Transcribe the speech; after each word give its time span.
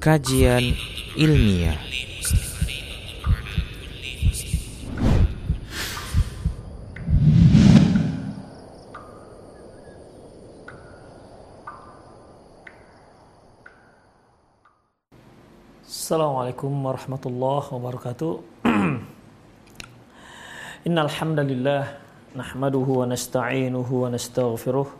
Kajian 0.00 0.72
ilmiah. 1.12 1.76
Assalamualaikum 15.84 16.72
warahmatullahi 16.80 17.68
wabarakatuh. 17.68 18.32
Innal 20.88 21.12
hamdalillah 21.12 22.00
nahmaduhu 22.32 23.04
wa 23.04 23.06
nasta'inuhu 23.12 24.08
wa 24.08 24.08
nastaghfiruh 24.08 24.99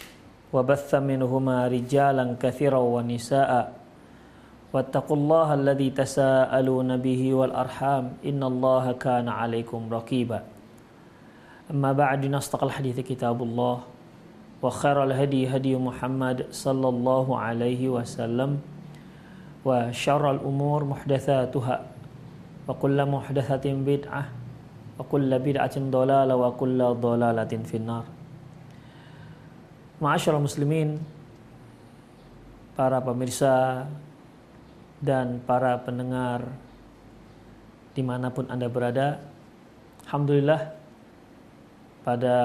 وبث 0.53 0.89
منهما 0.95 1.67
رجالا 1.67 2.35
كثيرا 2.39 2.79
ونساء. 2.79 3.51
واتقوا 4.73 5.17
الله 5.17 5.47
الذي 5.53 5.89
تساءلون 5.89 6.97
به 6.97 7.21
والأرحام. 7.33 8.23
إن 8.25 8.41
الله 8.43 8.85
كان 8.91 9.27
عليكم 9.27 9.81
رقيبا. 9.91 10.39
أما 11.71 11.91
بعد 11.91 12.25
نصدق 12.27 12.63
الحديث 12.63 12.99
كتاب 12.99 13.43
الله 13.43 13.77
وخير 14.61 15.03
الهدي 15.03 15.47
هدي 15.47 15.73
محمد 15.79 16.51
صلى 16.51 16.87
الله 16.89 17.27
عليه 17.37 17.81
وسلم 17.89 18.59
وشر 19.65 20.23
الأمور 20.31 20.79
محدثاتها 20.83 21.75
وكل 22.67 22.97
محدثة 23.05 23.65
بدعة 23.65 24.23
وكل 24.99 25.31
بدعة 25.39 25.75
ضلالة 25.79 26.35
وكل 26.35 26.79
ضلالة 26.83 27.53
في 27.65 27.75
النار. 27.77 28.20
Ma'asyar 30.01 30.33
muslimin 30.41 30.97
para 32.73 32.97
pemirsa 33.05 33.85
dan 34.97 35.37
para 35.45 35.77
pendengar 35.77 36.41
di 37.93 38.01
mana 38.01 38.33
pun 38.33 38.49
anda 38.49 38.65
berada 38.65 39.21
Alhamdulillah 40.09 40.73
pada 42.01 42.35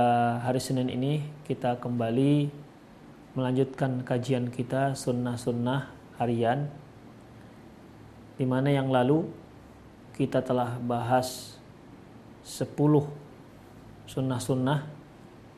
hari 0.45 0.61
Senin 0.61 0.93
ini 0.93 1.25
kita 1.49 1.81
kembali 1.81 2.53
melanjutkan 3.33 4.05
kajian 4.05 4.53
kita 4.53 4.93
sunnah-sunnah 4.93 5.89
harian 6.21 6.69
di 8.37 8.45
mana 8.45 8.69
yang 8.69 8.93
lalu 8.93 9.33
kita 10.12 10.45
telah 10.45 10.77
bahas 10.77 11.56
10 12.45 12.69
sunnah-sunnah 14.05 14.84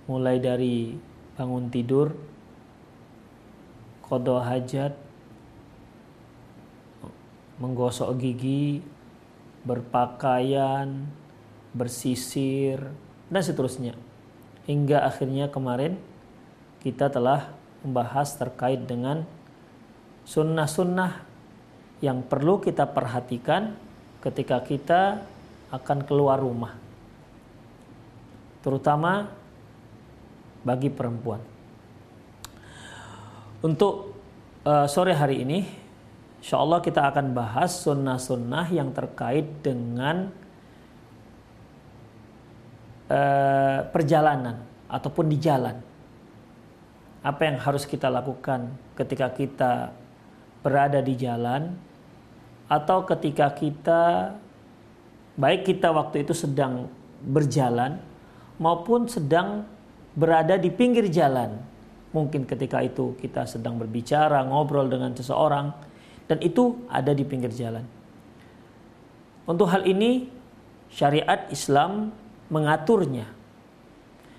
mulai 0.07 0.39
dari 0.39 1.08
bangun 1.39 1.71
tidur 1.71 2.19
kodo 4.03 4.43
hajat 4.43 4.91
menggosok 7.63 8.19
gigi 8.19 8.83
berpakaian 9.63 11.07
bersisir 11.71 12.83
dan 13.31 13.43
seterusnya. 13.43 13.95
Hingga 14.67 15.07
akhirnya 15.07 15.47
kemarin 15.47 15.95
kita 16.83 17.07
telah 17.07 17.55
membahas 17.87 18.35
terkait 18.35 18.83
dengan 18.87 19.23
sunnah-sunnah 20.27 21.23
yang 22.03 22.27
perlu 22.27 22.59
kita 22.59 22.87
perhatikan 22.91 23.79
ketika 24.23 24.63
kita 24.63 25.23
akan 25.71 26.03
keluar 26.03 26.43
rumah. 26.43 26.75
Terutama 28.63 29.38
bagi 30.63 30.91
perempuan. 30.91 31.43
Untuk 33.63 34.15
uh, 34.63 34.87
sore 34.87 35.15
hari 35.15 35.43
ini, 35.43 35.67
insya 36.39 36.63
Allah 36.63 36.79
kita 36.79 37.11
akan 37.11 37.35
bahas 37.35 37.83
sunnah-sunnah 37.83 38.71
yang 38.71 38.95
terkait 38.95 39.63
dengan 39.63 40.31
Eh, 43.09 43.81
perjalanan 43.89 44.61
ataupun 44.85 45.33
di 45.33 45.41
jalan. 45.41 45.81
Apa 47.25 47.49
yang 47.49 47.57
harus 47.57 47.89
kita 47.89 48.13
lakukan 48.13 48.69
ketika 49.01 49.33
kita 49.33 49.97
berada 50.61 51.01
di 51.01 51.17
jalan 51.17 51.73
atau 52.69 53.09
ketika 53.09 53.49
kita 53.57 54.37
baik 55.41 55.65
kita 55.65 55.89
waktu 55.89 56.21
itu 56.21 56.37
sedang 56.37 56.93
berjalan 57.25 57.97
maupun 58.61 59.09
sedang 59.09 59.65
berada 60.19 60.59
di 60.59 60.75
pinggir 60.75 61.07
jalan. 61.07 61.55
Mungkin 62.11 62.43
ketika 62.51 62.83
itu 62.83 63.15
kita 63.23 63.47
sedang 63.47 63.79
berbicara, 63.79 64.43
ngobrol 64.43 64.91
dengan 64.91 65.15
seseorang 65.15 65.71
dan 66.27 66.43
itu 66.43 66.91
ada 66.91 67.15
di 67.15 67.23
pinggir 67.23 67.55
jalan. 67.55 67.87
Untuk 69.47 69.71
hal 69.71 69.87
ini 69.87 70.27
syariat 70.91 71.47
Islam 71.55 72.11
mengaturnya. 72.51 73.31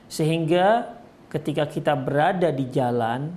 Sehingga 0.09 0.97
ketika 1.31 1.69
kita 1.69 1.93
berada 1.95 2.49
di 2.51 2.65
jalan, 2.67 3.29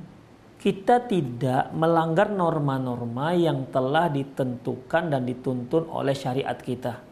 kita 0.57 1.05
tidak 1.05 1.71
melanggar 1.77 2.33
norma-norma 2.33 3.37
yang 3.37 3.69
telah 3.69 4.09
ditentukan 4.09 5.13
dan 5.13 5.23
dituntun 5.29 5.87
oleh 5.93 6.17
syariat 6.17 6.57
kita. 6.57 7.12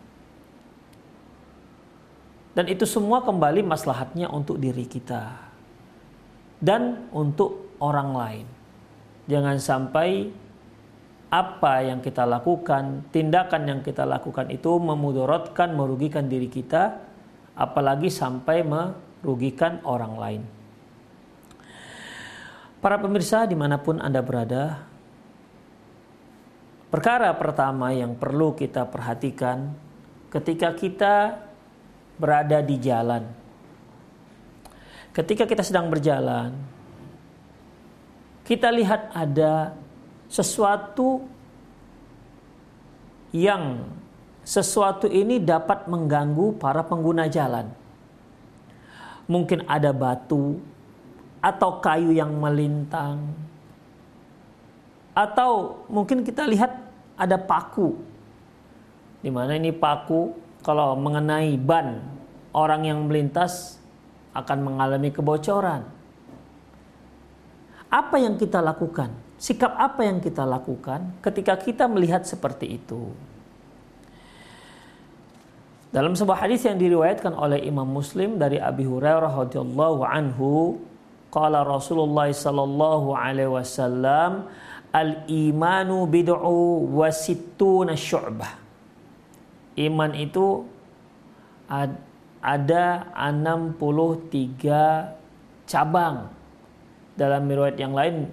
Dan 2.51 2.67
itu 2.67 2.83
semua 2.83 3.23
kembali 3.23 3.63
maslahatnya 3.63 4.27
untuk 4.27 4.59
diri 4.59 4.83
kita 4.83 5.51
dan 6.59 7.07
untuk 7.15 7.79
orang 7.79 8.11
lain. 8.13 8.47
Jangan 9.31 9.57
sampai 9.63 10.29
apa 11.31 11.87
yang 11.87 12.03
kita 12.03 12.27
lakukan, 12.27 13.07
tindakan 13.15 13.63
yang 13.71 13.81
kita 13.87 14.03
lakukan 14.03 14.51
itu 14.51 14.83
memudorotkan, 14.83 15.79
merugikan 15.79 16.27
diri 16.27 16.51
kita 16.51 16.99
apalagi 17.55 18.11
sampai 18.11 18.67
merugikan 18.67 19.79
orang 19.87 20.15
lain. 20.19 20.43
Para 22.83 22.99
pemirsa 22.99 23.47
di 23.47 23.55
mana 23.55 23.79
pun 23.79 24.03
Anda 24.03 24.25
berada, 24.25 24.83
perkara 26.91 27.31
pertama 27.39 27.95
yang 27.95 28.19
perlu 28.19 28.57
kita 28.59 28.89
perhatikan 28.91 29.71
ketika 30.35 30.75
kita 30.75 31.15
berada 32.21 32.61
di 32.61 32.77
jalan. 32.77 33.25
Ketika 35.17 35.49
kita 35.49 35.65
sedang 35.65 35.89
berjalan, 35.89 36.53
kita 38.45 38.69
lihat 38.69 39.11
ada 39.17 39.75
sesuatu 40.31 41.25
yang 43.35 43.87
sesuatu 44.47 45.07
ini 45.07 45.39
dapat 45.39 45.87
mengganggu 45.87 46.59
para 46.61 46.83
pengguna 46.85 47.27
jalan. 47.27 47.71
Mungkin 49.31 49.67
ada 49.71 49.95
batu 49.95 50.59
atau 51.39 51.79
kayu 51.79 52.11
yang 52.11 52.35
melintang. 52.35 53.23
Atau 55.15 55.83
mungkin 55.87 56.23
kita 56.23 56.47
lihat 56.47 56.75
ada 57.15 57.39
paku. 57.39 57.99
Di 59.23 59.31
mana 59.31 59.55
ini 59.55 59.71
paku 59.71 60.50
kalau 60.61 60.97
mengenai 60.97 61.57
ban 61.57 62.01
orang 62.53 62.87
yang 62.87 63.07
melintas 63.09 63.81
akan 64.37 64.59
mengalami 64.63 65.11
kebocoran. 65.11 65.83
Apa 67.91 68.17
yang 68.23 68.39
kita 68.39 68.63
lakukan? 68.63 69.11
Sikap 69.41 69.73
apa 69.75 70.05
yang 70.07 70.21
kita 70.21 70.47
lakukan 70.47 71.19
ketika 71.25 71.57
kita 71.59 71.89
melihat 71.91 72.23
seperti 72.23 72.79
itu? 72.79 73.11
Dalam 75.91 76.15
sebuah 76.15 76.47
hadis 76.47 76.63
yang 76.63 76.79
diriwayatkan 76.79 77.35
oleh 77.35 77.67
Imam 77.67 77.89
Muslim 77.89 78.39
dari 78.39 78.63
Abi 78.63 78.87
Hurairah 78.87 79.43
radhiyallahu 79.43 80.07
anhu, 80.07 80.79
qala 81.35 81.67
Rasulullah 81.67 82.31
sallallahu 82.31 83.11
alaihi 83.11 83.51
wasallam, 83.51 84.47
al-imanu 84.95 86.07
bid'u 86.07 86.87
wa 86.95 87.11
sittuna 87.11 87.99
syu'bah. 87.99 88.60
Iman 89.79 90.15
itu 90.17 90.67
ada 92.41 92.87
63 93.15 93.77
cabang. 95.67 96.31
Dalam 97.15 97.45
riwayat 97.45 97.77
yang 97.77 97.93
lain 97.93 98.27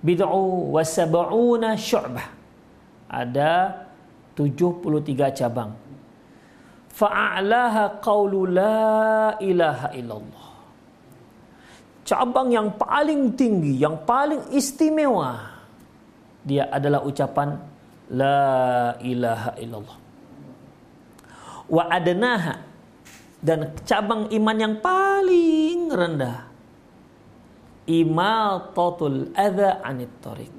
bid'u 0.00 0.70
wa 0.72 0.82
sab'una 0.84 1.74
syu'bah. 1.74 2.28
Ada 3.12 3.84
73 4.38 5.36
cabang 5.36 5.82
fa'alaha 6.92 7.98
qawlu 8.04 8.52
la 8.52 9.34
ilaha 9.40 9.88
illallah. 9.96 10.46
Cabang 12.04 12.52
yang 12.52 12.68
paling 12.76 13.32
tinggi, 13.32 13.80
yang 13.80 14.04
paling 14.04 14.52
istimewa 14.52 15.48
dia 16.44 16.68
adalah 16.68 17.00
ucapan 17.06 17.56
la 18.12 18.92
ilaha 19.00 19.56
illallah. 19.56 19.98
Wa 21.70 21.90
adnaha 21.90 22.62
dan 23.42 23.74
cabang 23.82 24.30
iman 24.30 24.56
yang 24.56 24.74
paling 24.78 25.90
rendah 25.90 26.46
imatatul 27.90 29.34
adza 29.34 29.82
anit 29.82 30.12
tariq 30.22 30.54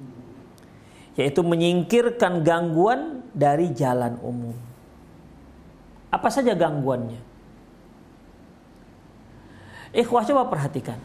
yaitu 1.15 1.39
menyingkirkan 1.39 2.43
gangguan 2.43 3.23
dari 3.31 3.71
jalan 3.71 4.19
umum 4.19 4.73
apa 6.13 6.29
saja 6.29 6.53
gangguannya? 6.53 7.17
Ikhwah 9.97 10.21
coba 10.29 10.45
perhatikan. 10.45 11.01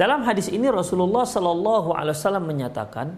Dalam 0.00 0.24
hadis 0.24 0.48
ini 0.48 0.72
Rasulullah 0.72 1.28
Shallallahu 1.28 1.92
Alaihi 1.92 2.16
Wasallam 2.16 2.48
menyatakan, 2.48 3.12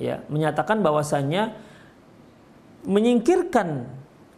ya, 0.00 0.24
menyatakan 0.32 0.80
bahwasanya 0.80 1.52
menyingkirkan 2.88 3.84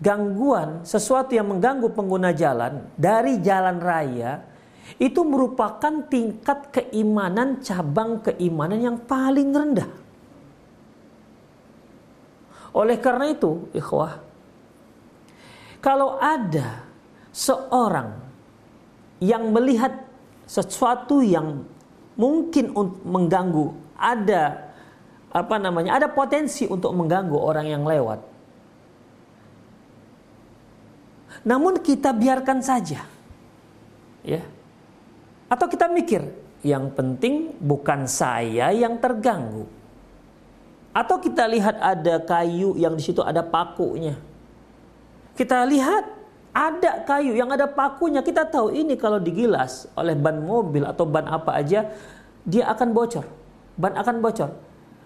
gangguan 0.03 0.83
sesuatu 0.83 1.35
yang 1.35 1.47
mengganggu 1.51 1.91
pengguna 1.95 2.35
jalan 2.35 2.87
dari 2.99 3.39
jalan 3.39 3.79
raya 3.79 4.43
itu 5.01 5.21
merupakan 5.25 6.05
tingkat 6.07 6.71
keimanan 6.71 7.63
cabang 7.65 8.21
keimanan 8.21 8.81
yang 8.81 8.99
paling 9.01 9.51
rendah. 9.51 9.91
Oleh 12.75 12.99
karena 12.99 13.31
itu, 13.31 13.71
ikhwah, 13.71 14.19
kalau 15.79 16.19
ada 16.19 16.83
seorang 17.31 18.19
yang 19.23 19.55
melihat 19.55 19.95
sesuatu 20.45 21.23
yang 21.23 21.63
mungkin 22.19 22.75
mengganggu, 23.07 23.73
ada 23.95 24.75
apa 25.31 25.57
namanya? 25.57 26.03
Ada 26.03 26.11
potensi 26.11 26.67
untuk 26.67 26.93
mengganggu 26.93 27.39
orang 27.39 27.67
yang 27.71 27.87
lewat. 27.87 28.34
Namun 31.45 31.81
kita 31.85 32.11
biarkan 32.17 32.65
saja. 32.65 33.05
Ya. 34.25 34.41
Atau 35.53 35.69
kita 35.69 35.87
mikir, 35.93 36.25
yang 36.65 36.89
penting 36.97 37.53
bukan 37.61 38.09
saya 38.09 38.73
yang 38.73 38.97
terganggu. 38.97 39.69
Atau 40.97 41.21
kita 41.21 41.45
lihat 41.45 41.77
ada 41.79 42.21
kayu 42.25 42.75
yang 42.81 42.97
di 42.97 43.03
situ 43.05 43.21
ada 43.21 43.45
pakunya 43.45 44.17
kita 45.35 45.67
lihat 45.67 46.05
ada 46.55 47.03
kayu 47.03 47.35
yang 47.35 47.51
ada 47.51 47.67
pakunya. 47.67 48.23
Kita 48.23 48.47
tahu 48.47 48.71
ini 48.71 48.95
kalau 48.95 49.19
digilas 49.19 49.91
oleh 49.99 50.15
ban 50.15 50.39
mobil 50.39 50.87
atau 50.87 51.03
ban 51.03 51.27
apa 51.27 51.59
aja, 51.59 51.91
dia 52.47 52.65
akan 52.71 52.95
bocor. 52.95 53.27
Ban 53.75 53.99
akan 53.99 54.23
bocor. 54.23 54.51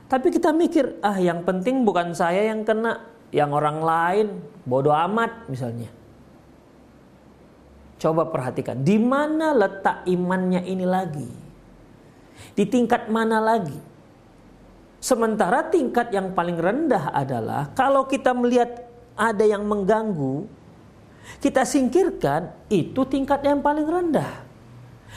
Tapi 0.09 0.29
kita 0.33 0.53
mikir, 0.53 1.01
ah 1.01 1.17
yang 1.17 1.45
penting 1.45 1.85
bukan 1.85 2.13
saya 2.13 2.53
yang 2.53 2.65
kena, 2.65 3.01
yang 3.33 3.53
orang 3.53 3.81
lain 3.81 4.27
bodoh 4.69 4.93
amat 4.93 5.49
misalnya. 5.49 5.89
Coba 7.99 8.31
perhatikan, 8.31 8.79
di 8.79 8.95
mana 8.95 9.51
letak 9.51 10.07
imannya 10.07 10.63
ini 10.63 10.87
lagi? 10.87 11.31
Di 12.55 12.63
tingkat 12.63 13.11
mana 13.11 13.43
lagi? 13.43 13.75
Sementara 15.03 15.67
tingkat 15.67 16.15
yang 16.15 16.31
paling 16.31 16.59
rendah 16.59 17.11
adalah 17.11 17.71
kalau 17.75 18.07
kita 18.07 18.31
melihat 18.35 18.87
ada 19.19 19.43
yang 19.43 19.67
mengganggu, 19.67 20.47
kita 21.43 21.67
singkirkan, 21.67 22.55
itu 22.71 23.03
tingkat 23.07 23.43
yang 23.43 23.59
paling 23.59 23.87
rendah. 23.87 24.47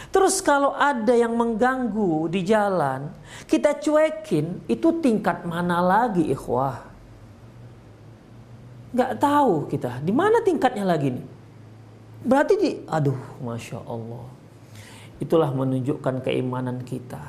Terus 0.10 0.42
kalau 0.42 0.74
ada 0.74 1.14
yang 1.14 1.38
mengganggu 1.38 2.34
di 2.34 2.42
jalan, 2.42 3.14
kita 3.46 3.78
cuekin, 3.78 4.66
itu 4.66 4.90
tingkat 4.98 5.46
mana 5.46 5.78
lagi 5.82 6.34
ikhwah? 6.34 6.90
Gak 8.92 9.22
tahu 9.22 9.70
kita, 9.70 10.02
di 10.02 10.10
mana 10.10 10.42
tingkatnya 10.42 10.84
lagi 10.84 11.14
nih? 11.14 11.26
Berarti 12.22 12.54
di, 12.58 12.72
aduh 12.86 13.18
Masya 13.42 13.82
Allah. 13.86 14.26
Itulah 15.22 15.50
menunjukkan 15.54 16.26
keimanan 16.26 16.82
kita. 16.82 17.22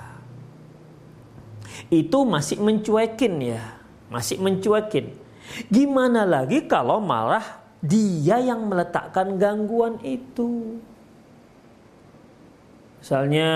Itu 1.93 2.25
masih 2.25 2.61
mencuekin 2.61 3.57
ya, 3.57 3.63
masih 4.09 4.41
mencuekin. 4.41 5.13
Gimana 5.69 6.25
lagi 6.25 6.65
kalau 6.65 7.01
malah 7.01 7.61
dia 7.85 8.41
yang 8.41 8.65
meletakkan 8.69 9.37
gangguan 9.37 10.01
itu? 10.01 10.81
Misalnya 13.01 13.51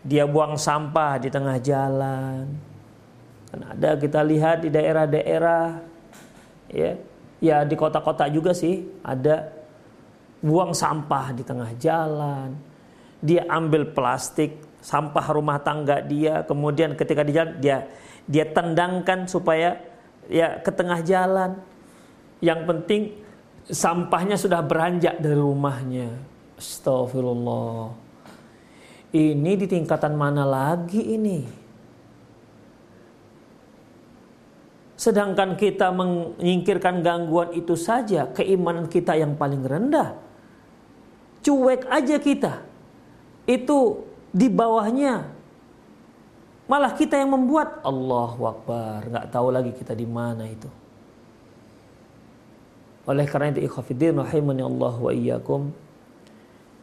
dia 0.00 0.24
buang 0.24 0.56
sampah 0.56 1.20
di 1.20 1.28
tengah 1.28 1.60
jalan. 1.60 2.48
Kan 3.50 3.60
ada 3.66 3.98
kita 3.98 4.24
lihat 4.24 4.64
di 4.64 4.68
daerah-daerah 4.72 5.84
ya. 6.70 6.96
Ya 7.40 7.64
di 7.64 7.72
kota-kota 7.72 8.28
juga 8.28 8.52
sih 8.52 8.84
ada 9.00 9.59
buang 10.40 10.72
sampah 10.72 11.36
di 11.36 11.44
tengah 11.44 11.72
jalan. 11.76 12.56
Dia 13.20 13.44
ambil 13.48 13.92
plastik 13.92 14.56
sampah 14.80 15.26
rumah 15.36 15.60
tangga 15.60 16.00
dia, 16.00 16.40
kemudian 16.44 16.96
ketika 16.96 17.20
di 17.20 17.36
jalan 17.36 17.60
dia 17.60 17.84
dia 18.24 18.48
tendangkan 18.48 19.28
supaya 19.28 19.76
ya 20.28 20.60
ke 20.60 20.72
tengah 20.72 21.04
jalan. 21.04 21.60
Yang 22.40 22.60
penting 22.64 23.02
sampahnya 23.68 24.40
sudah 24.40 24.64
beranjak 24.64 25.20
dari 25.20 25.36
rumahnya. 25.36 26.08
Astagfirullah. 26.56 27.92
Ini 29.10 29.52
di 29.58 29.66
tingkatan 29.66 30.14
mana 30.14 30.46
lagi 30.46 31.02
ini? 31.02 31.42
Sedangkan 35.00 35.56
kita 35.56 35.90
menyingkirkan 35.96 37.00
gangguan 37.00 37.56
itu 37.56 37.72
saja, 37.72 38.28
keimanan 38.36 38.84
kita 38.84 39.16
yang 39.16 39.32
paling 39.34 39.64
rendah. 39.64 40.29
Cuek 41.40 41.88
aja 41.88 42.16
kita. 42.20 42.64
Itu 43.48 44.06
di 44.30 44.46
bawahnya 44.46 45.40
Malah 46.70 46.94
kita 46.94 47.18
yang 47.18 47.34
membuat 47.34 47.82
Allah 47.82 48.30
Akbar, 48.30 49.02
nggak 49.02 49.26
tahu 49.34 49.50
lagi 49.50 49.74
kita 49.74 49.90
di 49.90 50.06
mana 50.06 50.46
itu. 50.46 50.70
Oleh 53.10 53.26
karena 53.26 53.50
itu 53.50 53.66
ikhafidin 53.66 54.14
rahimani 54.14 54.62
Allah 54.62 54.94
wa 54.94 55.10
iyyakum. 55.10 55.74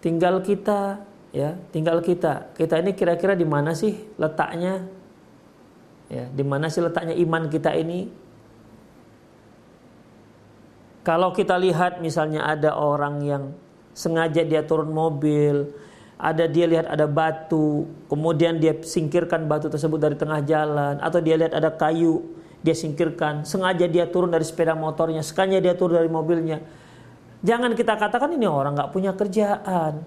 Tinggal 0.03 0.43
kita 0.43 0.99
ya, 1.31 1.55
tinggal 1.71 2.03
kita. 2.03 2.51
Kita 2.51 2.83
ini 2.83 2.99
kira-kira 2.99 3.31
di 3.31 3.47
mana 3.47 3.71
sih 3.71 3.95
letaknya? 4.19 4.83
Ya, 6.11 6.27
di 6.35 6.43
mana 6.43 6.67
sih 6.67 6.83
letaknya 6.83 7.15
iman 7.15 7.47
kita 7.47 7.71
ini? 7.71 8.11
Kalau 11.07 11.31
kita 11.31 11.55
lihat 11.55 12.03
misalnya 12.03 12.43
ada 12.43 12.75
orang 12.75 13.23
yang 13.23 13.43
sengaja 13.98 14.46
dia 14.46 14.62
turun 14.62 14.94
mobil, 14.94 15.74
ada 16.22 16.46
dia 16.46 16.70
lihat 16.70 16.86
ada 16.86 17.10
batu, 17.10 17.89
kemudian 18.06 18.62
dia 18.62 18.77
singkirkan 18.77 19.50
batu 19.50 19.74
tersebut 19.74 19.98
dari 19.98 20.13
tengah 20.13 20.46
jalan, 20.46 21.01
atau 21.01 21.18
dia 21.18 21.34
lihat 21.34 21.58
ada 21.58 21.74
kayu, 21.74 22.22
dia 22.62 22.77
singkirkan, 22.77 23.42
sengaja 23.42 23.89
dia 23.89 24.06
turun 24.06 24.30
dari 24.30 24.46
sepeda 24.46 24.77
motornya, 24.77 25.25
sengaja 25.25 25.58
dia 25.58 25.74
turun 25.74 25.98
dari 25.98 26.10
mobilnya. 26.13 26.62
Jangan 27.42 27.74
kita 27.74 27.98
katakan 27.98 28.34
ini 28.38 28.46
orang 28.46 28.77
nggak 28.77 28.94
punya 28.94 29.18
kerjaan, 29.18 30.01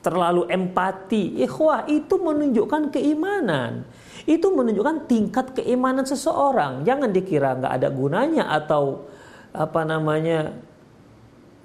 terlalu 0.00 0.48
empati. 0.48 1.40
Ikhwah 1.44 1.88
itu 1.88 2.16
menunjukkan 2.16 2.92
keimanan. 2.92 3.84
Itu 4.24 4.52
menunjukkan 4.52 5.08
tingkat 5.08 5.56
keimanan 5.60 6.08
seseorang. 6.08 6.84
Jangan 6.88 7.12
dikira 7.12 7.56
nggak 7.56 7.72
ada 7.80 7.88
gunanya 7.92 8.44
atau 8.48 9.08
apa 9.52 9.84
namanya 9.84 10.56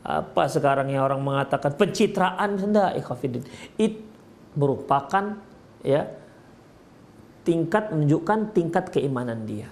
apa 0.03 0.51
sekarang 0.51 0.91
yang 0.91 1.07
orang 1.07 1.23
mengatakan 1.23 1.79
pencitraan 1.79 2.59
hendak 2.59 2.99
ikhafidin 2.99 3.47
itu 3.79 4.03
merupakan 4.53 5.39
ya 5.81 6.05
tingkat 7.47 7.91
menunjukkan 7.91 8.39
tingkat 8.55 8.85
keimanan 8.91 9.47
dia. 9.47 9.71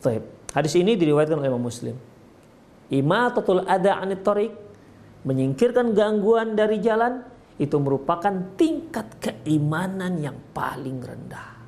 Baik. 0.00 0.24
Hadis 0.50 0.74
ini 0.76 0.96
diriwayatkan 0.96 1.38
oleh 1.38 1.50
Imam 1.52 1.62
Muslim. 1.62 1.94
Imatatul 2.90 3.62
ada 3.68 4.02
anit 4.02 4.26
tariq, 4.26 4.50
menyingkirkan 5.22 5.94
gangguan 5.94 6.58
dari 6.58 6.82
jalan 6.82 7.22
itu 7.60 7.76
merupakan 7.76 8.32
tingkat 8.56 9.20
keimanan 9.20 10.18
yang 10.18 10.36
paling 10.50 10.98
rendah. 10.98 11.60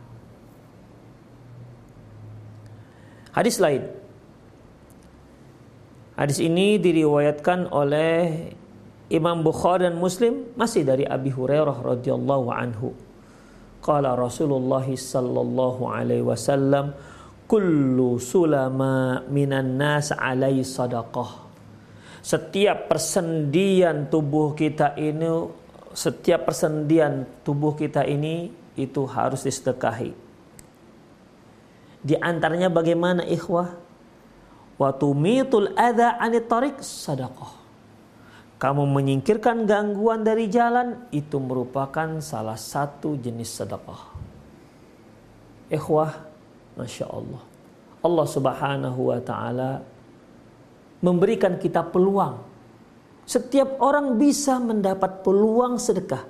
Hadis 3.32 3.60
lain. 3.60 4.01
Hadis 6.12 6.44
ini 6.44 6.76
diriwayatkan 6.76 7.72
oleh 7.72 8.52
Imam 9.08 9.40
Bukhari 9.40 9.88
dan 9.88 9.96
Muslim 9.96 10.52
masih 10.56 10.84
dari 10.84 11.08
Abi 11.08 11.32
Hurairah 11.32 11.80
radhiyallahu 11.80 12.48
anhu. 12.52 12.92
Qala 13.80 14.14
Rasulullah 14.14 14.84
sallallahu 14.84 15.88
alaihi 15.88 16.22
wasallam 16.22 16.92
kullu 17.48 18.20
sulama 18.20 19.24
minan 19.28 19.76
nas 19.80 20.12
alai 20.12 20.60
sadaqah. 20.60 21.48
Setiap 22.22 22.86
persendian 22.86 24.06
tubuh 24.06 24.54
kita 24.54 24.94
ini 24.94 25.26
setiap 25.92 26.48
persendian 26.48 27.28
tubuh 27.44 27.76
kita 27.76 28.04
ini 28.08 28.48
itu 28.76 29.04
harus 29.04 29.44
disedekahi. 29.44 30.12
Di 32.02 32.16
antaranya 32.16 32.72
bagaimana 32.72 33.22
ikhwah? 33.28 33.76
Wa 34.82 34.90
tumitul 34.90 35.78
adza 35.78 36.18
anit. 36.18 36.50
Kamu 38.58 38.82
menyingkirkan 38.90 39.62
gangguan 39.66 40.26
dari 40.26 40.50
jalan 40.50 41.06
itu 41.14 41.38
merupakan 41.38 42.18
salah 42.18 42.58
satu 42.58 43.14
jenis 43.14 43.62
sedekah. 43.62 44.02
Ikhwah, 45.70 46.10
Masya 46.78 47.06
Allah. 47.10 47.42
Allah 48.02 48.26
subhanahu 48.26 49.00
wa 49.14 49.18
ta'ala 49.22 49.82
memberikan 51.02 51.58
kita 51.58 51.86
peluang. 51.86 52.42
Setiap 53.22 53.78
orang 53.78 54.18
bisa 54.18 54.58
mendapat 54.58 55.22
peluang 55.22 55.78
sedekah. 55.78 56.26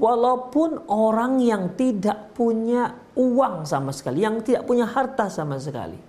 Walaupun 0.00 0.88
orang 0.88 1.44
yang 1.44 1.76
tidak 1.76 2.32
punya 2.32 2.96
uang 3.12 3.68
sama 3.68 3.92
sekali, 3.92 4.24
yang 4.24 4.40
tidak 4.40 4.64
punya 4.64 4.88
harta 4.88 5.28
sama 5.28 5.60
sekali. 5.60 6.00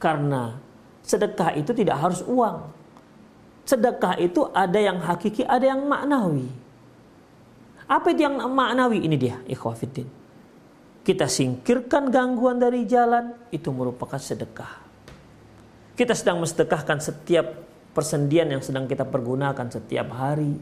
Karena 0.00 0.69
sedekah 1.02 1.56
itu 1.56 1.72
tidak 1.72 1.96
harus 1.98 2.20
uang 2.24 2.80
sedekah 3.70 4.18
itu 4.18 4.50
ada 4.50 4.78
yang 4.82 4.98
hakiki, 4.98 5.46
ada 5.46 5.62
yang 5.62 5.86
maknawi. 5.86 6.50
Apa 7.86 8.10
itu 8.10 8.26
yang 8.26 8.38
maknawi? 8.38 9.06
Ini 9.06 9.16
dia, 9.18 9.36
ikhwafiddin. 9.46 10.10
Kita 11.06 11.30
singkirkan 11.30 12.10
gangguan 12.10 12.58
dari 12.58 12.86
jalan, 12.86 13.50
itu 13.54 13.70
merupakan 13.70 14.18
sedekah. 14.18 14.90
Kita 15.94 16.14
sedang 16.14 16.42
mensedekahkan 16.42 16.98
setiap 16.98 17.46
persendian 17.94 18.50
yang 18.50 18.62
sedang 18.62 18.86
kita 18.90 19.06
pergunakan 19.06 19.66
setiap 19.70 20.08
hari. 20.14 20.54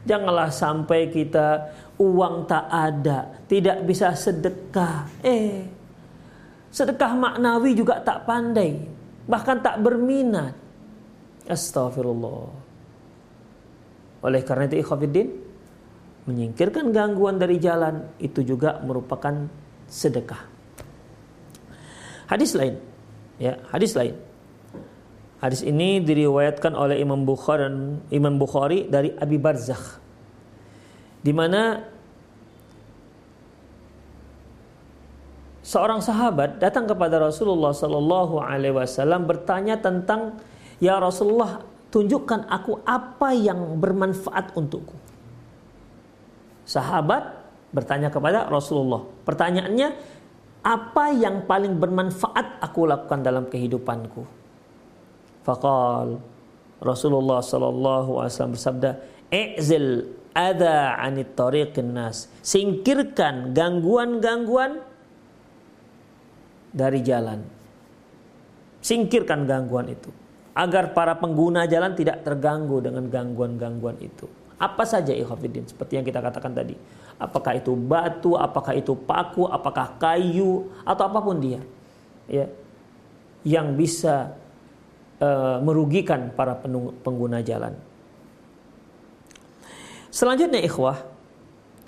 Janganlah 0.00 0.48
sampai 0.48 1.12
kita 1.12 1.76
uang 2.00 2.48
tak 2.48 2.66
ada, 2.72 3.44
tidak 3.44 3.84
bisa 3.84 4.16
sedekah. 4.16 5.08
Eh, 5.20 5.79
sedekah 6.70 7.12
maknawi 7.18 7.74
juga 7.74 7.98
tak 8.00 8.24
pandai, 8.24 8.78
bahkan 9.26 9.58
tak 9.58 9.82
berminat. 9.82 10.54
Astaghfirullah. 11.50 12.46
Oleh 14.22 14.40
karena 14.46 14.70
itu 14.70 14.78
ikhwafiddin, 14.80 15.28
menyingkirkan 16.30 16.94
gangguan 16.94 17.42
dari 17.42 17.58
jalan 17.58 18.06
itu 18.22 18.46
juga 18.46 18.78
merupakan 18.86 19.50
sedekah. 19.90 20.42
Hadis 22.30 22.54
lain, 22.54 22.78
ya, 23.42 23.58
hadis 23.74 23.98
lain. 23.98 24.14
Hadis 25.40 25.64
ini 25.64 26.04
diriwayatkan 26.04 26.76
oleh 26.76 27.00
Imam 27.00 27.24
Bukhari 27.24 27.66
Imam 28.12 28.36
Bukhari 28.36 28.86
dari 28.86 29.10
Abi 29.16 29.40
Barzakh. 29.40 29.98
Di 31.24 31.32
mana 31.32 31.80
seorang 35.60 36.00
sahabat 36.00 36.60
datang 36.60 36.88
kepada 36.88 37.20
Rasulullah 37.20 37.72
sallallahu 37.74 38.40
alaihi 38.40 38.76
wasallam 38.76 39.28
bertanya 39.28 39.80
tentang 39.80 40.40
Ya 40.80 40.96
Rasulullah, 40.96 41.60
tunjukkan 41.92 42.48
aku 42.48 42.80
apa 42.88 43.36
yang 43.36 43.76
bermanfaat 43.76 44.56
untukku. 44.56 44.96
Sahabat 46.64 47.36
bertanya 47.68 48.08
kepada 48.08 48.48
Rasulullah. 48.48 49.04
Pertanyaannya, 49.28 49.88
apa 50.64 51.12
yang 51.12 51.44
paling 51.44 51.76
bermanfaat 51.76 52.64
aku 52.64 52.88
lakukan 52.88 53.20
dalam 53.20 53.44
kehidupanku? 53.52 54.24
Fakal 55.44 56.16
Rasulullah 56.80 57.44
sallallahu 57.44 58.24
alaihi 58.24 58.32
wasallam 58.32 58.56
bersabda, 58.56 58.90
"I'zil 59.28 60.16
ada 60.32 60.96
anit 60.96 61.36
nas." 61.84 62.32
Singkirkan 62.40 63.52
gangguan-gangguan 63.52 64.80
dari 66.70 67.02
jalan. 67.02 67.42
Singkirkan 68.80 69.44
gangguan 69.44 69.92
itu 69.92 70.08
agar 70.56 70.90
para 70.96 71.14
pengguna 71.14 71.64
jalan 71.70 71.94
tidak 71.94 72.26
terganggu 72.26 72.82
dengan 72.82 73.06
gangguan-gangguan 73.06 73.96
itu. 74.02 74.26
Apa 74.60 74.84
saja 74.84 75.14
ikhwafidin 75.16 75.64
seperti 75.64 75.96
yang 75.96 76.04
kita 76.04 76.20
katakan 76.20 76.52
tadi. 76.52 76.76
Apakah 77.20 77.56
itu 77.56 77.72
batu, 77.76 78.36
apakah 78.36 78.76
itu 78.76 78.92
paku, 78.92 79.48
apakah 79.48 79.96
kayu 79.96 80.68
atau 80.84 81.04
apa 81.08 81.18
pun 81.20 81.36
dia. 81.40 81.60
Ya. 82.28 82.48
Yang 83.40 83.66
bisa 83.76 84.36
uh, 85.20 85.64
merugikan 85.64 86.28
para 86.36 86.56
pengguna 87.00 87.40
jalan. 87.40 87.72
Selanjutnya 90.12 90.60
ikhwah, 90.60 91.00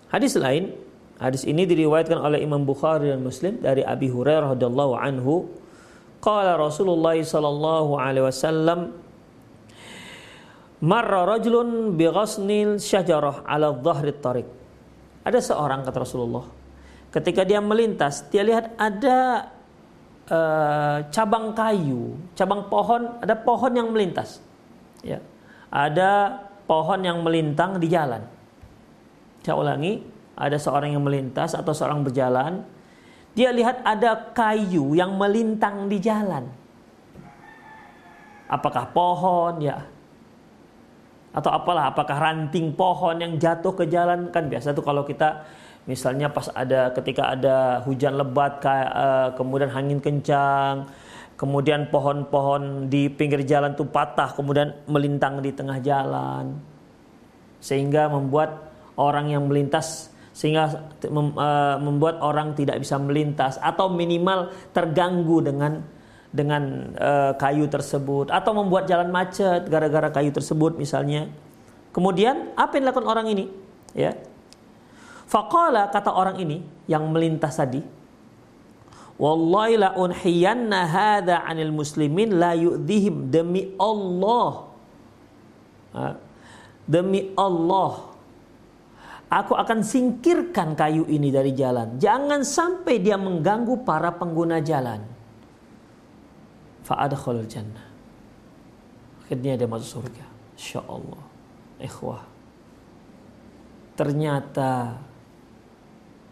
hadis 0.08 0.38
lain, 0.38 0.72
hadis 1.22 1.46
ini 1.46 1.62
diriwayatkan 1.64 2.18
oleh 2.18 2.42
Imam 2.42 2.66
Bukhari 2.66 3.14
dan 3.14 3.22
Muslim 3.22 3.62
dari 3.62 3.86
Abi 3.86 4.10
Hurairah 4.10 4.58
radhiyallahu 4.58 4.94
anhu 4.98 5.46
Qala 6.22 6.54
Rasulullah 6.58 7.14
sallallahu 7.18 7.98
alaihi 7.98 8.26
wasallam 8.26 8.94
Marra 10.82 11.22
rajulun 11.22 11.94
bi 11.94 12.10
ghasnil 12.10 12.82
syajarah 12.82 13.46
ala 13.46 13.70
dhahri 13.70 14.18
tariq. 14.18 14.48
Ada 15.22 15.38
seorang 15.38 15.86
kata 15.86 16.02
Rasulullah 16.02 16.42
ketika 17.14 17.46
dia 17.46 17.62
melintas 17.62 18.26
dia 18.32 18.42
lihat 18.42 18.74
ada 18.74 19.46
uh, 20.26 20.98
cabang 21.12 21.54
kayu, 21.54 22.18
cabang 22.34 22.66
pohon, 22.66 23.20
ada 23.22 23.38
pohon 23.38 23.72
yang 23.72 23.94
melintas. 23.94 24.42
Ya. 25.06 25.22
Ada 25.70 26.42
pohon 26.66 27.00
yang 27.04 27.22
melintang 27.22 27.78
di 27.80 27.88
jalan. 27.88 28.24
Saya 29.42 29.58
ulangi, 29.58 30.02
ada 30.36 30.56
seorang 30.56 30.96
yang 30.96 31.04
melintas 31.04 31.52
atau 31.52 31.72
seorang 31.76 32.02
berjalan 32.04 32.64
dia 33.32 33.48
lihat 33.48 33.80
ada 33.80 34.32
kayu 34.36 34.92
yang 34.92 35.16
melintang 35.16 35.88
di 35.88 35.96
jalan. 35.96 36.44
Apakah 38.44 38.92
pohon 38.92 39.56
ya? 39.64 39.80
Atau 41.32 41.48
apalah, 41.48 41.88
apakah 41.88 42.20
ranting 42.20 42.76
pohon 42.76 43.16
yang 43.16 43.40
jatuh 43.40 43.72
ke 43.72 43.88
jalan? 43.88 44.28
Kan 44.28 44.52
biasa 44.52 44.76
tuh 44.76 44.84
kalau 44.84 45.00
kita 45.00 45.48
misalnya 45.88 46.28
pas 46.28 46.52
ada 46.52 46.92
ketika 46.92 47.32
ada 47.32 47.80
hujan 47.88 48.20
lebat 48.20 48.60
eh, 48.68 49.32
kemudian 49.40 49.72
angin 49.72 49.96
kencang, 49.96 50.92
kemudian 51.40 51.88
pohon-pohon 51.88 52.92
di 52.92 53.08
pinggir 53.08 53.48
jalan 53.48 53.72
tuh 53.72 53.88
patah 53.88 54.36
kemudian 54.36 54.76
melintang 54.84 55.40
di 55.40 55.56
tengah 55.56 55.80
jalan. 55.80 56.52
Sehingga 57.64 58.12
membuat 58.12 58.60
orang 59.00 59.32
yang 59.32 59.48
melintas 59.48 60.11
sehingga 60.32 60.92
eh, 61.04 61.76
membuat 61.78 62.24
orang 62.24 62.56
tidak 62.56 62.80
bisa 62.80 62.96
melintas 62.96 63.60
atau 63.60 63.92
minimal 63.92 64.48
terganggu 64.72 65.44
dengan 65.44 65.84
dengan 66.32 66.96
uh, 66.96 67.36
kayu 67.36 67.68
tersebut 67.68 68.32
atau 68.32 68.56
membuat 68.56 68.88
jalan 68.88 69.12
macet 69.12 69.68
gara-gara 69.68 70.08
kayu 70.08 70.32
tersebut 70.32 70.80
misalnya. 70.80 71.28
Kemudian 71.92 72.56
apa 72.56 72.80
yang 72.80 72.88
dilakukan 72.88 73.04
orang 73.04 73.26
ini? 73.28 73.44
Ya. 73.92 74.16
Faqala 75.28 75.92
kata 75.92 76.08
orang 76.08 76.40
ini 76.40 76.64
yang 76.88 77.04
melintas 77.12 77.60
tadi, 77.60 77.84
Wallahi 79.20 79.76
la 79.76 79.92
unhiyanna 79.92 80.88
hadha 80.88 81.44
'anil 81.44 81.68
muslimin 81.68 82.40
la 82.40 82.56
demi 83.28 83.76
Allah. 83.76 84.72
Demi 86.88 87.30
Allah 87.36 88.11
Aku 89.32 89.56
akan 89.56 89.80
singkirkan 89.80 90.76
kayu 90.76 91.08
ini 91.08 91.32
dari 91.32 91.56
jalan. 91.56 91.96
Jangan 91.96 92.44
sampai 92.44 93.00
dia 93.00 93.16
mengganggu 93.16 93.80
para 93.80 94.12
pengguna 94.12 94.60
jalan. 94.60 95.00
Fa'adkhul 96.84 97.48
jannah. 97.48 97.88
Akhirnya 99.24 99.56
dia 99.56 99.64
masuk 99.64 100.04
surga. 100.04 100.26
Insya 100.52 100.84
Allah. 100.84 101.24
Ikhwah. 101.80 102.22
Ternyata 103.96 105.00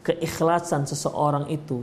keikhlasan 0.05 0.85
seseorang 0.85 1.49
itu 1.49 1.81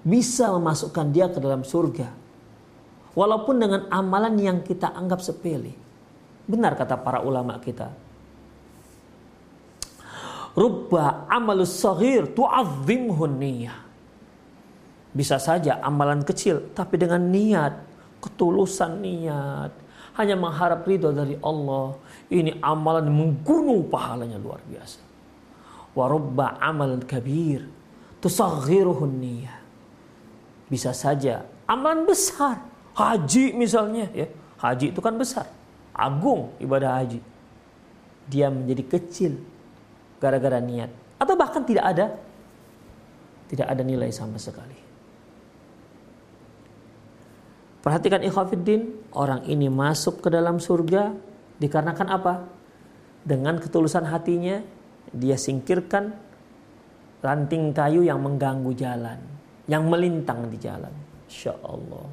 bisa 0.00 0.48
memasukkan 0.48 1.12
dia 1.12 1.28
ke 1.28 1.44
dalam 1.44 1.60
surga. 1.60 2.08
Walaupun 3.12 3.60
dengan 3.60 3.84
amalan 3.92 4.32
yang 4.40 4.58
kita 4.64 4.96
anggap 4.96 5.20
sepele. 5.20 5.76
Benar 6.48 6.72
kata 6.72 6.96
para 6.96 7.20
ulama 7.20 7.60
kita. 7.60 8.07
Rubba 10.58 11.30
amalus 11.30 11.78
sahir 11.78 12.26
tu'azzimhun 12.34 13.38
niyah. 13.38 13.78
Bisa 15.14 15.38
saja 15.38 15.78
amalan 15.78 16.26
kecil 16.26 16.74
tapi 16.74 16.98
dengan 16.98 17.22
niat, 17.22 17.78
ketulusan 18.18 18.98
niat, 18.98 19.70
hanya 20.18 20.34
mengharap 20.34 20.82
ridho 20.82 21.14
dari 21.14 21.38
Allah. 21.38 21.94
Ini 22.26 22.58
amalan 22.58 23.06
menggunung 23.06 23.86
pahalanya 23.86 24.34
luar 24.42 24.58
biasa. 24.66 24.98
Warubba 25.94 26.58
amalan 26.58 27.06
kabir 27.06 27.62
tusaghiruhun 28.18 29.14
niyah. 29.14 29.58
Bisa 30.66 30.90
saja 30.90 31.46
amalan 31.70 32.02
besar, 32.02 32.58
haji 32.98 33.54
misalnya 33.54 34.10
ya. 34.10 34.26
Haji 34.58 34.90
itu 34.90 34.98
kan 34.98 35.14
besar, 35.14 35.46
agung 35.94 36.50
ibadah 36.58 36.98
haji. 36.98 37.22
Dia 38.26 38.50
menjadi 38.50 38.98
kecil 38.98 39.38
gara-gara 40.18 40.58
niat 40.58 40.90
atau 41.18 41.34
bahkan 41.34 41.62
tidak 41.62 41.84
ada 41.86 42.06
tidak 43.48 43.66
ada 43.66 43.82
nilai 43.82 44.12
sama 44.12 44.36
sekali. 44.36 44.76
Perhatikan 47.80 48.20
ikhwafiddin, 48.20 49.14
orang 49.16 49.48
ini 49.48 49.72
masuk 49.72 50.20
ke 50.20 50.28
dalam 50.28 50.60
surga 50.60 51.16
dikarenakan 51.56 52.08
apa? 52.12 52.34
Dengan 53.24 53.56
ketulusan 53.56 54.04
hatinya, 54.04 54.60
dia 55.08 55.40
singkirkan 55.40 56.12
ranting 57.24 57.72
kayu 57.72 58.04
yang 58.04 58.20
mengganggu 58.20 58.76
jalan, 58.76 59.16
yang 59.64 59.88
melintang 59.88 60.52
di 60.52 60.60
jalan. 60.60 60.92
Insya 61.24 61.56
Allah. 61.64 62.08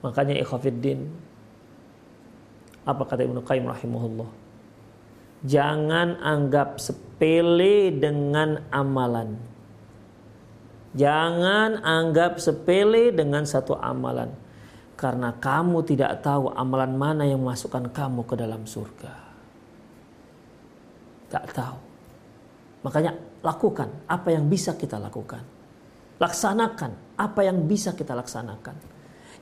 Makanya 0.00 0.40
ikhwafiddin, 0.40 1.04
apa 2.88 3.02
kata 3.04 3.24
Ibnu 3.28 3.40
Qayyim 3.44 3.68
rahimahullah? 3.68 4.43
Jangan 5.44 6.24
anggap 6.24 6.80
sepele 6.80 7.92
dengan 7.92 8.64
amalan 8.72 9.54
Jangan 10.94 11.82
anggap 11.82 12.38
sepele 12.38 13.10
dengan 13.10 13.42
satu 13.42 13.74
amalan. 13.74 14.30
Karena 14.94 15.34
kamu 15.34 15.82
tidak 15.82 16.22
tahu 16.22 16.54
amalan 16.54 16.94
mana 16.94 17.26
yang 17.26 17.42
masukkan 17.42 17.82
kamu 17.90 18.22
ke 18.22 18.34
dalam 18.38 18.62
surga. 18.62 19.14
Tak 21.34 21.50
tahu. 21.50 21.78
Makanya 22.86 23.10
lakukan 23.42 23.90
apa 24.06 24.30
yang 24.30 24.46
bisa 24.46 24.78
kita 24.78 25.02
lakukan. 25.02 25.42
Laksanakan 26.22 27.18
apa 27.18 27.40
yang 27.42 27.66
bisa 27.66 27.90
kita 27.90 28.14
laksanakan. 28.14 28.78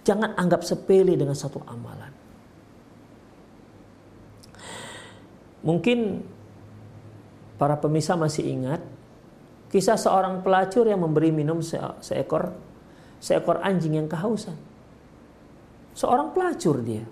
Jangan 0.09 0.33
anggap 0.41 0.65
sepele 0.65 1.21
dengan 1.21 1.37
satu 1.37 1.61
amalan. 1.69 2.22
Mungkin 5.63 6.27
para 7.57 7.79
pemirsa 7.79 8.19
masih 8.19 8.51
ingat 8.51 8.83
Kisah 9.73 9.97
seorang 9.97 10.45
pelacur 10.45 10.85
yang 10.85 11.01
memberi 11.01 11.33
minum 11.33 11.65
se 11.65 11.81
seekor 12.05 12.53
seekor 13.17 13.57
anjing 13.65 13.97
yang 13.97 14.05
kehausan. 14.05 14.53
Seorang 15.97 16.37
pelacur 16.37 16.85
dia. 16.85 17.09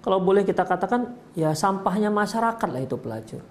Kalau 0.00 0.24
boleh 0.24 0.48
kita 0.48 0.64
katakan 0.64 1.12
ya 1.36 1.52
sampahnya 1.52 2.08
masyarakat 2.08 2.68
lah 2.72 2.80
itu 2.80 2.96
pelacur. 2.96 3.44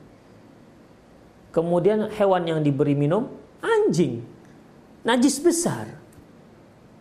Kemudian 1.53 2.10
hewan 2.17 2.50
yang 2.50 2.60
diberi 2.65 2.98
minum 2.98 3.29
anjing. 3.62 4.25
Najis 5.05 5.38
besar. 5.38 5.85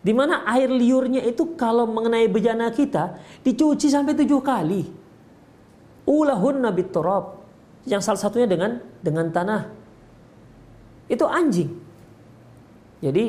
Di 0.05 0.13
mana 0.13 0.45
air 0.45 0.69
liurnya 0.69 1.25
itu 1.25 1.57
kalau 1.57 1.89
mengenai 1.89 2.29
bejana 2.29 2.69
kita 2.69 3.17
dicuci 3.41 3.89
sampai 3.89 4.13
tujuh 4.13 4.45
kali. 4.45 4.85
Ulahun 6.05 6.61
nabi 6.61 6.85
turab. 6.89 7.41
Yang 7.85 8.01
salah 8.09 8.21
satunya 8.21 8.49
dengan 8.49 8.81
dengan 9.01 9.29
tanah 9.29 9.61
itu 11.05 11.25
anjing. 11.25 11.69
Jadi 13.01 13.25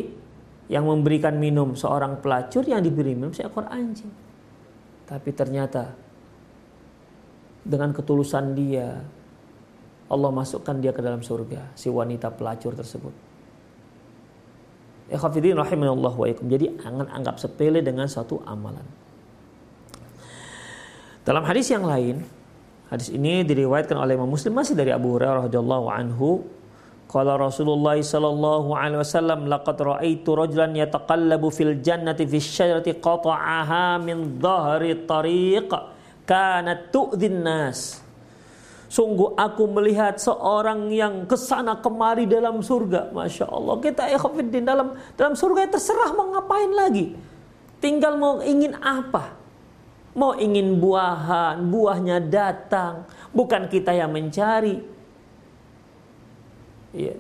yang 0.73 0.89
memberikan 0.89 1.37
minum 1.37 1.77
seorang 1.77 2.19
pelacur 2.25 2.65
yang 2.65 2.81
diberi 2.81 3.12
minum 3.12 3.37
seekor 3.37 3.69
anjing. 3.69 4.09
Tapi 5.05 5.31
ternyata 5.37 5.93
dengan 7.62 7.93
ketulusan 7.93 8.57
dia 8.57 8.97
Allah 10.07 10.31
masukkan 10.31 10.79
dia 10.79 10.95
ke 10.95 11.03
dalam 11.03 11.21
surga 11.21 11.75
si 11.75 11.91
wanita 11.91 12.31
pelacur 12.33 12.73
tersebut. 12.73 13.15
Rahimanallah 15.07 16.15
wa 16.15 16.27
Jadi 16.27 16.83
jangan 16.83 17.07
anggap 17.11 17.39
sepele 17.39 17.79
dengan 17.79 18.11
satu 18.11 18.43
amalan. 18.43 18.83
Dalam 21.23 21.43
hadis 21.43 21.71
yang 21.71 21.87
lain, 21.87 22.23
hadis 22.92 23.11
ini 23.11 23.42
diriwayatkan 23.42 23.99
oleh 23.99 24.14
Imam 24.14 24.31
Muslim 24.31 24.55
masih 24.55 24.79
dari 24.79 24.94
Abu 24.94 25.14
Hurairah 25.16 25.51
radhiyallahu 25.51 25.87
anhu 25.90 26.46
Qala 27.07 27.38
Rasulullah 27.38 27.94
sallallahu 27.94 28.75
alaihi 28.75 28.99
wasallam 28.99 29.46
laqad 29.46 29.79
ra'aitu 29.79 30.35
rajulan 30.35 30.75
yataqallabu 30.75 31.55
fil 31.55 31.79
jannati 31.79 32.27
fi 32.27 32.42
syajarati 32.42 32.99
qata'aha 32.99 34.03
min 34.03 34.42
dhahri 34.42 35.07
tariq 35.07 35.70
kanat 36.27 36.90
tu'dhin 36.90 37.46
nas. 37.46 38.03
Sungguh 38.90 39.38
aku 39.38 39.70
melihat 39.70 40.18
seorang 40.18 40.90
yang 40.90 41.31
ke 41.31 41.38
sana 41.38 41.79
kemari 41.79 42.27
dalam 42.27 42.59
surga. 42.59 43.14
Masya 43.14 43.51
Allah. 43.51 43.75
Kita 43.79 44.11
ikhwafiddin 44.11 44.66
dalam 44.66 44.99
dalam 45.14 45.38
surga 45.38 45.79
terserah 45.79 46.11
mau 46.11 46.35
ngapain 46.35 46.70
lagi. 46.75 47.14
Tinggal 47.79 48.18
mau 48.18 48.42
ingin 48.42 48.75
apa. 48.83 49.46
Mau 50.17 50.33
ingin 50.33 50.81
buahan, 50.81 51.61
buahnya 51.69 52.25
datang. 52.25 53.05
Bukan 53.37 53.69
kita 53.69 53.93
yang 53.93 54.17
mencari. 54.17 54.81
Ya. 56.97 57.13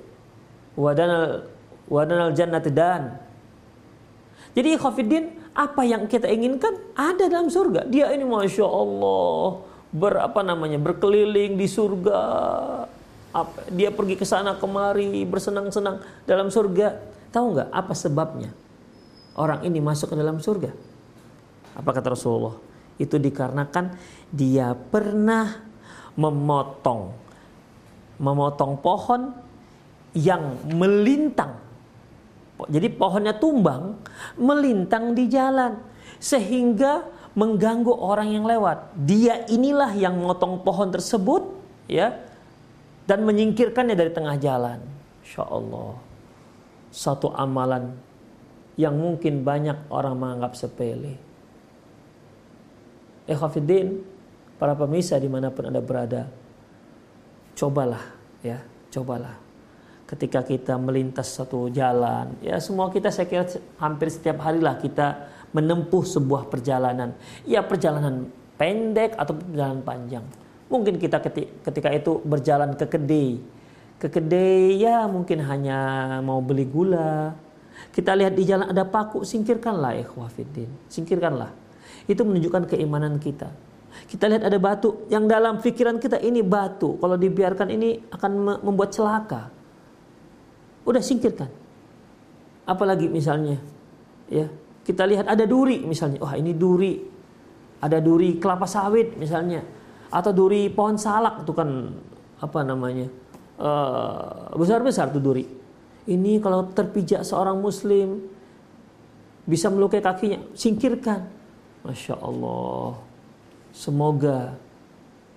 wadanal 0.72 1.44
wadanal 1.92 2.32
jannat 2.32 2.64
dan. 2.72 3.20
Jadi 4.56 4.80
khafidin 4.80 5.36
apa 5.52 5.84
yang 5.84 6.08
kita 6.08 6.24
inginkan 6.28 6.72
ada 6.96 7.28
dalam 7.28 7.52
surga. 7.52 7.84
Dia 7.84 8.08
ini 8.16 8.24
masya 8.24 8.64
Allah 8.64 9.60
berapa 9.92 10.40
namanya 10.40 10.80
berkeliling 10.80 11.60
di 11.60 11.68
surga. 11.68 12.20
Apa, 13.36 13.68
dia 13.68 13.92
pergi 13.92 14.16
ke 14.16 14.24
sana 14.24 14.56
kemari 14.56 15.28
bersenang-senang 15.28 16.00
dalam 16.24 16.48
surga. 16.48 16.96
Tahu 17.32 17.46
nggak 17.52 17.68
apa 17.68 17.92
sebabnya 17.92 18.56
orang 19.36 19.60
ini 19.68 19.80
masuk 19.84 20.12
ke 20.12 20.16
dalam 20.16 20.40
surga? 20.40 20.72
Apa 21.76 21.92
kata 21.92 22.16
Rasulullah 22.16 22.56
itu 22.96 23.16
dikarenakan 23.20 23.96
dia 24.32 24.72
pernah 24.72 25.64
memotong 26.16 27.26
memotong 28.16 28.80
pohon 28.80 29.32
yang 30.16 30.56
melintang. 30.72 31.60
Jadi 32.56 32.88
pohonnya 32.88 33.36
tumbang, 33.36 34.00
melintang 34.40 35.12
di 35.12 35.28
jalan 35.28 35.76
sehingga 36.16 37.04
mengganggu 37.36 37.92
orang 37.92 38.32
yang 38.32 38.48
lewat. 38.48 38.96
Dia 39.04 39.44
inilah 39.52 39.92
yang 39.92 40.16
motong 40.16 40.64
pohon 40.64 40.88
tersebut 40.88 41.44
ya 41.84 42.16
dan 43.04 43.28
menyingkirkannya 43.28 43.92
dari 43.92 44.08
tengah 44.08 44.40
jalan. 44.40 44.80
Insya 45.20 45.44
Allah. 45.44 46.00
Satu 46.88 47.28
amalan 47.36 47.92
yang 48.80 48.96
mungkin 48.96 49.44
banyak 49.44 49.92
orang 49.92 50.16
menganggap 50.16 50.56
sepele. 50.56 51.25
Ikhafidin, 53.26 54.00
para 54.56 54.78
pemirsa 54.78 55.18
di 55.18 55.26
mana 55.26 55.50
pun 55.50 55.66
Anda 55.66 55.82
berada, 55.82 56.30
cobalah 57.58 58.04
ya, 58.40 58.62
cobalah. 58.94 59.34
Ketika 60.06 60.46
kita 60.46 60.78
melintas 60.78 61.34
satu 61.34 61.66
jalan 61.66 62.38
ya 62.38 62.62
semua 62.62 62.94
kita 62.94 63.10
saya 63.10 63.26
kira 63.26 63.42
hampir 63.82 64.06
setiap 64.06 64.38
hari 64.38 64.62
lah 64.62 64.78
kita 64.78 65.26
menempuh 65.50 66.06
sebuah 66.06 66.46
perjalanan. 66.46 67.10
Ya 67.42 67.66
perjalanan 67.66 68.30
pendek 68.54 69.18
atau 69.18 69.34
perjalanan 69.34 69.82
panjang. 69.82 70.22
Mungkin 70.70 71.02
kita 71.02 71.18
ketika 71.66 71.90
itu 71.90 72.22
berjalan 72.22 72.78
ke 72.78 72.86
kedai. 72.86 73.42
Ke 73.98 74.06
kedai 74.06 74.78
ya 74.78 75.10
mungkin 75.10 75.42
hanya 75.42 75.78
mau 76.22 76.38
beli 76.38 76.70
gula. 76.70 77.34
Kita 77.90 78.14
lihat 78.14 78.38
di 78.38 78.46
jalan 78.46 78.70
ada 78.70 78.86
paku 78.86 79.26
singkirkanlah 79.26 80.06
ikhwafiddin 80.06 80.70
singkirkanlah 80.86 81.65
itu 82.06 82.22
menunjukkan 82.22 82.70
keimanan 82.70 83.18
kita 83.18 83.50
kita 84.06 84.28
lihat 84.28 84.44
ada 84.46 84.58
batu 84.60 85.08
yang 85.08 85.24
dalam 85.24 85.58
pikiran 85.58 85.96
kita 85.96 86.20
ini 86.20 86.44
batu 86.44 87.00
kalau 87.00 87.16
dibiarkan 87.16 87.68
ini 87.72 87.96
akan 88.12 88.62
membuat 88.62 88.92
celaka 88.92 89.56
udah 90.86 91.02
singkirkan. 91.02 91.50
Apalagi 92.66 93.10
misalnya, 93.10 93.58
ya 94.30 94.46
kita 94.86 95.02
lihat 95.06 95.26
ada 95.26 95.42
duri 95.42 95.82
misalnya, 95.82 96.22
wah 96.22 96.34
ini 96.38 96.54
duri, 96.54 96.94
ada 97.82 97.98
duri 97.98 98.38
kelapa 98.38 98.70
sawit 98.70 99.18
misalnya, 99.18 99.62
atau 100.10 100.30
duri 100.30 100.70
pohon 100.70 100.94
salak 100.94 101.42
itu 101.42 101.52
kan 101.54 101.90
apa 102.36 102.58
namanya 102.62 103.10
uh, 103.58 104.54
besar 104.54 104.82
besar 104.86 105.10
tuh 105.10 105.22
duri. 105.22 105.46
Ini 106.06 106.38
kalau 106.38 106.70
terpijak 106.70 107.26
seorang 107.26 107.58
muslim 107.58 108.22
bisa 109.42 109.66
melukai 109.70 109.98
kakinya, 109.98 110.38
singkirkan. 110.54 111.34
Masya 111.86 112.18
Allah. 112.18 112.98
Semoga 113.70 114.58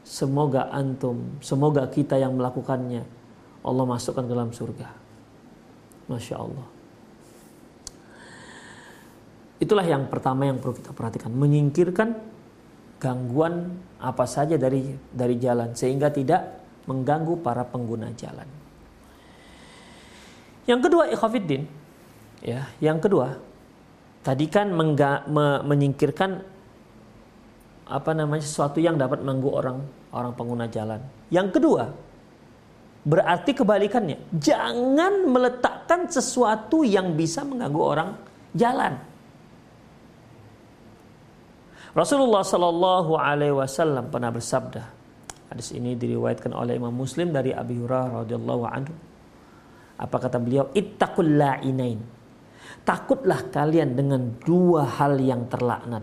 semoga 0.10 0.74
antum, 0.74 1.38
semoga 1.38 1.86
kita 1.86 2.18
yang 2.18 2.34
melakukannya 2.34 3.06
Allah 3.62 3.86
masukkan 3.86 4.26
ke 4.26 4.34
dalam 4.34 4.50
surga. 4.50 4.90
Masya 6.10 6.36
Allah. 6.42 6.68
Itulah 9.60 9.86
yang 9.86 10.08
pertama 10.10 10.50
yang 10.50 10.58
perlu 10.58 10.74
kita 10.74 10.96
perhatikan, 10.96 11.30
menyingkirkan 11.36 12.16
gangguan 12.98 13.76
apa 14.00 14.26
saja 14.26 14.56
dari 14.56 14.98
dari 15.12 15.36
jalan 15.38 15.76
sehingga 15.76 16.10
tidak 16.10 16.64
mengganggu 16.88 17.38
para 17.44 17.68
pengguna 17.68 18.10
jalan. 18.18 18.48
Yang 20.66 20.90
kedua, 20.90 21.04
ikhafidin, 21.12 21.70
ya, 22.42 22.66
yang 22.82 22.98
kedua, 22.98 23.38
tadi 24.30 24.46
kan 24.46 24.70
mengga, 24.70 25.26
me, 25.26 25.66
menyingkirkan 25.66 26.32
apa 27.90 28.12
namanya 28.14 28.46
sesuatu 28.46 28.78
yang 28.78 28.94
dapat 28.94 29.26
mengganggu 29.26 29.50
orang 29.50 29.78
orang 30.14 30.38
pengguna 30.38 30.70
jalan. 30.70 31.02
Yang 31.34 31.58
kedua, 31.58 31.90
berarti 33.10 33.58
kebalikannya, 33.58 34.30
jangan 34.38 35.26
meletakkan 35.26 36.06
sesuatu 36.06 36.86
yang 36.86 37.18
bisa 37.18 37.42
mengganggu 37.42 37.82
orang 37.82 38.10
jalan. 38.54 39.02
Rasulullah 41.98 42.46
Shallallahu 42.46 43.18
Alaihi 43.18 43.58
Wasallam 43.58 44.14
pernah 44.14 44.30
bersabda, 44.30 44.84
hadis 45.50 45.74
ini 45.74 45.98
diriwayatkan 45.98 46.54
oleh 46.54 46.78
Imam 46.78 46.94
Muslim 46.94 47.34
dari 47.34 47.50
Abi 47.50 47.82
Hurairah 47.82 48.30
radhiyallahu 48.30 48.64
anhu. 48.70 48.94
Apa 49.98 50.22
kata 50.22 50.38
beliau? 50.38 50.70
Ittaqul 50.78 51.34
la'inain. 51.34 52.19
Takutlah 52.90 53.54
kalian 53.54 53.94
dengan 53.94 54.34
dua 54.42 54.82
hal 54.82 55.22
yang 55.22 55.46
terlaknat. 55.46 56.02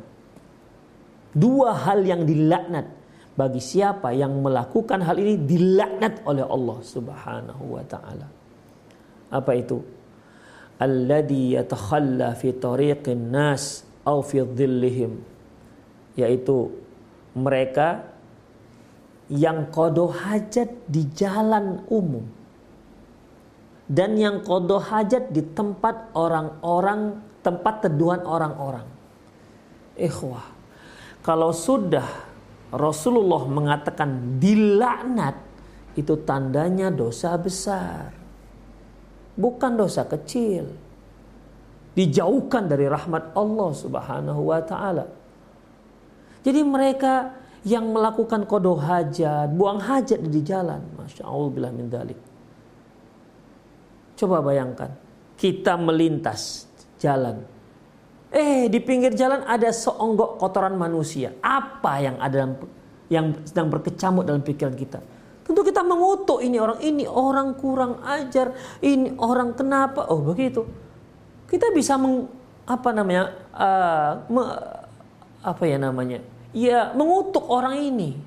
Dua 1.35 1.75
hal 1.75 2.07
yang 2.07 2.23
dilaknat. 2.23 2.87
Bagi 3.35 3.59
siapa 3.59 4.15
yang 4.15 4.39
melakukan 4.39 5.03
hal 5.03 5.19
ini 5.19 5.35
dilaknat 5.35 6.23
oleh 6.23 6.47
Allah 6.47 6.79
Subhanahu 6.79 7.75
wa 7.75 7.83
taala. 7.91 8.31
Apa 9.35 9.53
itu? 9.59 9.83
Alladhi 10.79 11.59
yatakhalla 11.59 12.39
fi 12.39 12.55
tariqin 12.55 13.35
nas 13.35 13.83
au 14.07 14.23
fi 14.23 14.47
dhillihim 14.47 15.19
yaitu 16.15 16.71
mereka 17.35 18.07
yang 19.29 19.69
kodoh 19.75 20.15
hajat 20.15 20.71
di 20.87 21.03
jalan 21.13 21.83
umum 21.91 22.25
dan 23.87 24.19
yang 24.19 24.43
kodoh 24.43 24.83
hajat 24.83 25.31
di 25.31 25.43
tempat 25.55 26.11
orang-orang 26.15 27.23
tempat 27.43 27.87
teduhan 27.87 28.23
orang-orang 28.27 28.87
ikhwah 29.95 30.47
kalau 31.23 31.55
sudah 31.55 32.07
Rasulullah 32.75 33.47
mengatakan 33.47 34.39
dilaknat 34.43 35.39
itu 35.95 36.19
tandanya 36.27 36.91
dosa 36.91 37.39
besar 37.39 38.11
bukan 39.39 39.73
dosa 39.79 40.03
kecil 40.05 40.67
dijauhkan 41.95 42.69
dari 42.69 42.91
rahmat 42.91 43.33
Allah 43.33 43.71
Subhanahu 43.73 44.51
wa 44.51 44.61
taala 44.67 45.07
jadi 46.47 46.63
mereka 46.63 47.35
yang 47.67 47.91
melakukan 47.91 48.47
kodoh 48.47 48.79
hajat, 48.79 49.51
buang 49.51 49.83
hajat 49.83 50.23
di 50.23 50.39
jalan. 50.47 50.79
Masya 50.95 51.27
Allah 51.27 51.51
bilah 51.51 51.73
min 51.75 51.91
dalik. 51.91 52.15
Coba 54.17 54.41
bayangkan, 54.41 54.97
kita 55.37 55.77
melintas 55.77 56.65
jalan. 56.97 57.45
Eh, 58.33 58.67
di 58.73 58.81
pinggir 58.81 59.13
jalan 59.13 59.45
ada 59.45 59.69
seonggok 59.69 60.41
kotoran 60.41 60.75
manusia. 60.75 61.37
Apa 61.45 62.01
yang 62.01 62.17
ada 62.17 62.33
dalam, 62.33 62.53
yang 63.13 63.27
sedang 63.45 63.69
berkecamuk 63.69 64.25
dalam 64.25 64.41
pikiran 64.41 64.73
kita? 64.73 64.99
Tentu 65.47 65.63
kita 65.63 65.85
mengutuk 65.87 66.43
ini 66.43 66.59
orang, 66.59 66.81
ini 66.83 67.05
orang 67.07 67.55
kurang 67.55 68.03
ajar, 68.03 68.57
ini 68.83 69.15
orang 69.21 69.55
kenapa? 69.55 70.11
Oh 70.11 70.19
begitu. 70.25 70.67
Kita 71.47 71.71
bisa 71.71 71.95
meng, 71.95 72.27
apa 72.67 72.91
namanya, 72.91 73.31
uh, 73.55 74.11
me, 74.27 74.43
apa 75.47 75.63
ya 75.69 75.79
namanya, 75.79 76.19
ya 76.51 76.91
mengutuk 76.99 77.47
orang 77.47 77.79
ini. 77.79 78.19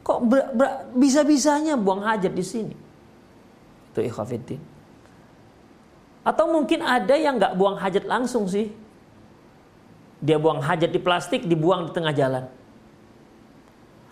Kok 0.00 0.24
bisa-bisanya 0.96 1.76
buang 1.76 2.00
hajat 2.00 2.32
di 2.32 2.44
sini? 2.44 2.83
Itu 3.94 4.02
ikhafidin. 4.02 4.58
Atau 6.26 6.50
mungkin 6.50 6.82
ada 6.82 7.14
yang 7.14 7.38
nggak 7.38 7.54
buang 7.54 7.78
hajat 7.78 8.10
langsung 8.10 8.50
sih. 8.50 8.74
Dia 10.18 10.34
buang 10.42 10.58
hajat 10.58 10.90
di 10.90 10.98
plastik, 10.98 11.46
dibuang 11.46 11.86
di 11.86 11.90
tengah 11.94 12.10
jalan. 12.10 12.44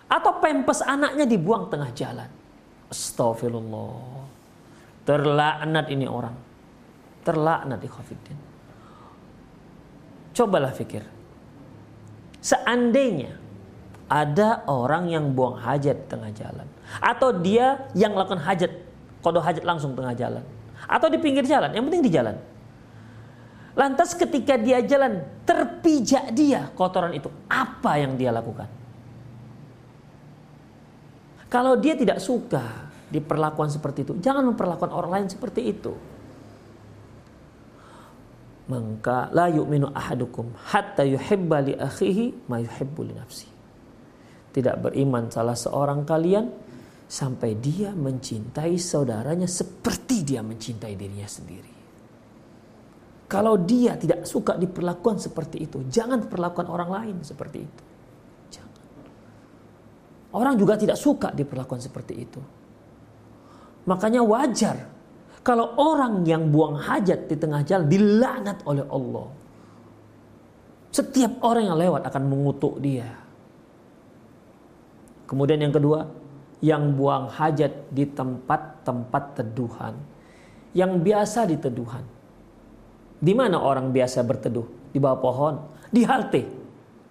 Atau 0.07 0.39
pempes 0.39 0.79
anaknya 0.79 1.27
dibuang 1.27 1.67
tengah 1.67 1.91
jalan. 1.91 2.31
Astagfirullah. 2.87 4.23
Terlaknat 5.03 5.91
ini 5.91 6.07
orang. 6.07 6.37
Terlaknat 7.27 7.83
ikhafidin. 7.83 8.39
Cobalah 10.31 10.71
pikir. 10.71 11.03
Seandainya 12.39 13.35
ada 14.07 14.61
orang 14.69 15.09
yang 15.09 15.31
buang 15.33 15.57
hajat 15.57 16.11
tengah 16.11 16.29
jalan 16.35 16.67
atau 17.01 17.33
dia 17.33 17.87
yang 17.97 18.13
melakukan 18.13 18.43
hajat 18.43 18.82
kodo 19.23 19.39
hajat 19.39 19.63
langsung 19.63 19.95
tengah 19.95 20.11
jalan. 20.13 20.43
Atau 20.83 21.07
di 21.07 21.17
pinggir 21.17 21.47
jalan 21.47 21.71
yang 21.71 21.87
penting 21.87 22.03
di 22.03 22.11
jalan. 22.11 22.35
Lantas 23.73 24.13
ketika 24.13 24.59
dia 24.59 24.83
jalan 24.85 25.23
terpijak 25.47 26.35
dia 26.35 26.69
kotoran 26.75 27.15
itu. 27.15 27.31
Apa 27.47 27.97
yang 28.03 28.19
dia 28.19 28.29
lakukan? 28.29 28.69
Kalau 31.49 31.79
dia 31.79 31.95
tidak 31.95 32.19
suka 32.19 32.91
diperlakukan 33.13 33.69
seperti 33.69 34.01
itu 34.01 34.17
jangan 34.17 34.41
memperlakukan 34.49 34.89
orang 34.89 35.11
lain 35.21 35.27
seperti 35.29 35.69
itu. 35.69 35.93
Maka 38.63 39.29
la 39.29 39.51
yu'minu 39.53 39.91
ahadukum 39.93 40.49
hatta 40.71 41.05
yuhibba 41.05 41.61
li 41.61 41.73
akhihi 41.77 42.49
ma 42.49 42.57
yuhibbu 42.57 43.01
nafsi. 43.13 43.45
Tidak 44.53 44.81
beriman 44.81 45.29
salah 45.29 45.53
seorang 45.53 46.07
kalian 46.07 46.49
sampai 47.13 47.53
dia 47.61 47.93
mencintai 47.93 48.73
saudaranya 48.81 49.45
seperti 49.45 50.25
dia 50.25 50.41
mencintai 50.41 50.97
dirinya 50.97 51.29
sendiri. 51.29 51.73
Kalau 53.29 53.61
dia 53.61 53.93
tidak 54.01 54.25
suka 54.25 54.57
diperlakukan 54.57 55.21
seperti 55.21 55.61
itu, 55.61 55.85
jangan 55.93 56.25
perlakukan 56.25 56.65
orang 56.73 56.89
lain 56.89 57.15
seperti 57.21 57.57
itu. 57.61 57.83
Jangan. 58.57 58.81
Orang 60.33 60.57
juga 60.57 60.73
tidak 60.73 60.97
suka 60.97 61.29
diperlakukan 61.29 61.85
seperti 61.85 62.13
itu. 62.17 62.41
Makanya 63.85 64.25
wajar 64.25 64.89
kalau 65.45 65.77
orang 65.77 66.25
yang 66.25 66.49
buang 66.49 66.81
hajat 66.81 67.29
di 67.29 67.35
tengah 67.37 67.61
jalan 67.61 67.85
dilaknat 67.93 68.57
oleh 68.65 68.85
Allah. 68.89 69.29
Setiap 70.93 71.41
orang 71.45 71.69
yang 71.69 71.77
lewat 71.77 72.09
akan 72.09 72.23
mengutuk 72.25 72.81
dia. 72.81 73.09
Kemudian 75.25 75.57
yang 75.57 75.73
kedua, 75.73 76.22
yang 76.63 76.95
buang 76.95 77.27
hajat 77.27 77.91
di 77.91 78.07
tempat-tempat 78.07 79.23
teduhan. 79.43 79.99
Yang 80.71 80.91
biasa 81.03 81.39
di 81.45 81.59
teduhan. 81.59 82.07
Di 83.19 83.35
mana 83.35 83.59
orang 83.59 83.91
biasa 83.91 84.23
berteduh? 84.23 84.95
Di 84.95 84.97
bawah 84.97 85.19
pohon, 85.19 85.55
di 85.91 86.07
halte. 86.07 86.47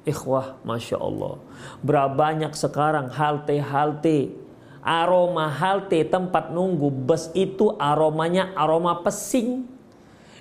Ikhwah, 0.02 0.58
Masya 0.66 0.98
Allah. 0.98 1.38
Berapa 1.84 2.10
banyak 2.10 2.56
sekarang 2.56 3.12
halte-halte 3.12 4.42
aroma 4.82 5.46
halte 5.46 6.02
tempat 6.02 6.50
nunggu 6.50 6.90
bus 6.90 7.30
itu 7.38 7.78
aromanya 7.78 8.50
aroma 8.58 8.98
pesing. 9.00 9.70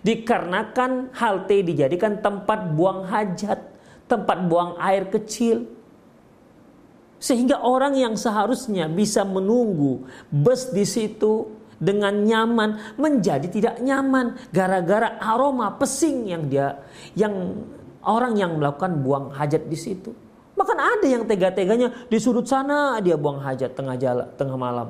Dikarenakan 0.01 1.13
halte 1.13 1.61
dijadikan 1.61 2.17
tempat 2.25 2.73
buang 2.73 3.05
hajat, 3.05 3.61
tempat 4.09 4.37
buang 4.49 4.73
air 4.81 5.05
kecil. 5.13 5.69
Sehingga 7.21 7.61
orang 7.61 7.93
yang 7.93 8.17
seharusnya 8.17 8.89
bisa 8.89 9.21
menunggu 9.21 10.09
bus 10.33 10.73
di 10.73 10.81
situ 10.89 11.53
dengan 11.77 12.13
nyaman 12.25 12.97
menjadi 12.97 13.45
tidak 13.45 13.75
nyaman 13.81 14.37
gara-gara 14.49 15.21
aroma 15.21 15.77
pesing 15.77 16.29
yang 16.29 16.49
dia 16.49 16.81
yang 17.13 17.61
orang 18.05 18.37
yang 18.37 18.57
melakukan 18.57 19.01
buang 19.05 19.29
hajat 19.33 19.69
di 19.69 19.77
situ. 19.77 20.13
Bahkan 20.57 20.77
ada 20.77 21.07
yang 21.09 21.25
tega-teganya 21.25 22.09
di 22.09 22.17
sudut 22.17 22.45
sana 22.45 22.97
dia 23.01 23.17
buang 23.17 23.41
hajat 23.41 23.73
tengah 23.73 23.97
jalan, 23.97 24.27
tengah 24.37 24.57
malam. 24.57 24.89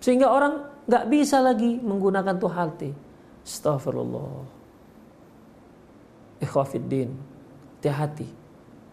Sehingga 0.00 0.28
orang 0.28 0.68
nggak 0.88 1.04
bisa 1.08 1.40
lagi 1.40 1.80
menggunakan 1.80 2.36
tuh 2.36 2.52
halte. 2.52 2.90
Astagfirullah. 3.44 4.44
Ikhwafiddin. 6.42 7.12
Hati-hati. 7.78 8.28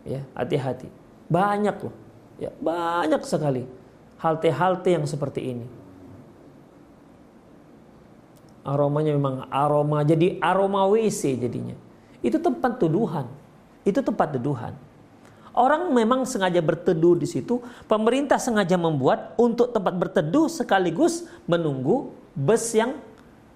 Ya, 0.05 0.21
hati-hati. 0.37 0.98
Banyak 1.29 1.75
loh. 1.85 1.95
Ya, 2.41 2.51
banyak 2.59 3.21
sekali 3.23 3.63
halte-halte 4.19 4.91
yang 4.91 5.07
seperti 5.07 5.55
ini. 5.55 5.67
aromanya 8.69 9.15
memang 9.15 9.47
aroma 9.49 10.05
jadi 10.05 10.37
aroma 10.37 10.85
WC 10.85 11.41
jadinya. 11.41 11.75
Itu 12.19 12.37
tempat 12.37 12.77
tuduhan. 12.77 13.25
Itu 13.87 14.03
tempat 14.05 14.35
tuduhan. 14.35 14.75
Orang 15.55 15.91
memang 15.91 16.23
sengaja 16.29 16.61
berteduh 16.61 17.17
di 17.17 17.25
situ, 17.25 17.59
pemerintah 17.89 18.37
sengaja 18.37 18.77
membuat 18.77 19.33
untuk 19.35 19.73
tempat 19.73 19.97
berteduh 19.97 20.45
sekaligus 20.47 21.25
menunggu 21.49 22.13
bus 22.37 22.71
yang 22.77 22.95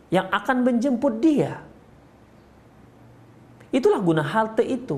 yang 0.09 0.27
akan 0.33 0.65
menjemput 0.65 1.21
dia. 1.21 1.61
Itulah 3.69 4.01
guna 4.01 4.25
halte 4.25 4.65
itu. 4.65 4.97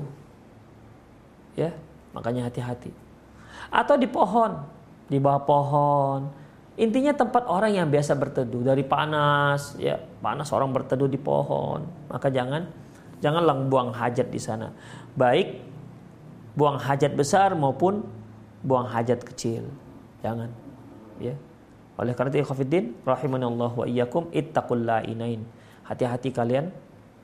Ya, 1.56 1.72
makanya 2.16 2.48
hati-hati. 2.48 2.88
Atau 3.68 4.00
di 4.00 4.08
pohon, 4.08 4.64
di 5.12 5.20
bawah 5.20 5.42
pohon, 5.44 6.20
Intinya 6.76 7.16
tempat 7.16 7.48
orang 7.48 7.72
yang 7.72 7.88
biasa 7.88 8.12
berteduh 8.20 8.60
dari 8.60 8.84
panas, 8.84 9.80
ya 9.80 9.96
panas 9.96 10.52
orang 10.52 10.76
berteduh 10.76 11.08
di 11.08 11.16
pohon, 11.16 11.88
maka 12.12 12.28
jangan 12.28 12.68
janganlah 13.24 13.56
buang 13.64 13.96
hajat 13.96 14.28
di 14.28 14.36
sana. 14.36 14.68
Baik 15.16 15.56
buang 16.52 16.76
hajat 16.76 17.16
besar 17.16 17.56
maupun 17.56 18.04
buang 18.60 18.92
hajat 18.92 19.24
kecil. 19.24 19.64
Jangan. 20.20 20.52
Ya. 21.16 21.32
Oleh 21.96 22.12
karena 22.12 22.28
itu 22.36 22.44
ikhwatiddin 22.44 22.92
rahimanallah 23.08 23.72
wa 23.72 23.88
iyyakum 23.88 24.28
ittaqul 24.28 24.84
la'inain. 24.84 25.48
Hati-hati 25.88 26.28
kalian, 26.28 26.68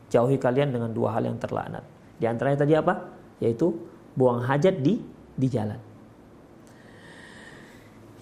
jauhi 0.09 0.40
kalian 0.40 0.72
dengan 0.72 0.96
dua 0.96 1.12
hal 1.12 1.28
yang 1.28 1.37
terlaknat. 1.37 1.85
Di 2.16 2.24
antaranya 2.24 2.64
tadi 2.64 2.72
apa? 2.72 3.05
Yaitu 3.37 3.76
buang 4.16 4.44
hajat 4.44 4.81
di 4.81 5.01
di 5.37 5.46
jalan. 5.48 5.81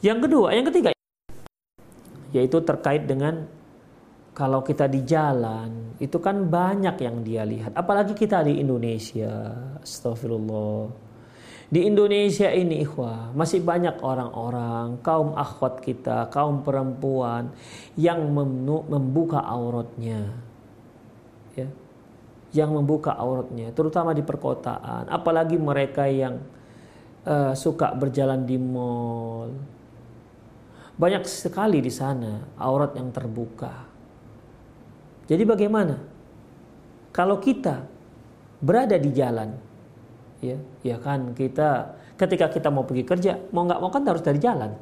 Yang 0.01 0.19
kedua, 0.29 0.57
yang 0.57 0.67
ketiga 0.71 0.91
yaitu 2.31 2.63
terkait 2.63 3.11
dengan 3.11 3.43
kalau 4.31 4.63
kita 4.63 4.87
di 4.87 5.03
jalan 5.03 5.99
itu 5.99 6.17
kan 6.23 6.47
banyak 6.47 6.97
yang 7.03 7.27
dia 7.27 7.43
lihat. 7.43 7.75
Apalagi 7.75 8.15
kita 8.15 8.47
di 8.47 8.63
Indonesia 8.63 9.51
astagfirullah 9.83 11.11
di 11.71 11.87
Indonesia 11.87 12.51
ini 12.51 12.83
ikhwah 12.83 13.31
masih 13.31 13.63
banyak 13.63 14.03
orang-orang 14.03 14.99
kaum 15.07 15.39
akhwat 15.39 15.79
kita 15.79 16.27
kaum 16.31 16.67
perempuan 16.67 17.55
yang 17.95 18.27
membuka 18.87 19.39
auratnya. 19.39 20.35
Ya 21.55 21.67
yang 22.51 22.75
membuka 22.75 23.15
auratnya 23.15 23.71
terutama 23.71 24.11
di 24.11 24.27
perkotaan 24.27 25.07
apalagi 25.07 25.55
mereka 25.55 26.11
yang 26.11 26.43
uh, 27.27 27.55
suka 27.55 27.95
berjalan 27.95 28.43
di 28.43 28.59
mall 28.59 29.51
banyak 31.01 31.25
sekali 31.25 31.81
di 31.81 31.89
sana 31.89 32.61
aurat 32.61 32.93
yang 32.93 33.09
terbuka. 33.09 33.89
Jadi 35.25 35.43
bagaimana? 35.49 35.97
Kalau 37.09 37.41
kita 37.41 37.89
berada 38.61 39.01
di 39.01 39.09
jalan, 39.09 39.57
ya, 40.45 40.61
ya 40.85 41.01
kan 41.01 41.33
kita 41.33 41.97
ketika 42.21 42.53
kita 42.53 42.69
mau 42.69 42.85
pergi 42.85 43.09
kerja, 43.09 43.33
mau 43.49 43.65
nggak 43.65 43.81
mau 43.81 43.89
kan 43.89 44.05
harus 44.05 44.21
dari 44.21 44.37
jalan. 44.37 44.77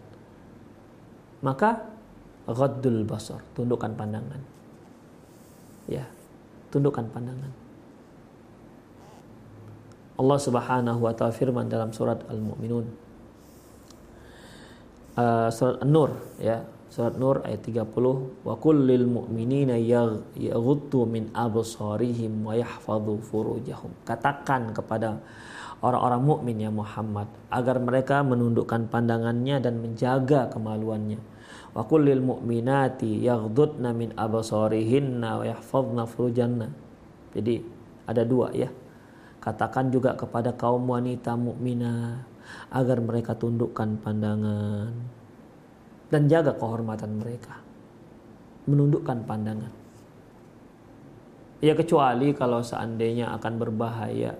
Maka 1.47 1.87
ghaddul 2.51 3.07
basar, 3.07 3.39
tundukkan 3.55 3.95
pandangan. 3.95 4.43
Ya, 5.87 6.03
tundukkan 6.69 7.07
pandangan. 7.11 7.53
Allah 10.19 10.39
Subhanahu 10.43 10.99
wa 10.99 11.13
taala 11.15 11.31
firman 11.31 11.71
dalam 11.71 11.95
surat 11.95 12.19
Al-Mu'minun. 12.27 12.87
Uh, 15.19 15.49
surat 15.51 15.79
An-Nur 15.83 16.11
ya. 16.43 16.63
Surat 16.89 17.21
Nur 17.21 17.45
ayat 17.45 17.63
30 17.69 17.85
wa 18.49 18.55
kullil 18.57 19.05
mu'minina 19.05 19.77
yaghuddu 19.77 21.05
min 21.05 21.29
absarihim 21.37 22.49
wa 22.49 22.57
yahfadhu 22.57 23.21
furujahum. 23.29 23.93
Katakan 24.09 24.73
kepada 24.73 25.21
orang-orang 25.85 26.23
mukmin 26.25 26.57
ya 26.59 26.73
Muhammad 26.73 27.29
agar 27.53 27.77
mereka 27.79 28.25
menundukkan 28.25 28.89
pandangannya 28.89 29.61
dan 29.63 29.85
menjaga 29.85 30.49
kemaluannya 30.49 31.21
wa 31.79 31.87
kullil 31.87 32.19
mu'minati 32.19 33.23
yaghdudna 33.23 33.95
min 33.95 34.11
absarihinna 34.19 35.39
wa 35.39 35.45
yahfadhna 35.47 36.03
furujanna 36.11 36.75
jadi 37.31 37.63
ada 38.11 38.27
dua 38.27 38.51
ya 38.51 38.67
katakan 39.39 39.95
juga 39.95 40.19
kepada 40.19 40.51
kaum 40.59 40.91
wanita 40.91 41.39
mukminah 41.39 42.27
agar 42.75 42.99
mereka 42.99 43.39
tundukkan 43.39 44.03
pandangan 44.03 44.91
dan 46.09 46.25
jaga 46.29 46.57
kehormatan 46.57 47.21
mereka. 47.21 47.61
Menundukkan 48.69 49.25
pandangan. 49.25 49.73
Ya 51.65 51.73
kecuali 51.75 52.37
kalau 52.37 52.61
seandainya 52.63 53.33
akan 53.41 53.53
berbahaya, 53.59 54.37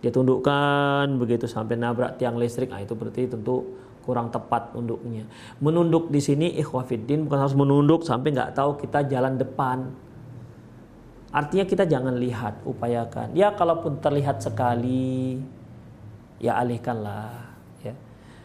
dia 0.00 0.10
tundukkan 0.14 1.06
begitu 1.18 1.44
sampai 1.44 1.76
nabrak 1.76 2.16
tiang 2.16 2.38
listrik, 2.38 2.72
nah 2.72 2.80
itu 2.80 2.96
berarti 2.96 3.28
tentu 3.28 3.76
kurang 4.04 4.28
tepat 4.28 4.76
nunduknya. 4.76 5.24
Menunduk 5.64 6.12
di 6.12 6.20
sini 6.20 6.52
ikhwafiddin 6.60 7.24
bukan 7.24 7.38
harus 7.40 7.56
menunduk 7.56 8.04
sampai 8.04 8.36
nggak 8.36 8.52
tahu 8.52 8.76
kita 8.76 9.08
jalan 9.08 9.40
depan. 9.40 9.88
Artinya 11.34 11.64
kita 11.66 11.88
jangan 11.88 12.14
lihat, 12.14 12.62
upayakan. 12.62 13.34
Ya 13.34 13.50
kalaupun 13.50 13.98
terlihat 13.98 14.38
sekali, 14.38 15.42
ya 16.38 16.62
alihkanlah 16.62 17.54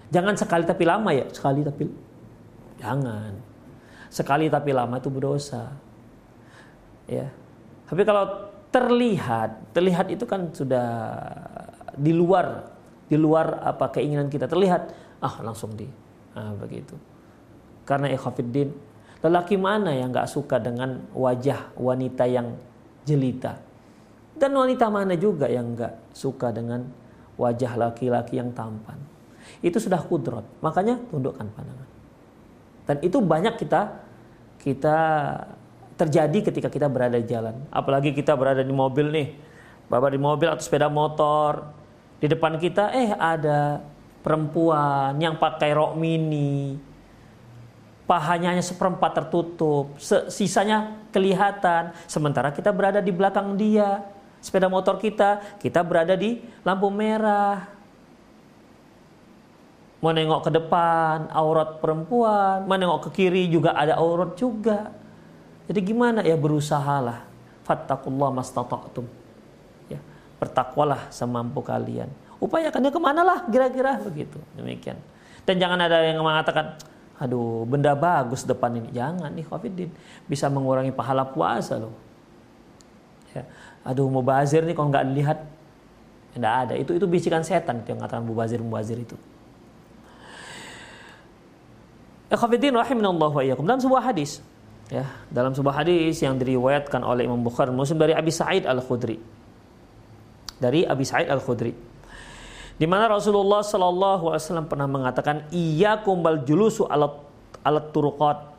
Jangan 0.10 0.34
sekali 0.34 0.66
tapi 0.66 0.84
lama 0.90 1.10
ya, 1.14 1.26
sekali 1.30 1.62
tapi 1.62 1.86
jangan. 2.82 3.32
Sekali 4.10 4.50
tapi 4.50 4.74
lama 4.74 4.98
itu 4.98 5.10
berdosa. 5.14 5.70
Ya. 7.06 7.30
Tapi 7.86 8.02
kalau 8.02 8.26
terlihat, 8.74 9.74
terlihat 9.74 10.10
itu 10.10 10.26
kan 10.26 10.50
sudah 10.50 10.90
di 11.94 12.14
luar 12.14 12.74
di 13.10 13.18
luar 13.18 13.62
apa 13.66 13.90
keinginan 13.94 14.30
kita 14.30 14.46
terlihat, 14.50 14.94
ah 15.20 15.36
langsung 15.44 15.76
di 15.76 15.88
ah, 16.36 16.56
begitu. 16.56 16.96
Karena 17.88 18.12
ikhafidin, 18.14 18.70
lelaki 19.26 19.56
mana 19.58 19.94
yang 19.96 20.14
nggak 20.14 20.30
suka 20.30 20.62
dengan 20.62 21.04
wajah 21.16 21.74
wanita 21.80 22.24
yang 22.30 22.54
jelita? 23.04 23.58
Dan 24.40 24.56
wanita 24.56 24.88
mana 24.88 25.18
juga 25.20 25.52
yang 25.52 25.76
nggak 25.76 26.16
suka 26.16 26.54
dengan 26.56 26.88
wajah 27.36 27.76
laki-laki 27.76 28.40
yang 28.40 28.54
tampan? 28.56 29.10
itu 29.60 29.78
sudah 29.82 30.00
kudrot. 30.00 30.46
Makanya 30.62 31.00
tundukkan 31.10 31.46
pandangan. 31.52 31.90
Dan 32.88 32.98
itu 33.06 33.18
banyak 33.22 33.56
kita 33.60 33.82
kita 34.60 34.98
terjadi 36.00 36.52
ketika 36.52 36.70
kita 36.72 36.88
berada 36.88 37.20
di 37.20 37.28
jalan. 37.28 37.56
Apalagi 37.70 38.16
kita 38.16 38.34
berada 38.38 38.64
di 38.64 38.74
mobil 38.74 39.12
nih. 39.12 39.28
Bapak 39.90 40.14
di 40.14 40.20
mobil 40.22 40.48
atau 40.48 40.64
sepeda 40.64 40.88
motor. 40.88 41.66
Di 42.20 42.28
depan 42.30 42.60
kita 42.60 42.92
eh 42.94 43.16
ada 43.16 43.84
perempuan 44.30 45.18
yang 45.18 45.42
pakai 45.42 45.74
rok 45.74 45.98
mini. 45.98 46.78
Pahanya 48.06 48.54
hanya 48.54 48.62
seperempat 48.62 49.18
tertutup. 49.18 49.98
Sisanya 50.30 51.10
kelihatan. 51.10 51.98
Sementara 52.06 52.54
kita 52.54 52.70
berada 52.70 53.02
di 53.02 53.10
belakang 53.10 53.58
dia. 53.58 54.06
Sepeda 54.38 54.70
motor 54.70 55.02
kita, 55.02 55.58
kita 55.58 55.82
berada 55.82 56.14
di 56.14 56.38
lampu 56.62 56.94
merah 56.94 57.80
menengok 60.00 60.48
ke 60.48 60.52
depan 60.56 61.28
aurat 61.36 61.80
perempuan, 61.84 62.64
menengok 62.64 63.12
ke 63.12 63.24
kiri 63.24 63.52
juga 63.52 63.76
ada 63.76 64.00
aurat 64.00 64.32
juga. 64.40 64.96
Jadi 65.68 65.80
gimana 65.84 66.24
ya 66.24 66.40
berusahalah. 66.40 67.28
Fattakullah 67.68 68.34
mastata'tum. 68.34 69.06
Ya, 69.92 70.00
bertakwalah 70.42 71.12
semampu 71.14 71.62
kalian. 71.62 72.10
Upayakan 72.40 72.88
ya 72.88 72.92
ke 72.92 73.02
mana 73.02 73.22
lah 73.24 73.40
kira-kira 73.52 74.00
begitu. 74.00 74.40
Demikian. 74.56 74.96
Dan 75.44 75.60
jangan 75.60 75.80
ada 75.80 76.00
yang 76.04 76.24
mengatakan, 76.24 76.80
aduh 77.20 77.68
benda 77.68 77.92
bagus 77.96 78.48
depan 78.48 78.80
ini. 78.80 78.90
Jangan 78.96 79.32
nih 79.36 79.46
Khafidin. 79.48 79.90
Bisa 80.28 80.48
mengurangi 80.48 80.96
pahala 80.96 81.28
puasa 81.28 81.80
loh. 81.80 81.96
Ya. 83.36 83.44
Aduh 83.84 84.08
mau 84.08 84.24
bazir 84.24 84.64
nih 84.64 84.74
kalau 84.74 84.90
nggak 84.92 85.06
dilihat. 85.12 85.40
Tidak 86.30 86.54
ada. 86.68 86.74
Itu 86.78 86.96
itu 86.96 87.10
bisikan 87.10 87.44
setan 87.44 87.84
itu 87.84 87.92
yang 87.92 88.00
mengatakan 88.00 88.24
mubazir 88.24 88.62
mubazir 88.62 88.96
itu. 89.02 89.18
Ikhwatiddin 92.30 92.78
rahimanallahu 92.78 93.42
wa 93.42 93.44
iyyakum 93.44 93.66
dalam 93.66 93.82
sebuah 93.82 94.14
hadis 94.14 94.38
ya 94.90 95.06
dalam 95.30 95.54
sebuah 95.54 95.86
hadis 95.86 96.18
yang 96.22 96.38
diriwayatkan 96.38 97.06
oleh 97.06 97.30
Imam 97.30 97.42
Bukhari 97.42 97.70
Muslim 97.70 98.02
dari 98.02 98.14
Abi 98.18 98.34
Sa'id 98.34 98.66
Al-Khudri 98.66 99.22
dari 100.58 100.86
Abi 100.86 101.06
Sa'id 101.06 101.30
Al-Khudri 101.30 101.74
di 102.80 102.88
mana 102.88 103.12
Rasulullah 103.12 103.60
Shallallahu 103.60 104.32
alaihi 104.32 104.44
wasallam 104.48 104.72
pernah 104.72 104.88
mengatakan 104.88 105.46
iyyakum 105.52 106.24
bal 106.24 106.42
julusu 106.48 106.88
alat 106.88 107.12
alat 107.62 107.92
turuqat 107.92 108.56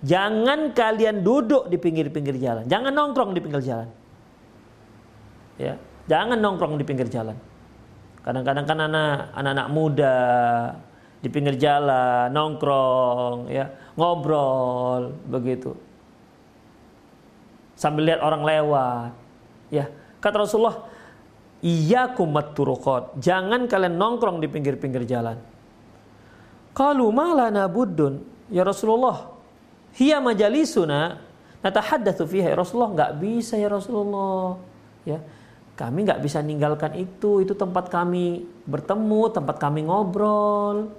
jangan 0.00 0.72
kalian 0.72 1.20
duduk 1.20 1.68
di 1.68 1.76
pinggir-pinggir 1.76 2.40
jalan 2.40 2.64
jangan 2.64 2.90
nongkrong 2.90 3.36
di 3.36 3.40
pinggir 3.44 3.62
jalan 3.62 3.88
ya 5.60 5.76
jangan 6.08 6.40
nongkrong 6.40 6.80
di 6.80 6.84
pinggir 6.88 7.06
jalan 7.12 7.36
kadang-kadang 8.24 8.64
kan 8.64 8.78
anak 8.88 9.30
anak-anak 9.36 9.68
muda 9.68 10.18
di 11.22 11.30
pinggir 11.30 11.54
jalan, 11.54 12.34
nongkrong, 12.34 13.46
ya, 13.46 13.70
ngobrol, 13.94 15.14
begitu. 15.30 15.78
sambil 17.78 18.06
lihat 18.06 18.22
orang 18.22 18.42
lewat. 18.46 19.10
Ya, 19.70 19.90
kata 20.22 20.46
Rasulullah, 20.46 20.86
kumat 22.18 22.58
turukot. 22.58 23.14
Jangan 23.22 23.70
kalian 23.70 23.94
nongkrong 23.94 24.42
di 24.42 24.50
pinggir-pinggir 24.50 25.06
jalan. 25.06 25.38
Kalau 26.74 27.08
malah 27.14 27.52
nabudun, 27.52 28.24
ya 28.50 28.66
Rasulullah, 28.66 29.30
hiya 29.94 30.18
majalisuna 30.18 31.20
natahaddatsu 31.62 32.26
fiha 32.26 32.50
ya 32.50 32.56
Rasulullah 32.58 32.90
nggak 32.96 33.12
bisa 33.22 33.54
ya 33.54 33.70
Rasulullah. 33.70 34.58
Ya, 35.06 35.22
kami 35.78 36.02
nggak 36.02 36.22
bisa 36.24 36.42
ninggalkan 36.42 36.98
itu. 36.98 37.46
Itu 37.46 37.54
tempat 37.54 37.86
kami 37.92 38.42
bertemu, 38.66 39.22
tempat 39.30 39.56
kami 39.62 39.86
ngobrol. 39.86 40.90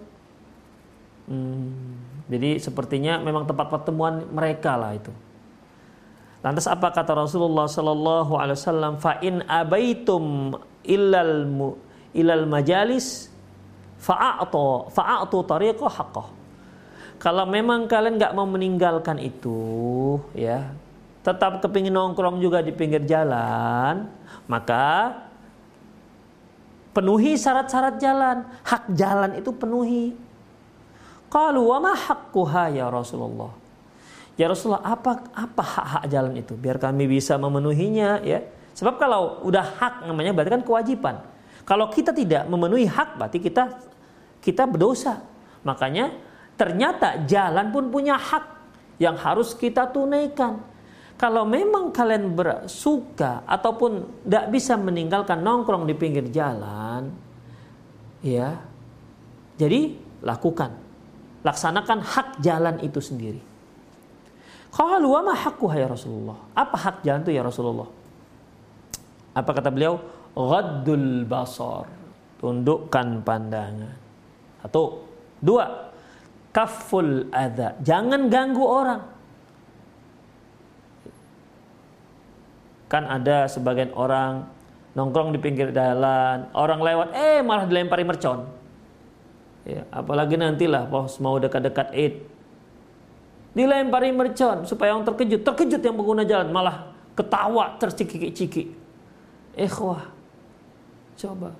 Hmm, 1.27 1.99
jadi 2.31 2.59
sepertinya 2.59 3.19
memang 3.19 3.43
tempat 3.43 3.67
pertemuan 3.67 4.23
mereka 4.31 4.79
lah 4.79 4.95
itu. 4.95 5.11
Lantas 6.43 6.67
apa 6.67 6.91
kata 6.91 7.15
Rasulullah 7.15 7.71
sallallahu 7.71 8.35
alaihi 8.35 8.59
wasallam? 8.59 8.99
Fa 8.99 9.15
in 9.23 9.39
abaitum 9.47 10.51
illal 10.83 11.47
mu, 11.47 11.79
ilal 12.11 12.43
majalis 12.43 13.31
fa'atu 14.03 14.91
fa'atu 14.91 15.37
tariqah 15.47 15.87
haqqah. 15.87 16.27
Kalau 17.23 17.47
memang 17.47 17.87
kalian 17.87 18.19
nggak 18.19 18.35
mau 18.35 18.43
meninggalkan 18.43 19.15
itu, 19.23 20.19
ya, 20.35 20.75
tetap 21.23 21.63
kepingin 21.63 21.95
nongkrong 21.95 22.43
juga 22.43 22.59
di 22.59 22.75
pinggir 22.75 23.07
jalan, 23.07 24.11
maka 24.43 25.15
penuhi 26.91 27.39
syarat-syarat 27.39 27.95
jalan. 28.03 28.43
Hak 28.67 28.91
jalan 28.91 29.39
itu 29.39 29.55
penuhi. 29.55 30.11
Kalau 31.31 31.71
wa 31.71 31.79
ma 31.79 31.95
haqquha 31.95 32.75
ya 32.75 32.91
Rasulullah? 32.91 33.62
Ya 34.33 34.49
Rasulullah, 34.49 34.81
apa 34.81 35.29
apa 35.29 35.61
hak-hak 35.61 36.03
jalan 36.09 36.33
itu? 36.41 36.57
Biar 36.57 36.81
kami 36.81 37.05
bisa 37.05 37.37
memenuhinya 37.37 38.21
ya. 38.25 38.41
Sebab 38.73 38.97
kalau 38.97 39.45
udah 39.45 39.61
hak 39.61 40.09
namanya 40.09 40.33
berarti 40.33 40.51
kan 40.57 40.63
kewajiban. 40.65 41.15
Kalau 41.63 41.87
kita 41.93 42.09
tidak 42.09 42.49
memenuhi 42.49 42.89
hak 42.89 43.21
berarti 43.21 43.37
kita 43.37 43.77
kita 44.41 44.65
berdosa. 44.65 45.21
Makanya 45.61 46.11
ternyata 46.57 47.21
jalan 47.29 47.69
pun 47.69 47.93
punya 47.93 48.17
hak 48.17 48.45
yang 48.97 49.13
harus 49.15 49.53
kita 49.53 49.85
tunaikan. 49.93 50.59
Kalau 51.13 51.45
memang 51.45 51.93
kalian 51.93 52.33
bersuka 52.33 53.45
ataupun 53.45 54.25
tidak 54.25 54.45
bisa 54.49 54.73
meninggalkan 54.75 55.39
nongkrong 55.39 55.85
di 55.85 55.93
pinggir 55.93 56.25
jalan, 56.33 57.13
ya, 58.25 58.59
jadi 59.55 59.93
lakukan, 60.25 60.73
laksanakan 61.45 61.99
hak 62.01 62.27
jalan 62.41 62.75
itu 62.81 62.99
sendiri. 62.99 63.52
Qalu 64.73 65.05
wa 65.05 65.21
ma 65.21 65.33
haqquha 65.37 65.77
ya 65.77 65.85
Rasulullah? 65.85 66.37
Apa 66.57 66.77
hak 66.81 67.05
itu 67.05 67.29
ya 67.29 67.45
Rasulullah? 67.45 67.85
Apa 69.37 69.49
kata 69.53 69.69
beliau? 69.69 70.01
Ghaddul 70.33 71.29
basar. 71.29 71.85
Tundukkan 72.41 73.21
pandangan. 73.21 73.93
Atau 74.65 75.05
dua, 75.37 75.93
kaful 76.49 77.29
adha. 77.29 77.77
Jangan 77.85 78.33
ganggu 78.33 78.65
orang. 78.65 79.01
Kan 82.89 83.05
ada 83.05 83.45
sebagian 83.45 83.93
orang 83.93 84.49
nongkrong 84.93 85.33
di 85.33 85.39
pinggir 85.41 85.73
jalan, 85.73 86.49
orang 86.53 86.81
lewat, 86.81 87.07
eh 87.17 87.41
malah 87.41 87.65
dilempari 87.65 88.05
mercon. 88.05 88.45
Ya, 89.65 89.87
apalagi 89.89 90.37
nantilah 90.37 90.85
pos 90.89 91.17
mau 91.17 91.39
dekat-dekat 91.41 91.95
Id, 91.95 92.13
dilempari 93.53 94.09
mercon 94.09 94.65
supaya 94.65 94.97
yang 94.97 95.05
terkejut 95.05 95.41
terkejut 95.45 95.81
yang 95.81 95.95
pengguna 95.95 96.25
jalan 96.25 96.49
malah 96.49 96.93
ketawa 97.13 97.77
tercikik-cikik 97.77 98.73
ikhwah 99.57 100.09
coba. 101.17 101.53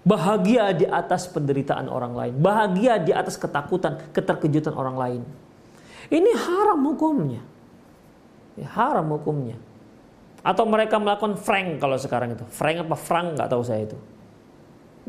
Bahagia 0.00 0.72
di 0.72 0.88
atas 0.88 1.28
penderitaan 1.28 1.86
orang 1.86 2.16
lain. 2.16 2.34
Bahagia 2.40 2.96
di 2.96 3.12
atas 3.12 3.36
ketakutan 3.36 4.00
keterkejutan 4.16 4.72
orang 4.72 4.96
lain. 4.96 5.22
Ini 6.08 6.30
haram 6.40 6.80
hukumnya. 6.88 7.44
Ya, 8.56 8.66
haram 8.80 9.12
hukumnya. 9.12 9.60
Atau 10.40 10.64
mereka 10.64 10.96
melakukan 10.96 11.36
frank 11.36 11.84
kalau 11.84 12.00
sekarang 12.00 12.32
itu. 12.32 12.48
Frank 12.48 12.88
apa 12.88 12.96
frank 12.96 13.36
nggak 13.36 13.48
tahu 13.52 13.60
saya 13.60 13.84
itu 13.84 14.00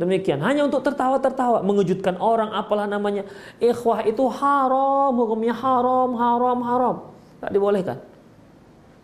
Demikian, 0.01 0.41
hanya 0.41 0.65
untuk 0.65 0.81
tertawa-tertawa, 0.81 1.61
mengejutkan 1.61 2.17
orang, 2.17 2.49
apalah 2.57 2.89
namanya. 2.89 3.21
Ikhwah 3.61 4.01
itu 4.01 4.25
haram, 4.33 5.13
hukumnya 5.13 5.53
haram, 5.53 6.17
haram, 6.17 6.57
haram. 6.65 6.95
Tak 7.37 7.53
dibolehkan. 7.53 8.01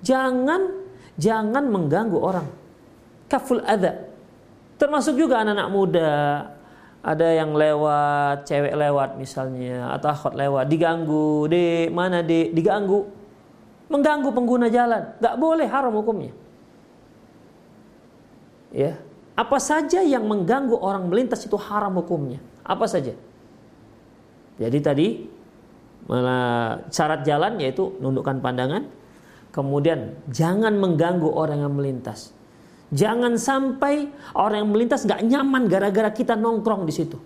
Jangan, 0.01 0.73
jangan 1.13 1.69
mengganggu 1.69 2.17
orang. 2.17 2.49
Kaful 3.29 3.61
ada. 3.61 4.09
Termasuk 4.81 5.21
juga 5.21 5.45
anak-anak 5.45 5.69
muda. 5.69 6.13
Ada 7.05 7.45
yang 7.45 7.53
lewat, 7.53 8.49
cewek 8.49 8.73
lewat 8.73 9.21
misalnya, 9.21 9.93
atau 9.93 10.09
akhwat 10.09 10.33
lewat, 10.33 10.65
diganggu, 10.65 11.45
di 11.45 11.93
mana 11.93 12.25
di, 12.25 12.49
diganggu. 12.49 13.05
Mengganggu 13.85 14.33
pengguna 14.33 14.65
jalan. 14.65 15.13
Gak 15.21 15.37
boleh, 15.37 15.69
haram 15.69 15.93
hukumnya. 15.93 16.33
Ya, 18.73 18.97
apa 19.37 19.61
saja 19.61 20.01
yang 20.01 20.25
mengganggu 20.25 20.73
orang 20.73 21.13
melintas 21.13 21.45
itu 21.45 21.53
haram 21.61 21.93
hukumnya. 22.01 22.41
Apa 22.65 22.89
saja. 22.89 23.13
Jadi 24.57 24.77
tadi 24.81 25.07
syarat 26.89 27.21
jalan 27.21 27.61
yaitu 27.61 27.93
nundukkan 28.01 28.41
pandangan. 28.41 28.89
Kemudian 29.53 30.17
jangan 30.33 30.73
mengganggu 30.81 31.29
orang 31.29 31.61
yang 31.61 31.77
melintas. 31.77 32.33
Jangan 32.89 33.37
sampai 33.37 34.09
orang 34.33 34.65
yang 34.65 34.71
melintas 34.73 35.05
nggak 35.05 35.21
nyaman 35.21 35.69
gara-gara 35.69 36.09
kita 36.09 36.33
nongkrong 36.33 36.89
di 36.89 36.93
situ. 36.95 37.21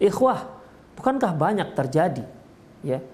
Ikhwah, 0.00 0.50
bukankah 0.98 1.36
banyak 1.36 1.76
terjadi? 1.76 2.24
Ya, 2.80 3.04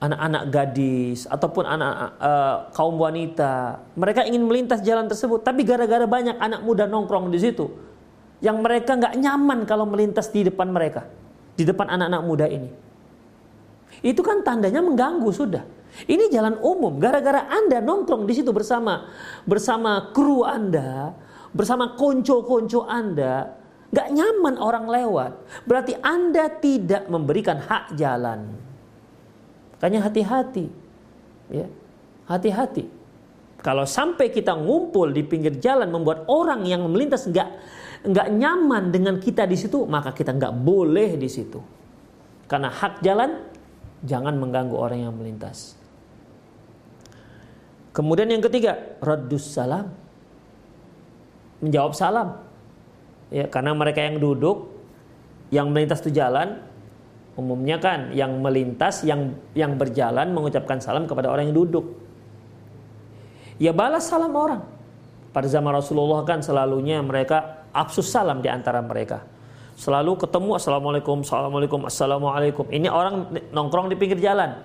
anak-anak 0.00 0.42
gadis 0.48 1.28
ataupun 1.28 1.64
anak 1.68 2.16
uh, 2.16 2.56
kaum 2.72 2.96
wanita 2.96 3.84
mereka 3.94 4.24
ingin 4.24 4.42
melintas 4.48 4.80
jalan 4.80 5.06
tersebut. 5.06 5.44
Tapi 5.44 5.62
gara-gara 5.62 6.08
banyak 6.08 6.40
anak 6.40 6.64
muda 6.64 6.88
nongkrong 6.88 7.28
di 7.28 7.38
situ 7.38 7.68
yang 8.40 8.64
mereka 8.64 8.96
nggak 8.96 9.20
nyaman 9.20 9.68
kalau 9.68 9.84
melintas 9.84 10.32
di 10.32 10.48
depan 10.48 10.72
mereka 10.72 11.04
di 11.54 11.68
depan 11.68 11.92
anak-anak 11.92 12.22
muda 12.24 12.46
ini. 12.48 12.70
Itu 14.00 14.24
kan 14.24 14.40
tandanya 14.40 14.80
mengganggu 14.80 15.30
sudah. 15.30 15.64
Ini 16.08 16.32
jalan 16.32 16.56
umum. 16.64 16.96
Gara-gara 16.96 17.50
anda 17.50 17.84
nongkrong 17.84 18.24
di 18.24 18.32
situ 18.32 18.54
bersama 18.56 19.10
bersama 19.44 20.14
kru 20.16 20.48
anda 20.48 21.12
bersama 21.50 21.98
konco-konco 21.98 22.86
anda 22.86 23.58
nggak 23.90 24.08
nyaman 24.14 24.54
orang 24.62 24.86
lewat 24.86 25.32
berarti 25.66 25.98
anda 25.98 26.46
tidak 26.62 27.10
memberikan 27.10 27.58
hak 27.58 27.98
jalan 27.98 28.54
Makanya 29.80 30.04
hati-hati. 30.04 30.68
Ya. 31.48 31.64
Hati-hati. 32.28 32.84
Kalau 33.64 33.88
sampai 33.88 34.28
kita 34.28 34.52
ngumpul 34.52 35.08
di 35.08 35.24
pinggir 35.24 35.56
jalan 35.56 35.88
membuat 35.88 36.28
orang 36.28 36.68
yang 36.68 36.84
melintas 36.84 37.24
nggak 37.24 37.48
nggak 38.04 38.28
nyaman 38.28 38.92
dengan 38.92 39.16
kita 39.16 39.48
di 39.48 39.56
situ, 39.56 39.88
maka 39.88 40.12
kita 40.12 40.36
nggak 40.36 40.52
boleh 40.52 41.16
di 41.16 41.28
situ. 41.32 41.60
Karena 42.44 42.68
hak 42.68 43.00
jalan 43.00 43.40
jangan 44.04 44.36
mengganggu 44.36 44.76
orang 44.76 45.08
yang 45.08 45.16
melintas. 45.16 45.80
Kemudian 47.96 48.28
yang 48.28 48.44
ketiga, 48.44 49.00
radus 49.00 49.48
salam. 49.48 49.88
Menjawab 51.64 51.92
salam. 51.96 52.28
Ya, 53.32 53.48
karena 53.48 53.72
mereka 53.72 54.04
yang 54.04 54.20
duduk 54.20 54.76
yang 55.48 55.72
melintas 55.72 56.04
itu 56.04 56.12
jalan, 56.12 56.62
Umumnya 57.38 57.78
kan 57.78 58.10
yang 58.10 58.42
melintas, 58.42 59.06
yang 59.06 59.32
yang 59.54 59.78
berjalan 59.78 60.34
mengucapkan 60.34 60.82
salam 60.82 61.06
kepada 61.06 61.30
orang 61.30 61.48
yang 61.50 61.56
duduk. 61.56 61.86
Ya 63.60 63.70
balas 63.70 64.08
salam 64.08 64.34
orang. 64.34 64.64
Pada 65.30 65.46
zaman 65.46 65.70
Rasulullah 65.70 66.26
kan 66.26 66.42
selalunya 66.42 66.98
mereka 67.04 67.62
absus 67.70 68.10
salam 68.10 68.42
di 68.42 68.50
antara 68.50 68.82
mereka. 68.82 69.22
Selalu 69.78 70.18
ketemu 70.20 70.58
assalamualaikum, 70.58 71.22
assalamualaikum, 71.22 71.80
assalamualaikum. 71.86 72.64
Ini 72.68 72.90
orang 72.90 73.30
nongkrong 73.54 73.88
di 73.88 73.96
pinggir 73.96 74.18
jalan. 74.18 74.58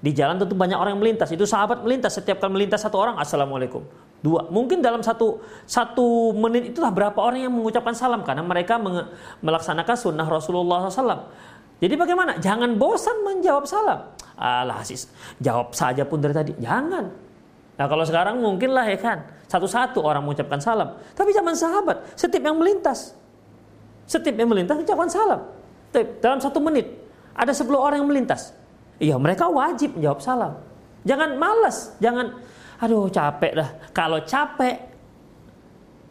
Di 0.00 0.12
jalan 0.12 0.36
tentu 0.36 0.52
banyak 0.52 0.76
orang 0.76 0.96
yang 0.96 1.02
melintas. 1.02 1.32
Itu 1.32 1.48
sahabat 1.48 1.80
melintas. 1.80 2.16
Setiap 2.16 2.40
kali 2.40 2.52
melintas 2.60 2.84
satu 2.84 2.96
orang 3.00 3.16
assalamualaikum. 3.20 3.84
Dua. 4.24 4.48
Mungkin 4.48 4.80
dalam 4.80 5.04
satu 5.04 5.40
satu 5.68 6.32
menit 6.32 6.72
itulah 6.72 6.88
berapa 6.88 7.16
orang 7.20 7.44
yang 7.44 7.52
mengucapkan 7.52 7.92
salam 7.92 8.24
karena 8.24 8.40
mereka 8.40 8.80
melaksanakan 9.44 9.96
sunnah 9.96 10.24
Rasulullah 10.24 10.88
SAW 10.88 11.28
jadi 11.82 11.94
bagaimana? 11.98 12.38
Jangan 12.38 12.78
bosan 12.78 13.22
menjawab 13.26 13.64
salam. 13.66 14.14
Alah 14.34 14.82
sis, 14.82 15.10
jawab 15.38 15.74
saja 15.74 16.02
pun 16.06 16.18
dari 16.18 16.34
tadi. 16.34 16.52
Jangan. 16.58 17.06
Nah 17.74 17.86
kalau 17.90 18.04
sekarang 18.06 18.38
mungkin 18.38 18.74
lah 18.74 18.86
ya 18.86 18.98
kan. 18.98 19.18
Satu-satu 19.50 20.02
orang 20.02 20.24
mengucapkan 20.24 20.58
salam. 20.58 20.98
Tapi 21.14 21.30
zaman 21.30 21.54
sahabat, 21.54 22.18
setiap 22.18 22.42
yang 22.42 22.58
melintas. 22.58 23.14
Setiap 24.04 24.34
yang 24.34 24.50
melintas 24.50 24.82
ucapkan 24.82 25.10
salam. 25.10 25.40
Dalam 25.94 26.42
satu 26.42 26.58
menit, 26.58 26.90
ada 27.38 27.54
10 27.54 27.70
orang 27.78 28.02
yang 28.02 28.10
melintas. 28.10 28.50
Iya 28.98 29.14
mereka 29.18 29.46
wajib 29.46 29.94
menjawab 29.94 30.18
salam. 30.18 30.52
Jangan 31.06 31.38
malas, 31.38 31.94
jangan 32.02 32.34
Aduh 32.82 33.06
capek 33.08 33.52
dah. 33.54 33.68
Kalau 33.94 34.18
capek, 34.26 34.76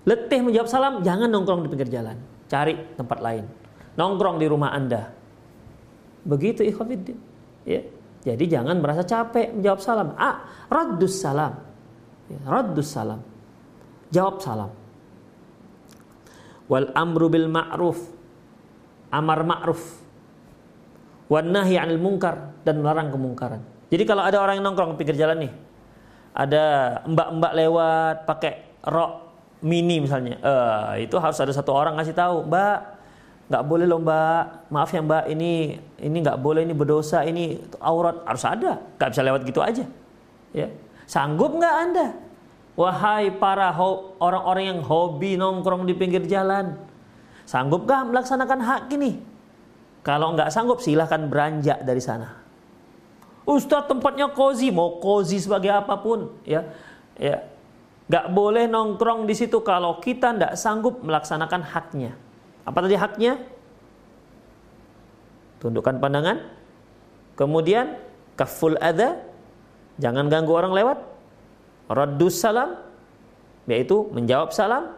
letih 0.08 0.40
menjawab 0.42 0.70
salam, 0.72 0.94
jangan 1.04 1.28
nongkrong 1.28 1.62
di 1.62 1.70
pinggir 1.70 1.90
jalan. 1.92 2.16
Cari 2.48 2.96
tempat 2.96 3.20
lain. 3.20 3.46
Nongkrong 4.00 4.40
di 4.40 4.48
rumah 4.48 4.72
Anda. 4.72 5.12
Begitu 6.24 6.64
ikhwafiddin. 6.68 7.20
Ya. 7.68 7.84
Jadi 8.24 8.48
jangan 8.48 8.80
merasa 8.80 9.04
capek 9.04 9.52
menjawab 9.52 9.80
salam. 9.84 10.16
Ah, 10.16 10.48
raddus 10.72 11.20
salam. 11.20 11.60
Ya, 12.32 12.40
raddus 12.48 12.88
salam. 12.88 13.20
Jawab 14.16 14.40
salam. 14.40 14.72
Wal 16.72 16.88
amru 16.96 17.28
bil 17.28 17.52
ma'ruf. 17.52 18.00
Amar 19.12 19.44
ma'ruf. 19.44 19.84
Wan 21.28 21.52
nahi 21.52 21.76
'anil 21.76 22.00
munkar 22.00 22.56
dan 22.64 22.80
melarang 22.80 23.12
kemungkaran. 23.12 23.60
Jadi 23.92 24.04
kalau 24.08 24.24
ada 24.24 24.40
orang 24.40 24.58
yang 24.58 24.72
nongkrong 24.72 24.96
pinggir 24.96 25.20
jalan 25.20 25.44
nih, 25.44 25.54
ada 26.34 26.64
mbak-mbak 27.06 27.52
lewat 27.54 28.16
pakai 28.26 28.54
rok 28.88 29.12
mini 29.62 30.02
misalnya, 30.02 30.40
uh, 30.42 30.98
itu 30.98 31.14
harus 31.20 31.38
ada 31.40 31.54
satu 31.54 31.72
orang 31.72 31.96
ngasih 32.00 32.16
tahu, 32.18 32.50
mbak, 32.50 32.78
nggak 33.44 33.64
boleh 33.68 33.86
loh 33.86 34.00
mbak, 34.00 34.72
maaf 34.72 34.90
ya 34.96 35.04
mbak, 35.04 35.28
ini 35.28 35.78
ini 36.00 36.18
nggak 36.24 36.40
boleh, 36.40 36.64
ini 36.64 36.72
berdosa, 36.72 37.28
ini 37.28 37.60
aurat 37.84 38.24
harus 38.24 38.44
ada, 38.48 38.80
nggak 38.96 39.10
bisa 39.12 39.22
lewat 39.22 39.42
gitu 39.44 39.60
aja, 39.60 39.86
ya. 40.56 40.68
Sanggup 41.04 41.52
nggak 41.60 41.76
anda? 41.76 42.08
Wahai 42.74 43.30
para 43.30 43.70
orang-orang 44.18 44.66
yang 44.74 44.80
hobi 44.82 45.38
nongkrong 45.38 45.86
di 45.86 45.94
pinggir 45.94 46.24
jalan, 46.26 46.80
sanggupkah 47.44 48.08
melaksanakan 48.08 48.60
hak 48.64 48.84
ini? 48.96 49.20
Kalau 50.02 50.34
nggak 50.34 50.50
sanggup 50.50 50.80
silahkan 50.80 51.28
beranjak 51.28 51.84
dari 51.84 52.02
sana. 52.02 52.40
Ustadz 53.44 53.92
tempatnya 53.92 54.32
kozi, 54.32 54.72
mau 54.72 55.04
kozi 55.04 55.36
sebagai 55.36 55.68
apa 55.68 56.00
pun, 56.00 56.32
ya, 56.48 56.64
ya, 57.20 57.44
nggak 58.08 58.32
boleh 58.32 58.72
nongkrong 58.72 59.28
di 59.28 59.36
situ 59.36 59.60
kalau 59.62 60.00
kita 60.00 60.32
nggak 60.32 60.54
sanggup 60.56 61.04
melaksanakan 61.04 61.62
haknya. 61.68 62.23
Apa 62.64 62.80
tadi 62.84 62.96
haknya? 62.96 63.40
Tundukkan 65.60 66.00
pandangan, 66.00 66.44
kemudian 67.40 67.96
kaful 68.36 68.76
ada, 68.84 69.24
jangan 69.96 70.28
ganggu 70.28 70.52
orang 70.52 70.76
lewat, 70.76 71.00
radus 71.88 72.44
salam, 72.44 72.76
yaitu 73.64 74.12
menjawab 74.12 74.52
salam, 74.52 74.92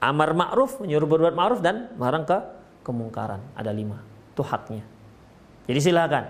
amar 0.00 0.32
ma'ruf, 0.32 0.80
menyuruh 0.80 1.04
berbuat 1.04 1.36
ma'ruf 1.36 1.60
dan 1.60 1.92
melarang 2.00 2.24
ke 2.24 2.40
kemungkaran. 2.88 3.44
Ada 3.52 3.68
lima, 3.68 4.00
itu 4.32 4.40
haknya. 4.40 4.80
Jadi 5.68 5.80
silakan 5.92 6.24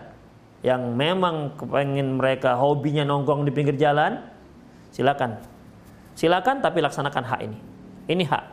yang 0.66 0.82
memang 0.98 1.54
kepengen 1.54 2.18
mereka 2.18 2.58
hobinya 2.58 3.06
nongkrong 3.06 3.46
di 3.46 3.54
pinggir 3.54 3.78
jalan, 3.78 4.18
silakan. 4.90 5.38
Silakan 6.18 6.58
tapi 6.58 6.82
laksanakan 6.82 7.22
hak 7.22 7.40
ini. 7.46 7.58
Ini 8.10 8.26
hak. 8.26 8.44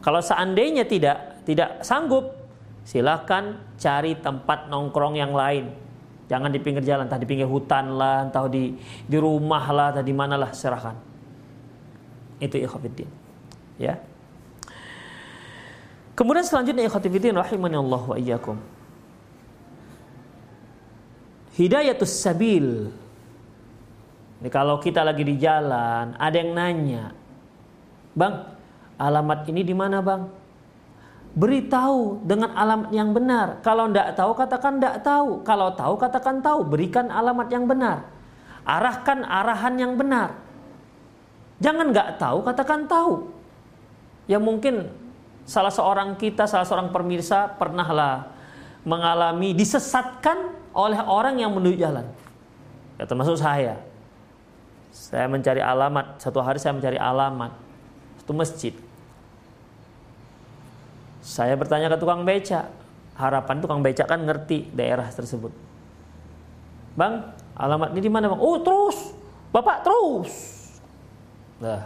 Kalau 0.00 0.24
seandainya 0.24 0.88
tidak 0.88 1.29
tidak 1.50 1.82
sanggup, 1.82 2.38
silakan 2.86 3.58
cari 3.74 4.14
tempat 4.22 4.70
nongkrong 4.70 5.18
yang 5.18 5.34
lain. 5.34 5.74
Jangan 6.30 6.54
di 6.54 6.62
pinggir 6.62 6.86
jalan, 6.86 7.10
entah 7.10 7.18
di 7.18 7.26
pinggir 7.26 7.50
hutan 7.50 7.98
lah, 7.98 8.30
entah 8.30 8.46
di 8.46 8.78
di 9.10 9.18
rumah 9.18 9.66
lah, 9.74 9.90
entah 9.90 10.06
di 10.06 10.14
mana 10.14 10.38
lah, 10.38 10.54
serahkan. 10.54 10.94
Itu 12.38 12.54
ikhwatiddin. 12.54 13.10
Ya. 13.82 13.98
Kemudian 16.14 16.46
selanjutnya 16.46 16.86
ikhwatiddin 16.86 17.34
rahimani 17.34 17.74
Allah 17.74 18.02
wa 18.06 18.14
iyyakum 18.14 18.56
hidayatus 21.60 22.14
sabil. 22.16 22.88
Ini 24.40 24.48
kalau 24.48 24.80
kita 24.80 25.04
lagi 25.04 25.20
di 25.20 25.36
jalan, 25.36 26.16
ada 26.16 26.36
yang 26.40 26.56
nanya, 26.56 27.12
Bang, 28.16 28.56
alamat 28.96 29.44
ini 29.52 29.60
di 29.60 29.76
mana 29.76 30.00
bang? 30.00 30.39
Beritahu 31.30 32.18
dengan 32.26 32.50
alamat 32.58 32.90
yang 32.90 33.14
benar. 33.14 33.62
Kalau 33.62 33.86
tidak 33.86 34.18
tahu, 34.18 34.30
katakan 34.34 34.72
tidak 34.78 34.96
tahu. 35.06 35.28
Kalau 35.46 35.68
tahu, 35.78 35.94
katakan 35.94 36.36
tahu. 36.42 36.66
Berikan 36.66 37.06
alamat 37.06 37.48
yang 37.54 37.70
benar. 37.70 38.10
Arahkan 38.66 39.22
arahan 39.22 39.74
yang 39.78 39.94
benar. 39.94 40.34
Jangan 41.62 41.92
nggak 41.94 42.18
tahu, 42.18 42.42
katakan 42.42 42.88
tahu. 42.90 43.30
Ya 44.26 44.42
mungkin 44.42 44.90
salah 45.46 45.70
seorang 45.70 46.18
kita, 46.18 46.50
salah 46.50 46.66
seorang 46.66 46.90
pemirsa 46.90 47.46
pernahlah 47.58 48.32
mengalami 48.82 49.52
disesatkan 49.52 50.56
oleh 50.72 50.98
orang 51.04 51.36
yang 51.38 51.52
menuju 51.52 51.76
jalan. 51.78 52.06
Ya, 52.96 53.04
termasuk 53.04 53.36
saya. 53.36 53.76
Saya 54.90 55.30
mencari 55.30 55.62
alamat, 55.62 56.18
satu 56.18 56.42
hari 56.42 56.58
saya 56.58 56.74
mencari 56.74 56.98
alamat 56.98 57.70
satu 58.30 58.38
masjid. 58.38 58.74
Saya 61.20 61.54
bertanya 61.56 61.92
ke 61.92 61.96
tukang 62.00 62.24
beca. 62.24 62.68
Harapan 63.16 63.56
tukang 63.60 63.80
beca 63.84 64.04
kan 64.08 64.24
ngerti 64.24 64.72
daerah 64.72 65.04
tersebut. 65.08 65.52
Bang, 66.96 67.36
alamat 67.54 67.92
ini 67.92 68.00
di 68.00 68.12
mana, 68.12 68.32
Bang? 68.32 68.40
Oh, 68.40 68.60
terus. 68.60 69.12
Bapak 69.52 69.84
terus. 69.84 70.32
Nah, 71.60 71.84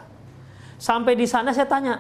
sampai 0.79 1.19
di 1.19 1.27
sana 1.27 1.51
saya 1.51 1.67
tanya, 1.67 1.99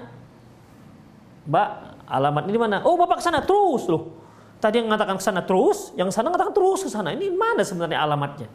Mbak, 1.44 1.68
alamat 2.06 2.42
ini 2.46 2.52
di 2.54 2.62
mana? 2.62 2.76
Oh, 2.86 2.94
Bapak 2.94 3.18
ke 3.20 3.24
sana 3.24 3.42
terus 3.42 3.84
loh. 3.90 4.22
Tadi 4.62 4.80
yang 4.80 4.88
mengatakan 4.88 5.20
ke 5.20 5.24
sana 5.24 5.44
terus, 5.44 5.92
yang 5.98 6.08
sana 6.08 6.32
mengatakan 6.32 6.54
terus 6.56 6.80
ke 6.86 6.90
sana. 6.92 7.12
Ini 7.12 7.28
mana 7.34 7.60
sebenarnya 7.60 8.00
alamatnya? 8.00 8.48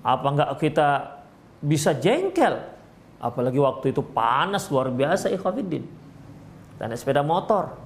Apa 0.00 0.26
enggak 0.32 0.50
kita 0.56 0.88
bisa 1.60 1.92
jengkel? 1.92 2.56
Apalagi 3.20 3.60
waktu 3.60 3.92
itu 3.92 4.00
panas 4.00 4.66
luar 4.72 4.88
biasa 4.88 5.28
ikhwafiddin. 5.28 5.84
Dan 6.80 6.94
sepeda 6.96 7.20
motor. 7.20 7.76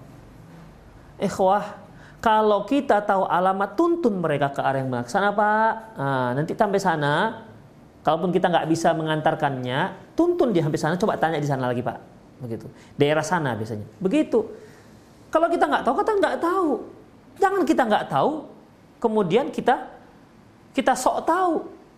Ikhwah, 1.16 1.64
kalau 2.20 2.66
kita 2.68 3.00
tahu 3.00 3.24
alamat 3.24 3.78
tuntun 3.78 4.20
mereka 4.20 4.52
ke 4.52 4.60
arah 4.60 4.82
yang 4.82 4.92
benar. 4.92 5.08
Sana 5.08 5.32
Pak, 5.32 5.72
nah, 5.96 6.30
nanti 6.36 6.52
sampai 6.52 6.80
sana, 6.80 7.44
kalaupun 8.04 8.34
kita 8.34 8.52
nggak 8.52 8.66
bisa 8.68 8.92
mengantarkannya, 8.92 10.12
tuntun 10.18 10.52
dia 10.52 10.66
sampai 10.66 10.80
sana, 10.80 10.94
coba 11.00 11.16
tanya 11.16 11.40
di 11.40 11.48
sana 11.48 11.70
lagi 11.70 11.80
Pak. 11.80 11.98
Begitu. 12.44 12.68
Daerah 13.00 13.24
sana 13.24 13.56
biasanya. 13.56 13.88
Begitu. 13.96 14.44
Kalau 15.32 15.48
kita 15.48 15.64
nggak 15.64 15.84
tahu, 15.88 15.94
kata 15.96 16.12
nggak 16.20 16.36
tahu. 16.40 16.70
Jangan 17.36 17.62
kita 17.64 17.82
nggak 17.84 18.04
tahu, 18.08 18.32
kemudian 19.00 19.48
kita 19.52 19.88
kita 20.76 20.92
sok 20.92 21.24
tahu. 21.24 21.54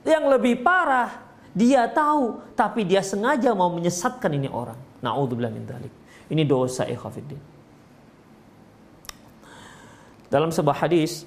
Yang 0.07 0.25
lebih 0.39 0.63
parah, 0.63 1.11
dia 1.51 1.91
tahu, 1.91 2.39
tapi 2.55 2.87
dia 2.87 3.03
sengaja 3.03 3.51
mau 3.51 3.67
menyesatkan 3.75 4.31
ini 4.31 4.47
orang. 4.47 4.79
Naudzubillah 5.03 5.51
min 5.51 5.67
dzalik. 5.67 5.91
Ini 6.31 6.43
dosa 6.47 6.87
ikhafidin. 6.87 7.58
Dalam 10.29 10.53
sebuah 10.53 10.85
hadis 10.85 11.25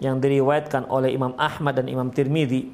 yang 0.00 0.20
diriwayatkan 0.20 0.88
oleh 0.88 1.12
Imam 1.12 1.32
Ahmad 1.36 1.80
dan 1.80 1.88
Imam 1.88 2.08
Tirmidzi 2.12 2.68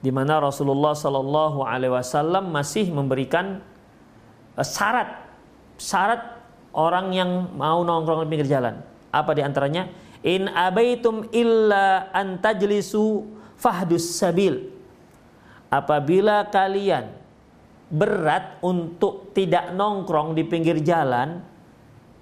di 0.00 0.10
mana 0.12 0.40
Rasulullah 0.40 0.96
Shallallahu 0.96 1.60
alaihi 1.64 1.92
wasallam 1.92 2.48
masih 2.48 2.88
memberikan 2.88 3.60
eh, 4.56 4.64
syarat 4.64 5.28
syarat 5.80 6.40
orang 6.76 7.12
yang 7.16 7.56
mau 7.56 7.80
nongkrong 7.84 8.24
di 8.24 8.28
pinggir 8.28 8.48
jalan. 8.48 8.80
Apa 9.10 9.32
di 9.32 9.42
antaranya? 9.42 9.88
In 10.20 10.52
abaitum 10.52 11.28
illa 11.32 12.12
antajlisu 12.12 13.24
fahdus 13.56 14.20
sabil. 14.20 14.68
Apabila 15.72 16.44
kalian 16.52 17.08
berat 17.90 18.60
untuk 18.62 19.32
tidak 19.32 19.72
nongkrong 19.72 20.36
di 20.36 20.44
pinggir 20.44 20.78
jalan, 20.84 21.42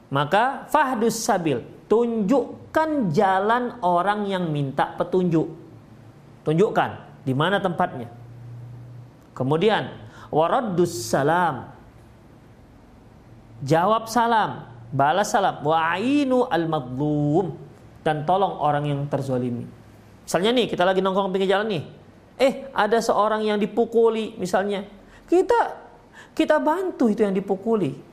maka 0.08 0.64
fahdus 0.72 1.20
sabil, 1.20 1.60
tunjukkan 1.88 3.12
jalan 3.12 3.76
orang 3.84 4.24
yang 4.24 4.48
minta 4.48 4.96
petunjuk. 4.96 5.48
Tunjukkan 6.48 6.90
di 7.28 7.36
mana 7.36 7.60
tempatnya. 7.60 8.08
Kemudian 9.36 9.92
waraddus 10.32 11.12
salam, 11.12 11.68
jawab 13.60 14.08
salam, 14.08 14.64
balas 14.90 15.28
salam, 15.28 15.60
wa'inu 15.60 16.48
al-madlum 16.48 17.52
dan 18.00 18.24
tolong 18.24 18.56
orang 18.64 18.88
yang 18.88 19.00
terzolimi. 19.12 19.68
Misalnya 20.24 20.50
nih 20.56 20.66
kita 20.72 20.88
lagi 20.88 21.04
nongkrong 21.04 21.32
pinggir 21.36 21.52
jalan 21.52 21.68
nih, 21.68 21.84
eh 22.40 22.52
ada 22.72 22.96
seorang 23.00 23.44
yang 23.44 23.60
dipukuli 23.60 24.36
misalnya, 24.40 24.88
kita 25.28 25.76
kita 26.32 26.56
bantu 26.56 27.12
itu 27.12 27.20
yang 27.20 27.36
dipukuli. 27.36 28.07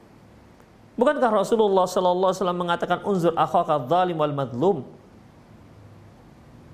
Bukankah 0.95 1.31
Rasulullah 1.31 1.83
Sallallahu 1.83 2.31
Alaihi 2.31 2.39
Wasallam 2.39 2.59
mengatakan 2.59 2.99
unzur 3.03 3.35
akhaka 3.35 3.83
zalim 3.87 4.15
wal 4.15 4.31
madlum. 4.31 4.77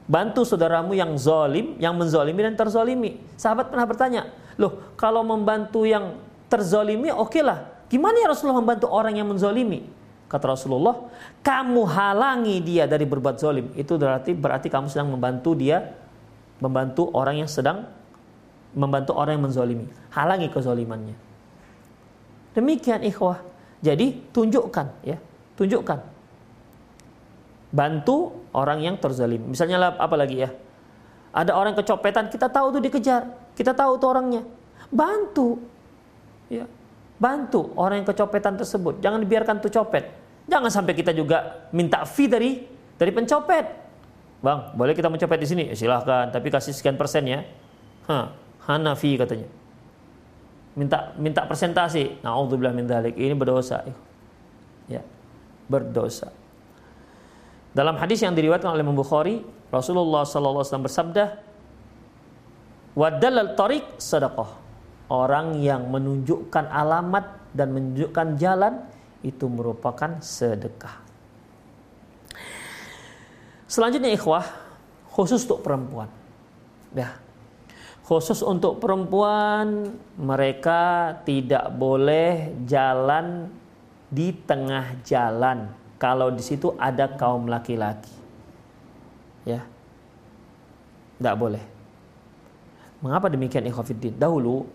Bantu 0.05 0.45
saudaramu 0.45 0.93
yang 0.93 1.13
zalim, 1.17 1.79
yang 1.81 1.97
menzolimi 1.97 2.41
dan 2.45 2.53
terzolimi. 2.53 3.17
Sahabat 3.39 3.71
pernah 3.71 3.87
bertanya, 3.87 4.21
loh 4.59 4.93
kalau 4.99 5.23
membantu 5.25 5.87
yang 5.87 6.19
terzolimi 6.51 7.09
oke 7.09 7.39
lah, 7.39 7.71
Gimana 7.91 8.23
ya 8.23 8.31
Rasulullah 8.31 8.63
membantu 8.63 8.87
orang 8.87 9.19
yang 9.19 9.27
menzolimi? 9.27 9.83
Kata 10.31 10.55
Rasulullah, 10.55 11.11
kamu 11.43 11.83
halangi 11.91 12.63
dia 12.63 12.87
dari 12.87 13.03
berbuat 13.03 13.35
zolim. 13.35 13.67
Itu 13.75 13.99
berarti 13.99 14.31
berarti 14.31 14.71
kamu 14.71 14.87
sedang 14.87 15.11
membantu 15.11 15.51
dia, 15.59 15.91
membantu 16.63 17.11
orang 17.11 17.43
yang 17.43 17.51
sedang 17.51 17.83
membantu 18.71 19.11
orang 19.19 19.35
yang 19.35 19.43
menzolimi. 19.43 19.91
Halangi 20.15 20.47
kezolimannya. 20.47 21.19
Demikian 22.55 23.03
ikhwah. 23.03 23.43
Jadi 23.81 24.29
tunjukkan 24.29 24.87
ya, 25.01 25.17
tunjukkan. 25.57 25.99
Bantu 27.73 28.45
orang 28.53 28.85
yang 28.85 28.95
terzalimi. 29.01 29.57
Misalnya 29.57 29.97
apa 29.97 30.15
lagi 30.15 30.45
ya? 30.45 30.49
Ada 31.31 31.55
orang 31.55 31.73
kecopetan, 31.73 32.27
kita 32.27 32.51
tahu 32.51 32.77
tuh 32.77 32.81
dikejar, 32.83 33.23
kita 33.55 33.71
tahu 33.73 33.97
tuh 33.97 34.07
orangnya. 34.11 34.43
Bantu. 34.91 35.57
Ya. 36.51 36.67
Bantu 37.17 37.71
orang 37.79 38.03
yang 38.03 38.07
kecopetan 38.11 38.59
tersebut. 38.59 38.99
Jangan 38.99 39.23
dibiarkan 39.23 39.63
tuh 39.63 39.71
copet. 39.71 40.11
Jangan 40.51 40.67
sampai 40.67 40.93
kita 40.97 41.15
juga 41.15 41.69
minta 41.71 42.03
fee 42.03 42.27
dari 42.27 42.65
dari 42.99 43.11
pencopet. 43.15 43.65
Bang, 44.41 44.73
boleh 44.73 44.97
kita 44.97 45.07
mencopet 45.07 45.37
di 45.37 45.47
sini? 45.47 45.63
Ya, 45.69 45.75
silahkan, 45.77 46.33
tapi 46.33 46.49
kasih 46.49 46.73
sekian 46.73 46.97
persen 46.97 47.29
ya. 47.29 47.45
Hah, 48.09 48.33
Hanafi 48.65 49.15
katanya. 49.15 49.60
Minta 50.75 51.11
minta 51.19 51.43
presentasi. 51.43 52.23
Nauzubillah 52.23 52.71
min 52.71 52.87
dzalik. 52.87 53.15
Ini 53.15 53.35
berdosa. 53.35 53.83
Ya. 54.87 55.03
Berdosa. 55.67 56.31
Dalam 57.71 57.95
hadis 57.95 58.19
yang 58.19 58.35
diriwayatkan 58.35 58.71
oleh 58.75 58.83
Imam 58.83 58.95
Bukhari, 58.95 59.39
Rasulullah 59.71 60.27
sallallahu 60.27 60.59
alaihi 60.59 60.69
wasallam 60.71 60.87
bersabda, 60.91 61.23
"Wadallal 62.95 63.55
tariq 63.55 63.85
sadaqah." 63.95 64.59
Orang 65.11 65.59
yang 65.59 65.91
menunjukkan 65.91 66.71
alamat 66.71 67.51
dan 67.51 67.75
menunjukkan 67.75 68.39
jalan 68.39 68.79
itu 69.23 69.43
merupakan 69.51 70.23
sedekah. 70.23 71.03
Selanjutnya 73.67 74.11
ikhwah, 74.11 74.43
khusus 75.11 75.43
untuk 75.47 75.63
perempuan. 75.63 76.07
Ya. 76.91 77.15
Khusus 78.01 78.41
untuk 78.41 78.81
perempuan, 78.81 79.93
mereka 80.17 81.15
tidak 81.23 81.69
boleh 81.77 82.51
jalan 82.65 83.47
di 84.11 84.35
tengah 84.35 84.99
jalan 85.07 85.71
kalau 86.01 86.33
di 86.33 86.43
situ 86.43 86.73
ada 86.81 87.07
kaum 87.13 87.45
laki-laki. 87.45 88.11
Ya. 89.45 89.63
Tidak 91.21 91.35
boleh. 91.37 91.61
Mengapa 93.05 93.29
demikian 93.29 93.69
ikhwafiddin? 93.69 94.17
Dahulu 94.17 94.65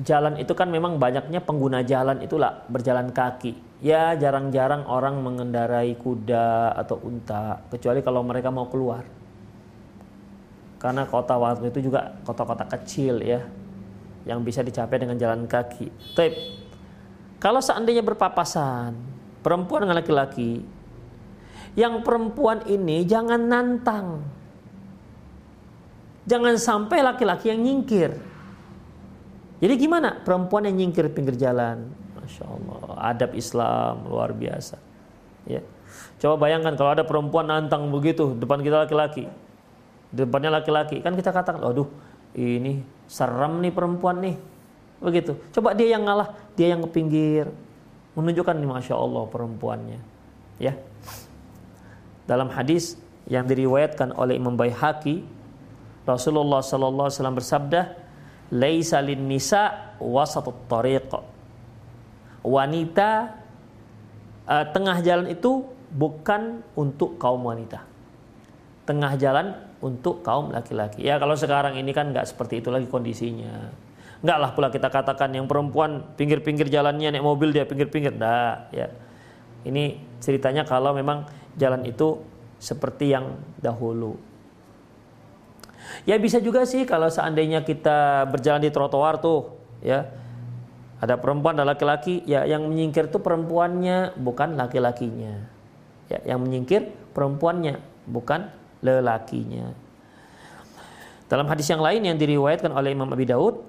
jalan 0.00 0.40
itu 0.40 0.56
kan 0.56 0.72
memang 0.72 0.96
banyaknya 0.96 1.44
pengguna 1.44 1.84
jalan 1.84 2.24
itulah 2.24 2.64
berjalan 2.72 3.12
kaki. 3.12 3.84
Ya 3.84 4.16
jarang-jarang 4.16 4.88
orang 4.88 5.20
mengendarai 5.20 5.96
kuda 5.96 6.72
atau 6.76 7.00
unta 7.04 7.60
kecuali 7.68 8.00
kalau 8.00 8.24
mereka 8.24 8.48
mau 8.48 8.68
keluar. 8.68 9.04
Karena 10.80 11.04
kota 11.04 11.36
waktu 11.36 11.68
itu 11.68 11.92
juga 11.92 12.16
kota-kota 12.24 12.64
kecil 12.64 13.20
ya 13.20 13.44
yang 14.24 14.40
bisa 14.40 14.64
dicapai 14.64 14.96
dengan 14.96 15.20
jalan 15.20 15.44
kaki. 15.44 16.16
Tapi 16.16 16.32
kalau 17.36 17.60
seandainya 17.60 18.00
berpapasan 18.00 18.96
perempuan 19.40 19.84
dengan 19.84 20.00
laki-laki. 20.00 20.60
Yang 21.78 22.02
perempuan 22.02 22.66
ini 22.66 23.06
jangan 23.06 23.40
nantang. 23.46 24.26
Jangan 26.26 26.58
sampai 26.58 26.98
laki-laki 27.00 27.48
yang 27.48 27.62
nyingkir. 27.62 28.10
Jadi 29.60 29.74
gimana 29.76 30.18
perempuan 30.20 30.66
yang 30.66 30.76
nyingkir 30.82 31.06
pinggir 31.14 31.36
jalan? 31.36 31.84
Masya 32.16 32.44
Allah, 32.48 32.82
adab 33.12 33.32
Islam 33.38 34.08
luar 34.08 34.34
biasa. 34.34 34.76
Ya. 35.46 35.62
Coba 36.20 36.48
bayangkan 36.48 36.74
kalau 36.74 36.90
ada 36.94 37.04
perempuan 37.06 37.48
nantang 37.48 37.88
begitu 37.88 38.34
depan 38.34 38.60
kita 38.60 38.86
laki-laki. 38.86 39.30
Depannya 40.10 40.50
laki-laki, 40.58 40.98
kan 41.00 41.14
kita 41.14 41.30
katakan, 41.30 41.62
aduh 41.62 41.86
ini 42.34 42.82
serem 43.06 43.62
nih 43.62 43.72
perempuan 43.74 44.18
nih. 44.22 44.36
Begitu. 45.00 45.38
Coba 45.54 45.72
dia 45.72 45.96
yang 45.96 46.04
ngalah, 46.04 46.34
dia 46.58 46.74
yang 46.74 46.82
ke 46.84 46.90
pinggir, 46.90 47.46
menunjukkan 48.18 48.54
nih 48.58 48.68
masya 48.68 48.94
Allah 48.98 49.24
perempuannya. 49.30 50.00
Ya. 50.60 50.76
Dalam 52.28 52.52
hadis 52.52 52.98
yang 53.30 53.46
diriwayatkan 53.46 54.14
oleh 54.14 54.36
Imam 54.36 54.54
Baihaqi 54.58 55.22
Rasulullah 56.04 56.64
sallallahu 56.64 57.06
alaihi 57.06 57.18
wasallam 57.18 57.38
bersabda 57.38 57.80
laisa 58.50 58.98
lin 58.98 59.30
nisa 59.30 59.94
wasatut 60.02 60.66
tariq. 60.66 61.10
Wanita 62.40 63.36
uh, 64.48 64.64
tengah 64.72 64.98
jalan 65.04 65.30
itu 65.30 65.62
bukan 65.92 66.64
untuk 66.74 67.20
kaum 67.20 67.46
wanita. 67.46 67.84
Tengah 68.88 69.12
jalan 69.20 69.54
untuk 69.80 70.20
kaum 70.20 70.52
laki-laki 70.52 71.04
ya 71.04 71.16
kalau 71.16 71.34
sekarang 71.34 71.76
ini 71.76 71.90
kan 71.96 72.12
nggak 72.12 72.28
seperti 72.28 72.60
itu 72.60 72.68
lagi 72.68 72.86
kondisinya 72.86 73.72
Enggak 74.20 74.52
pula 74.52 74.68
kita 74.68 74.92
katakan 74.92 75.32
yang 75.32 75.48
perempuan 75.48 76.04
pinggir-pinggir 76.12 76.68
jalannya 76.68 77.08
naik 77.08 77.24
mobil 77.24 77.56
dia 77.56 77.64
pinggir-pinggir. 77.64 78.12
Nah, 78.12 78.68
ya. 78.68 78.92
Ini 79.64 79.96
ceritanya 80.20 80.64
kalau 80.68 80.92
memang 80.92 81.24
jalan 81.56 81.84
itu 81.88 82.20
seperti 82.60 83.16
yang 83.16 83.40
dahulu. 83.60 84.16
Ya 86.04 86.20
bisa 86.20 86.36
juga 86.36 86.68
sih 86.68 86.84
kalau 86.84 87.08
seandainya 87.08 87.64
kita 87.64 88.28
berjalan 88.28 88.60
di 88.60 88.68
trotoar 88.68 89.24
tuh, 89.24 89.56
ya. 89.80 90.04
Ada 91.00 91.16
perempuan 91.16 91.56
dan 91.56 91.64
laki-laki, 91.64 92.20
ya 92.28 92.44
yang 92.44 92.68
menyingkir 92.68 93.08
itu 93.08 93.24
perempuannya 93.24 94.20
bukan 94.20 94.52
laki-lakinya. 94.60 95.48
Ya, 96.12 96.20
yang 96.28 96.44
menyingkir 96.44 96.92
perempuannya 97.16 97.80
bukan 98.04 98.52
lelakinya. 98.80 99.72
Dalam 101.30 101.46
hadis 101.46 101.70
yang 101.70 101.78
lain 101.78 102.02
yang 102.02 102.18
diriwayatkan 102.18 102.74
oleh 102.74 102.90
Imam 102.90 103.06
Abi 103.12 103.24
Daud, 103.28 103.62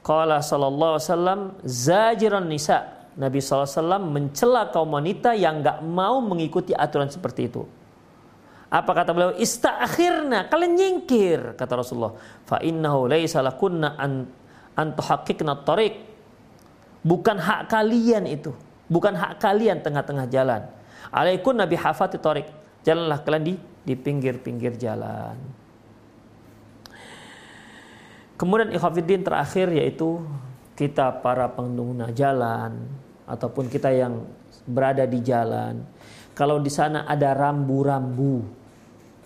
Qala 0.00 0.40
sallallahu 0.40 0.96
alaihi 0.96 1.06
wasallam 1.08 1.40
zajiran 1.64 2.46
nisa. 2.48 3.00
Nabi 3.20 3.42
SAW 3.42 4.00
mencela 4.00 4.70
kaum 4.70 4.96
wanita 4.96 5.36
yang 5.36 5.60
nggak 5.60 5.84
mau 5.84 6.22
mengikuti 6.24 6.72
aturan 6.72 7.10
seperti 7.10 7.52
itu. 7.52 7.68
Apa 8.70 8.94
kata 8.94 9.10
beliau? 9.10 9.34
Istaakhirna, 9.34 10.46
kalian 10.46 10.78
nyingkir 10.78 11.58
kata 11.58 11.82
Rasulullah. 11.82 12.14
Fa 12.46 12.62
innahu 12.62 13.10
laisa 13.10 13.42
lakunna 13.42 13.98
an 13.98 14.30
antuhaqiqna 14.78 15.66
tariq. 15.66 16.00
Bukan 17.02 17.36
hak 17.36 17.66
kalian 17.66 18.30
itu. 18.30 18.54
Bukan 18.86 19.18
hak 19.18 19.42
kalian 19.42 19.82
tengah-tengah 19.82 20.30
jalan. 20.30 20.70
Alaikun 21.10 21.58
nabi 21.58 21.74
hafati 21.74 22.16
tariq. 22.16 22.46
Jalanlah 22.80 23.20
kalian 23.24 23.44
di 23.44 23.54
di 23.84 23.94
pinggir-pinggir 23.96 24.76
jalan. 24.76 25.36
Kemudian 28.36 28.72
ikhwafiddin 28.72 29.20
terakhir 29.20 29.68
yaitu 29.72 30.24
kita 30.72 31.20
para 31.20 31.44
pengguna 31.52 32.08
jalan 32.08 32.88
ataupun 33.28 33.68
kita 33.68 33.92
yang 33.92 34.24
berada 34.64 35.04
di 35.04 35.20
jalan. 35.20 35.84
Kalau 36.32 36.56
di 36.56 36.72
sana 36.72 37.04
ada 37.04 37.36
rambu-rambu 37.36 38.40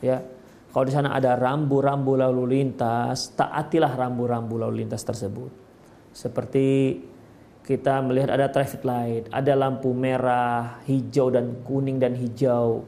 ya. 0.03 0.19
Kalau 0.75 0.91
di 0.91 0.91
sana 0.91 1.15
ada 1.15 1.39
rambu-rambu 1.39 2.19
lalu 2.19 2.59
lintas, 2.59 3.31
taatilah 3.39 3.95
rambu-rambu 3.95 4.59
lalu 4.59 4.83
lintas 4.83 5.07
tersebut. 5.07 5.55
Seperti 6.11 6.99
kita 7.63 8.03
melihat 8.03 8.35
ada 8.35 8.51
traffic 8.51 8.83
light, 8.83 9.31
ada 9.31 9.55
lampu 9.55 9.95
merah, 9.95 10.83
hijau 10.91 11.31
dan 11.31 11.63
kuning 11.63 12.03
dan 12.03 12.19
hijau 12.19 12.83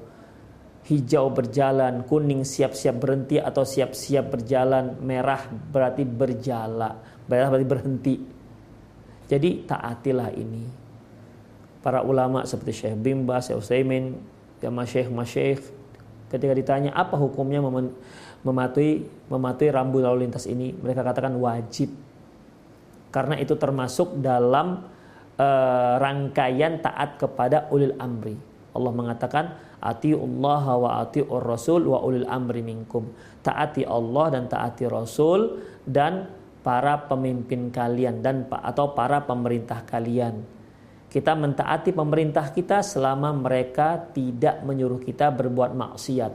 hijau 0.86 1.34
berjalan, 1.34 2.06
kuning 2.06 2.46
siap-siap 2.46 2.96
berhenti 3.02 3.42
atau 3.42 3.66
siap-siap 3.66 4.30
berjalan, 4.30 4.94
merah 5.02 5.50
berarti 5.50 6.06
berjala, 6.06 6.94
merah 7.26 7.50
berarti 7.50 7.68
berhenti. 7.68 8.16
Jadi 9.26 9.66
taatilah 9.66 10.30
ini. 10.38 10.64
Para 11.82 12.02
ulama 12.02 12.46
seperti 12.46 12.86
Syekh 12.86 12.98
Bimba, 12.98 13.42
Syekh 13.42 13.58
Utsaimin, 13.62 14.14
ya 14.62 14.70
Syekh 14.86 15.10
Masyekh 15.10 15.62
ketika 16.26 16.54
ditanya 16.54 16.90
apa 16.90 17.14
hukumnya 17.14 17.62
mematuhi 18.42 19.06
mematuhi 19.30 19.70
rambu 19.70 20.02
lalu 20.02 20.26
lintas 20.26 20.46
ini, 20.50 20.74
mereka 20.74 21.02
katakan 21.06 21.34
wajib. 21.38 21.90
Karena 23.10 23.38
itu 23.38 23.54
termasuk 23.54 24.18
dalam 24.18 24.82
uh, 25.38 25.94
rangkaian 25.98 26.82
taat 26.82 27.18
kepada 27.18 27.70
ulil 27.70 27.94
amri. 27.98 28.34
Allah 28.76 28.92
mengatakan 28.92 29.44
Allah 29.94 30.64
wa 30.74 30.90
atiur 31.02 31.42
rasul 31.42 31.86
wa 31.86 32.02
ulil 32.02 32.26
amri 32.26 32.62
minkum. 32.66 33.14
Taati 33.42 33.86
Allah 33.86 34.34
dan 34.34 34.50
taati 34.50 34.90
Rasul 34.90 35.62
dan 35.86 36.26
para 36.66 37.06
pemimpin 37.06 37.70
kalian 37.70 38.18
dan 38.18 38.50
atau 38.50 38.90
para 38.90 39.22
pemerintah 39.22 39.86
kalian. 39.86 40.42
Kita 41.06 41.38
mentaati 41.38 41.94
pemerintah 41.94 42.50
kita 42.50 42.82
selama 42.82 43.30
mereka 43.30 44.10
tidak 44.10 44.66
menyuruh 44.66 44.98
kita 44.98 45.30
berbuat 45.30 45.78
maksiat. 45.78 46.32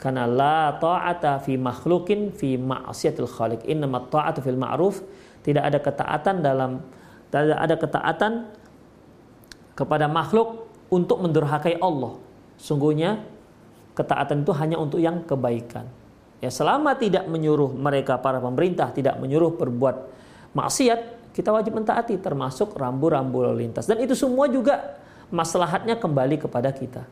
Karena 0.00 0.26
la 0.26 0.74
ta'ata 0.80 1.38
fi 1.38 1.54
makhlukin 1.54 2.34
fi 2.34 2.58
ma'siyatil 2.58 3.30
khaliq. 3.30 3.62
Innama 3.70 4.02
ta'atu 4.10 4.42
fil 4.42 4.58
ma'ruf. 4.58 4.98
Tidak 5.40 5.62
ada 5.62 5.78
ketaatan 5.78 6.42
dalam 6.42 6.82
tidak 7.30 7.58
ada 7.62 7.76
ketaatan 7.78 8.32
kepada 9.78 10.10
makhluk 10.10 10.66
untuk 10.90 11.22
mendurhakai 11.22 11.78
Allah. 11.78 12.18
Sungguhnya 12.60 13.24
ketaatan 13.96 14.44
itu 14.44 14.52
hanya 14.52 14.76
untuk 14.76 15.00
yang 15.00 15.24
kebaikan. 15.24 15.88
Ya 16.40 16.52
selama 16.52 16.92
tidak 16.96 17.24
menyuruh 17.28 17.72
mereka 17.72 18.20
para 18.20 18.40
pemerintah 18.40 18.92
tidak 18.92 19.16
menyuruh 19.16 19.56
berbuat 19.56 19.96
maksiat, 20.52 21.32
kita 21.32 21.52
wajib 21.52 21.72
mentaati 21.76 22.20
termasuk 22.20 22.76
rambu-rambu 22.76 23.48
lalu 23.48 23.68
lintas. 23.68 23.88
Dan 23.88 24.00
itu 24.04 24.12
semua 24.12 24.48
juga 24.48 25.00
maslahatnya 25.32 25.96
kembali 25.96 26.36
kepada 26.36 26.68
kita. 26.72 27.04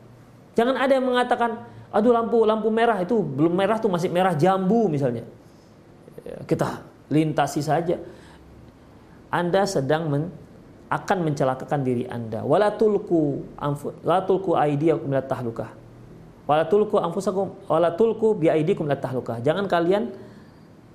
Jangan 0.53 0.75
ada 0.75 0.91
yang 0.91 1.05
mengatakan, 1.07 1.65
aduh 1.89 2.11
lampu 2.13 2.43
lampu 2.43 2.67
merah 2.69 2.99
itu 2.99 3.21
belum 3.21 3.53
merah 3.53 3.77
tuh 3.79 3.89
masih 3.89 4.09
merah 4.11 4.35
jambu 4.35 4.89
misalnya. 4.91 5.23
Ya, 6.25 6.37
kita 6.45 6.83
lintasi 7.09 7.61
saja. 7.63 7.97
Anda 9.29 9.63
sedang 9.69 10.09
men, 10.09 10.23
akan 10.89 11.17
mencelakakan 11.21 11.85
diri 11.85 12.09
Anda. 12.09 12.41
Wala 12.41 12.73
tulku 12.73 13.45
anfu, 13.61 13.93
la 14.01 14.25
tulku 14.25 14.57
aydiyakum 14.57 15.05
ila 15.13 15.21
tahlukah. 15.21 15.69
Wala 16.49 16.65
tulku 16.65 16.97
anfusakum 16.97 17.69
wala 17.69 17.93
tulku 17.93 18.33
bi 18.33 18.49
aydikum 18.49 18.89
ila 18.89 18.97
tahlukah. 18.97 19.37
Jangan 19.45 19.69
kalian 19.69 20.09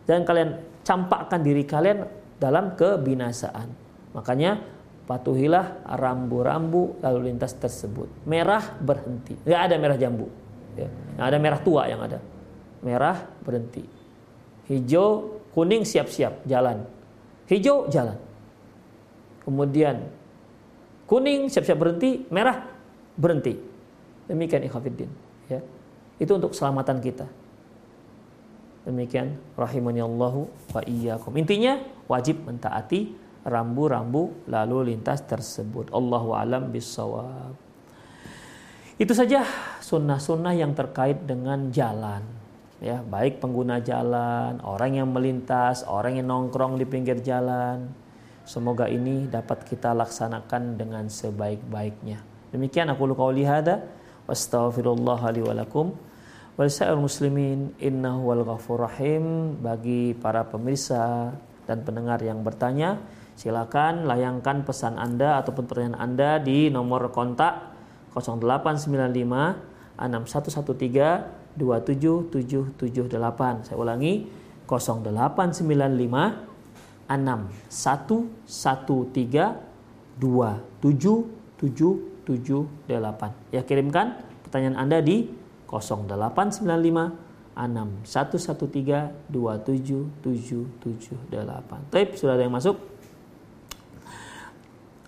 jangan 0.05 0.23
kalian 0.27 0.51
campakkan 0.83 1.41
diri 1.47 1.63
kalian 1.63 2.03
dalam 2.43 2.75
kebinasaan. 2.75 3.71
Makanya 4.19 4.59
patuhilah 5.07 5.87
rambu-rambu 5.87 6.99
lalu 6.99 7.31
lintas 7.31 7.55
tersebut. 7.55 8.27
Merah 8.27 8.75
berhenti. 8.83 9.39
Enggak 9.47 9.63
ada 9.71 9.75
merah 9.79 9.99
jambu. 9.99 10.27
Ya. 10.75 10.91
ada 11.23 11.39
merah 11.39 11.63
tua 11.63 11.87
yang 11.87 12.03
ada. 12.03 12.19
Merah 12.83 13.23
berhenti. 13.47 13.87
Hijau, 14.67 15.39
kuning 15.55 15.87
siap-siap 15.87 16.43
jalan. 16.51 16.83
Hijau 17.47 17.87
jalan. 17.87 18.19
Kemudian 19.45 20.09
kuning 21.05 21.53
siap-siap 21.53 21.77
berhenti, 21.77 22.25
merah 22.33 22.65
berhenti. 23.15 23.55
Demikian 24.25 24.65
ikhafidin. 24.65 25.11
Ya. 25.53 25.61
Itu 26.17 26.41
untuk 26.41 26.57
keselamatan 26.57 26.99
kita. 27.05 27.29
Demikian 28.85 29.37
rahimani 29.57 30.05
Allahu 30.05 30.49
wa 30.73 30.83
iyyakum. 30.85 31.33
Intinya 31.41 31.81
wajib 32.09 32.45
mentaati 32.45 33.17
rambu-rambu 33.45 34.49
lalu 34.49 34.93
lintas 34.93 35.25
tersebut. 35.25 35.93
Allahu 35.93 36.33
alam 36.33 36.73
bisawab. 36.73 37.57
Itu 38.97 39.13
saja 39.13 39.43
sunnah-sunnah 39.83 40.55
yang 40.55 40.73
terkait 40.73 41.25
dengan 41.27 41.69
jalan. 41.75 42.23
Ya, 42.79 43.01
baik 43.01 43.41
pengguna 43.41 43.81
jalan, 43.81 44.61
orang 44.61 45.01
yang 45.01 45.09
melintas, 45.09 45.83
orang 45.89 46.21
yang 46.21 46.29
nongkrong 46.29 46.77
di 46.77 46.85
pinggir 46.85 47.19
jalan. 47.25 47.89
Semoga 48.45 48.93
ini 48.93 49.25
dapat 49.29 49.65
kita 49.65 49.97
laksanakan 49.97 50.77
dengan 50.77 51.09
sebaik-baiknya. 51.09 52.21
Demikian 52.53 52.93
aku 52.93 53.09
qauli 53.17 53.49
hada 53.49 53.81
wastaghfirullah 54.29 55.21
li 55.33 55.41
wa 55.41 55.57
lakum. 55.57 55.97
Muslimin 57.01 57.73
innahu 57.83 58.31
wal 58.31 58.45
rahim. 58.79 59.57
Bagi 59.59 60.15
para 60.15 60.47
pemirsa 60.47 61.35
dan 61.65 61.81
pendengar 61.83 62.21
yang 62.21 62.45
bertanya 62.45 63.01
silakan 63.35 64.07
layangkan 64.07 64.63
pesan 64.63 65.01
Anda 65.01 65.43
ataupun 65.43 65.67
pertanyaan 65.67 65.99
Anda 65.99 66.39
di 66.39 66.71
nomor 66.71 67.11
kontak 67.11 67.75
0895 68.15 69.99
6113 69.99 71.43
27778 71.55 73.71
saya 73.71 73.79
ulangi 73.79 74.27
0895 74.67 76.54
enam. 77.11 77.49
Satu 77.69 78.29
satu 78.45 79.07
tiga 79.13 79.61
dua 80.17 80.61
tujuh 80.81 81.27
tujuh 81.61 81.95
tujuh 82.25 82.63
delapan. 82.89 83.31
Ya 83.53 83.63
kirimkan 83.65 84.17
pertanyaan 84.47 84.77
anda 84.89 85.01
di 85.03 85.29
0895 85.69 87.13
6 87.55 88.03
113 88.07 89.31
27778 89.31 91.91
Taib 91.91 92.09
sudah 92.19 92.35
ada 92.35 92.43
yang 92.43 92.55
masuk? 92.55 92.77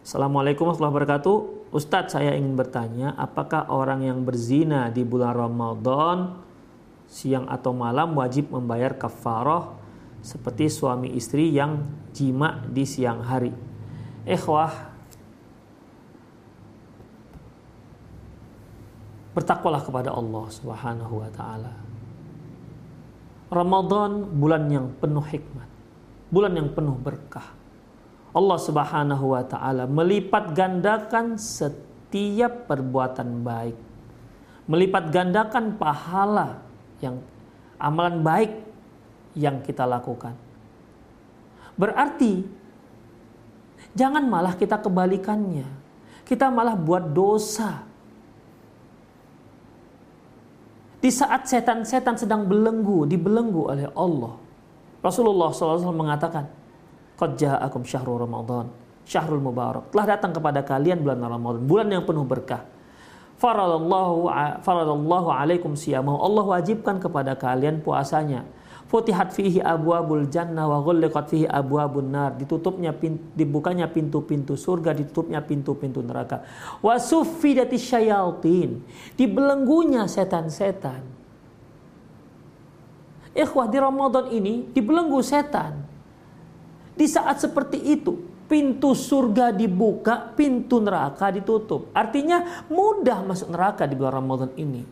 Assalamualaikum 0.07 0.71
warahmatullahi 0.71 0.95
wabarakatuh. 0.95 1.37
Ustadz 1.75 2.15
saya 2.15 2.39
ingin 2.39 2.55
bertanya 2.55 3.19
Apakah 3.19 3.67
orang 3.67 4.07
yang 4.07 4.23
berzina 4.23 4.87
di 4.95 5.03
bulan 5.03 5.35
Ramadan 5.35 6.39
Siang 7.11 7.51
atau 7.51 7.75
malam 7.75 8.15
wajib 8.19 8.51
membayar 8.51 8.95
kafarah 8.95 9.76
seperti 10.27 10.67
suami 10.67 11.15
istri 11.15 11.55
yang 11.55 11.87
jima 12.11 12.67
di 12.67 12.83
siang 12.83 13.23
hari. 13.23 13.55
Ikhwah, 14.27 14.75
bertakwalah 19.39 19.87
kepada 19.87 20.11
Allah 20.11 20.47
Subhanahu 20.51 21.23
wa 21.23 21.31
taala. 21.31 21.73
Ramadan 23.47 24.27
bulan 24.35 24.67
yang 24.67 24.91
penuh 24.99 25.23
hikmat, 25.23 25.71
bulan 26.35 26.59
yang 26.59 26.75
penuh 26.75 26.99
berkah. 26.99 27.55
Allah 28.35 28.59
Subhanahu 28.59 29.31
wa 29.31 29.47
taala 29.47 29.87
melipat 29.87 30.51
gandakan 30.59 31.39
setiap 31.39 32.67
perbuatan 32.67 33.47
baik. 33.47 33.79
Melipat 34.67 35.15
gandakan 35.15 35.79
pahala 35.79 36.67
yang 36.99 37.23
amalan 37.79 38.27
baik 38.27 38.66
yang 39.37 39.61
kita 39.61 39.85
lakukan. 39.85 40.33
Berarti 41.77 42.41
jangan 43.93 44.25
malah 44.25 44.57
kita 44.57 44.81
kebalikannya. 44.81 45.69
Kita 46.27 46.49
malah 46.51 46.75
buat 46.75 47.13
dosa. 47.13 47.85
Di 50.99 51.13
saat 51.13 51.47
setan-setan 51.47 52.19
sedang 52.19 52.49
belenggu, 52.49 53.07
dibelenggu 53.07 53.71
oleh 53.71 53.87
Allah. 53.95 54.35
Rasulullah 55.05 55.55
SAW 55.55 55.95
mengatakan, 55.95 56.51
Qad 57.15 57.39
ja'akum 57.39 57.87
syahrul 57.87 58.27
Ramadan, 58.27 58.67
syahrul 59.07 59.39
mubarak. 59.39 59.93
Telah 59.95 60.07
datang 60.19 60.35
kepada 60.35 60.67
kalian 60.67 61.07
bulan 61.07 61.23
Ramadan, 61.23 61.63
bulan 61.63 61.87
yang 61.93 62.03
penuh 62.03 62.27
berkah. 62.27 62.67
Faradallahu 63.37 64.33
faradallahu 64.65 65.29
alaikum 65.29 65.77
siyamahu. 65.77 66.17
Allah 66.25 66.45
wajibkan 66.59 66.97
kepada 66.97 67.37
kalian 67.37 67.85
puasanya 67.85 68.49
Futihat 68.87 69.35
fihi 69.35 69.59
abwabul 69.59 70.31
jannah 70.31 70.71
wa 70.71 70.79
ghulliqat 70.79 71.27
fihi 71.27 71.47
abwabun 71.51 72.07
nar. 72.07 72.39
Ditutupnya 72.39 72.95
pintu, 72.95 73.19
dibukanya 73.35 73.91
pintu-pintu 73.91 74.55
surga, 74.55 74.95
ditutupnya 74.95 75.43
pintu-pintu 75.43 76.07
neraka. 76.07 76.47
Wa 76.79 76.95
suffidati 76.95 77.75
syayatin. 77.75 78.79
Dibelenggunya 79.19 80.07
setan-setan. 80.07 81.03
Ikhwah 83.37 83.67
di 83.69 83.79
Ramadan 83.83 84.31
ini 84.33 84.71
dibelenggu 84.71 85.19
setan. 85.21 85.83
Di 86.97 87.05
saat 87.05 87.43
seperti 87.43 87.77
itu, 87.77 88.17
pintu 88.49 88.95
surga 88.97 89.53
dibuka, 89.53 90.33
pintu 90.33 90.81
neraka 90.81 91.29
ditutup. 91.35 91.91
Artinya 91.93 92.65
mudah 92.71 93.21
masuk 93.27 93.51
neraka 93.53 93.85
di 93.85 93.99
bulan 93.99 94.23
Ramadan 94.23 94.51
ini. 94.57 94.83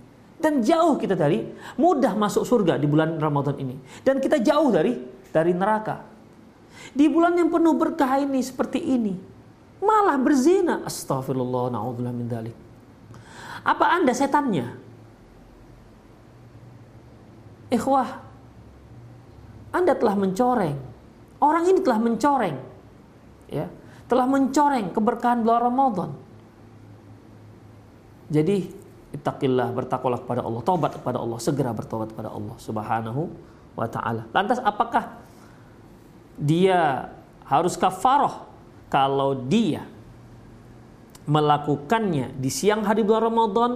Dan 0.45 0.61
jauh 0.61 1.01
kita 1.01 1.17
dari 1.17 1.41
mudah 1.81 2.13
masuk 2.13 2.45
surga 2.45 2.77
di 2.77 2.85
bulan 2.85 3.17
Ramadan 3.17 3.57
ini. 3.57 3.81
Dan 4.05 4.21
kita 4.21 4.45
jauh 4.45 4.69
dari 4.69 4.93
dari 5.33 5.57
neraka. 5.57 6.05
Di 6.93 7.09
bulan 7.09 7.33
yang 7.41 7.49
penuh 7.49 7.73
berkah 7.73 8.21
ini 8.21 8.45
seperti 8.45 8.77
ini. 8.77 9.17
Malah 9.81 10.21
berzina. 10.21 10.85
Astagfirullah 10.85 11.73
na'udzubillah 11.73 12.13
min 12.13 12.29
dalik. 12.29 12.57
Apa 13.65 13.97
Anda 13.97 14.13
setannya? 14.13 14.69
Ikhwah, 17.73 18.21
Anda 19.73 19.97
telah 19.97 20.13
mencoreng. 20.13 20.77
Orang 21.41 21.65
ini 21.73 21.81
telah 21.81 21.97
mencoreng. 22.05 22.57
Ya, 23.49 23.73
telah 24.13 24.29
mencoreng 24.29 24.93
keberkahan 24.93 25.41
bulan 25.41 25.73
Ramadan. 25.73 26.11
Jadi 28.29 28.84
Ittaqillah, 29.15 29.71
bertakwalah 29.71 30.19
kepada 30.27 30.43
Allah, 30.43 30.63
taubat 30.67 30.99
kepada 30.99 31.23
Allah, 31.23 31.39
segera 31.39 31.71
bertobat 31.71 32.11
kepada 32.11 32.35
Allah 32.35 32.59
Subhanahu 32.59 33.31
wa 33.79 33.87
taala. 33.87 34.27
Lantas 34.35 34.59
apakah 34.59 35.23
dia 36.35 37.15
harus 37.47 37.79
kafarah 37.79 38.51
kalau 38.91 39.39
dia 39.39 39.87
melakukannya 41.31 42.35
di 42.37 42.51
siang 42.51 42.83
hari 42.83 43.07
bulan 43.07 43.31
Ramadan, 43.31 43.73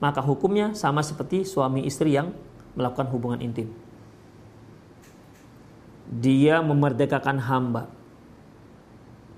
maka 0.00 0.24
hukumnya 0.24 0.72
sama 0.72 1.04
seperti 1.04 1.44
suami 1.44 1.84
istri 1.84 2.16
yang 2.16 2.32
melakukan 2.72 3.12
hubungan 3.12 3.44
intim. 3.44 3.70
Dia 6.08 6.64
memerdekakan 6.64 7.36
hamba. 7.44 7.92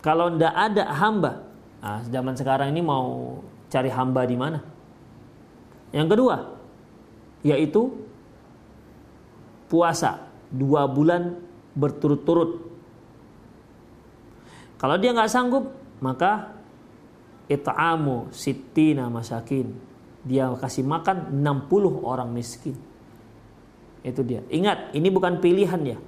Kalau 0.01 0.32
tidak 0.32 0.55
ada 0.55 0.84
hamba, 0.94 1.32
nah, 1.82 2.01
zaman 2.07 2.38
sekarang 2.38 2.70
ini 2.72 2.80
mau 2.80 3.42
cari 3.68 3.90
hamba 3.92 4.22
di 4.24 4.36
mana? 4.38 4.62
Yang 5.91 6.09
kedua, 6.16 6.36
yaitu 7.43 7.91
puasa 9.66 10.26
dua 10.51 10.86
bulan 10.91 11.38
berturut-turut. 11.74 12.66
Kalau 14.80 14.97
dia 14.97 15.12
nggak 15.12 15.30
sanggup, 15.30 15.70
maka 16.03 16.57
it'amu 17.51 18.30
sitina 18.32 19.11
masakin. 19.12 19.70
Dia 20.20 20.53
kasih 20.53 20.84
makan 20.84 21.32
60 21.41 22.05
orang 22.05 22.28
miskin. 22.28 22.76
Itu 24.05 24.20
dia. 24.24 24.45
Ingat, 24.49 24.93
ini 24.97 25.09
bukan 25.09 25.41
pilihan 25.41 25.80
ya. 25.84 25.99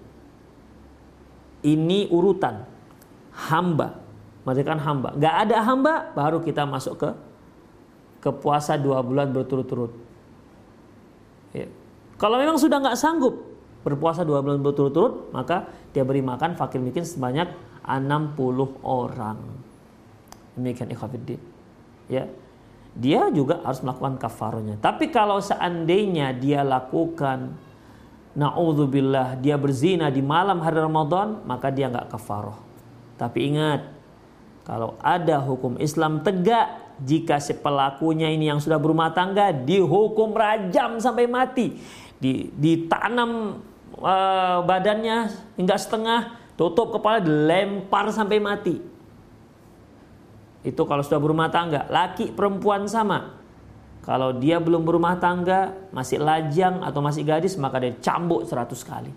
Ini 1.64 2.12
urutan. 2.12 2.64
Hamba. 3.33 4.01
Merdekakan 4.45 4.83
hamba. 4.83 5.09
Gak 5.16 5.49
ada 5.49 5.57
hamba, 5.64 6.12
baru 6.12 6.43
kita 6.43 6.66
masuk 6.66 6.99
ke 6.99 7.11
ke 8.22 8.30
puasa 8.30 8.78
dua 8.78 9.02
bulan 9.02 9.34
berturut-turut. 9.34 9.92
Ya. 11.50 11.66
Kalau 12.16 12.38
memang 12.38 12.56
sudah 12.56 12.78
nggak 12.78 12.96
sanggup 12.96 13.42
berpuasa 13.82 14.22
dua 14.22 14.38
bulan 14.40 14.62
berturut-turut, 14.62 15.34
maka 15.34 15.66
dia 15.90 16.06
beri 16.06 16.22
makan 16.22 16.54
fakir 16.54 16.78
miskin 16.78 17.02
sebanyak 17.02 17.50
60 17.82 18.38
orang. 18.86 19.42
Demikian 20.54 20.94
ikhwafiddin. 20.94 21.42
Ya. 22.06 22.30
Dia 22.92 23.32
juga 23.32 23.58
harus 23.64 23.80
melakukan 23.82 24.20
kafarnya. 24.20 24.76
Tapi 24.78 25.10
kalau 25.10 25.40
seandainya 25.40 26.30
dia 26.36 26.60
lakukan 26.62 27.56
Na'udzubillah 28.32 29.36
dia 29.44 29.60
berzina 29.60 30.08
di 30.08 30.24
malam 30.24 30.64
hari 30.64 30.80
Ramadan 30.80 31.44
maka 31.44 31.68
dia 31.68 31.92
nggak 31.92 32.16
kafaroh. 32.16 32.56
Tapi 33.20 33.52
ingat 33.52 33.92
kalau 34.64 34.96
ada 35.04 35.36
hukum 35.44 35.76
Islam 35.76 36.24
tegak 36.24 36.82
jika 37.03 37.42
si 37.42 37.59
pelakunya 37.59 38.30
ini 38.30 38.48
yang 38.48 38.62
sudah 38.62 38.78
berumah 38.78 39.11
tangga 39.11 39.50
dihukum 39.50 40.32
rajam 40.32 41.03
sampai 41.03 41.26
mati, 41.26 41.76
di, 42.22 42.48
ditanam 42.55 43.59
uh, 43.98 44.62
badannya 44.62 45.30
hingga 45.59 45.76
setengah, 45.76 46.38
tutup 46.55 46.94
kepala 46.94 47.18
dilempar 47.18 48.11
sampai 48.14 48.38
mati. 48.38 48.76
Itu 50.62 50.86
kalau 50.86 51.03
sudah 51.03 51.18
berumah 51.18 51.50
tangga, 51.50 51.90
laki 51.90 52.30
perempuan 52.30 52.86
sama. 52.86 53.34
Kalau 54.03 54.34
dia 54.34 54.59
belum 54.59 54.82
berumah 54.82 55.18
tangga, 55.18 55.74
masih 55.94 56.22
lajang 56.22 56.82
atau 56.82 56.98
masih 57.03 57.22
gadis, 57.22 57.55
maka 57.59 57.82
dia 57.82 57.94
cambuk 57.98 58.46
100 58.46 58.74
kali. 58.82 59.12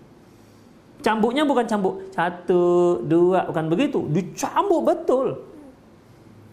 Cambuknya 1.02 1.46
bukan 1.46 1.66
cambuk 1.66 2.10
satu, 2.10 2.98
dua, 3.06 3.46
bukan 3.46 3.66
begitu. 3.70 4.06
Dicambuk 4.10 4.82
betul. 4.86 5.38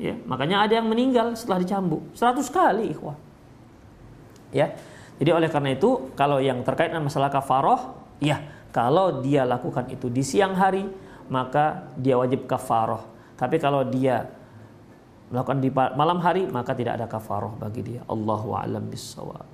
Ya, 0.01 0.17
makanya 0.25 0.65
ada 0.65 0.73
yang 0.81 0.89
meninggal 0.89 1.37
setelah 1.37 1.61
dicambuk 1.61 2.01
100 2.17 2.49
kali, 2.49 2.97
ikhwah. 2.97 3.17
Ya. 4.49 4.73
Jadi 5.21 5.29
oleh 5.29 5.49
karena 5.49 5.77
itu, 5.77 6.09
kalau 6.17 6.41
yang 6.41 6.65
terkait 6.65 6.89
dengan 6.89 7.05
masalah 7.05 7.29
kafaroh, 7.29 7.93
ya, 8.17 8.41
kalau 8.73 9.21
dia 9.21 9.45
lakukan 9.45 9.85
itu 9.93 10.09
di 10.09 10.25
siang 10.25 10.57
hari, 10.57 10.89
maka 11.29 11.93
dia 11.95 12.17
wajib 12.17 12.49
kafaroh. 12.49 13.05
Tapi 13.37 13.61
kalau 13.61 13.85
dia 13.85 14.25
melakukan 15.33 15.59
di 15.65 15.69
malam 15.73 16.21
hari 16.21 16.45
maka 16.45 16.77
tidak 16.77 17.01
ada 17.01 17.09
kafaroh 17.09 17.57
bagi 17.57 17.81
dia. 17.81 18.01
Allahu 18.05 18.53
a'lam 18.53 18.85
bissawab. 18.85 19.45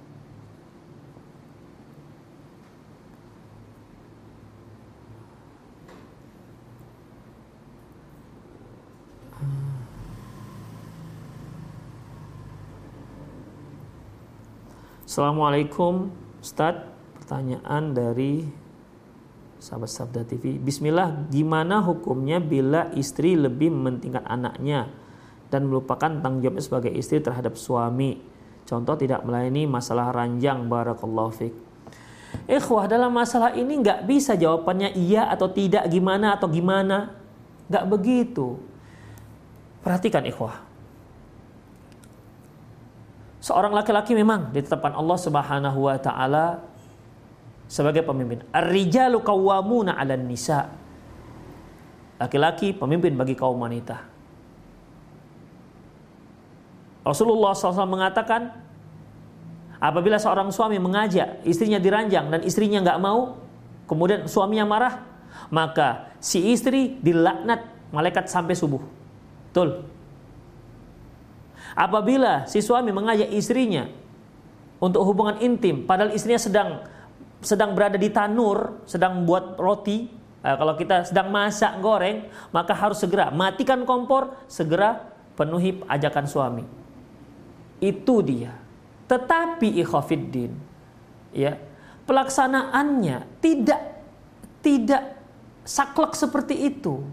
Assalamualaikum 15.20 16.15
Ustaz 16.39 16.80
Pertanyaan 17.20 17.91
dari 17.91 18.47
Sahabat 19.59 19.91
Sabda 19.91 20.24
TV 20.24 20.55
Bismillah 20.55 21.28
Gimana 21.28 21.84
hukumnya 21.84 22.39
bila 22.39 22.88
istri 22.95 23.36
lebih 23.36 23.67
mementingkan 23.67 24.24
anaknya 24.24 24.88
dan 25.51 25.67
melupakan 25.67 26.07
tanggung 26.24 26.39
jawabnya 26.39 26.63
sebagai 26.63 26.95
istri 26.95 27.20
terhadap 27.20 27.59
suami. 27.59 28.15
Contoh 28.63 28.95
tidak 28.95 29.28
melayani 29.28 29.67
masalah 29.67 30.15
ranjang 30.15 30.72
barakallahu 30.72 31.36
fik. 31.36 31.51
Ikhwah 32.47 32.88
dalam 32.88 33.11
masalah 33.11 33.51
ini 33.59 33.76
nggak 33.76 34.07
bisa 34.07 34.39
jawabannya 34.39 34.95
iya 34.95 35.28
atau 35.28 35.51
tidak 35.51 35.84
gimana 35.91 36.39
atau 36.39 36.47
gimana. 36.47 37.11
Nggak 37.67 37.86
begitu. 37.91 38.55
Perhatikan 39.84 40.24
ikhwah. 40.24 40.68
Seorang 43.49 43.73
laki-laki 43.73 44.13
memang 44.13 44.53
ditetapkan 44.53 44.93
Allah 44.93 45.17
Subhanahu 45.17 45.89
wa 45.89 45.97
taala 45.97 46.61
sebagai 47.65 48.05
pemimpin. 48.05 48.45
Ar-rijalu 48.53 49.25
qawwamuna 49.25 49.97
'alan 49.97 50.29
nisa. 50.29 50.69
Laki-laki 52.21 52.77
pemimpin 52.77 53.17
bagi 53.17 53.33
kaum 53.33 53.57
wanita. 53.57 54.05
Rasulullah 57.01 57.57
SAW 57.57 57.89
mengatakan, 57.89 58.53
apabila 59.81 60.21
seorang 60.21 60.53
suami 60.53 60.77
mengajak 60.77 61.41
istrinya 61.41 61.81
diranjang 61.81 62.29
dan 62.29 62.45
istrinya 62.45 62.85
nggak 62.85 63.01
mau, 63.01 63.33
kemudian 63.89 64.29
suaminya 64.29 64.69
marah, 64.69 65.01
maka 65.49 66.13
si 66.21 66.53
istri 66.53 67.01
dilaknat 67.01 67.65
malaikat 67.89 68.29
sampai 68.29 68.53
subuh. 68.53 68.83
Betul. 69.49 69.89
Apabila 71.80 72.43
si 72.43 72.59
suami 72.59 72.91
mengajak 72.91 73.32
istrinya 73.32 73.88
untuk 74.84 75.07
hubungan 75.07 75.39
intim, 75.39 75.88
padahal 75.88 76.11
istrinya 76.11 76.36
sedang 76.36 76.69
sedang 77.39 77.71
berada 77.71 77.95
di 77.95 78.11
tanur, 78.11 78.84
sedang 78.84 79.23
buat 79.23 79.55
roti, 79.55 80.11
eh, 80.43 80.55
kalau 80.59 80.75
kita 80.75 81.07
sedang 81.07 81.32
masak 81.32 81.80
goreng, 81.80 82.27
maka 82.51 82.75
harus 82.75 82.99
segera 82.99 83.32
matikan 83.32 83.88
kompor, 83.88 84.36
segera 84.51 85.07
penuhi 85.39 85.80
ajakan 85.88 86.27
suami. 86.27 86.67
Itu 87.80 88.19
dia. 88.27 88.51
Tetapi 89.07 89.80
ikhafiddin 89.80 90.51
ya, 91.32 91.55
pelaksanaannya 92.03 93.39
tidak 93.39 94.03
tidak 94.59 95.15
saklek 95.63 96.11
seperti 96.11 96.75
itu. 96.75 97.07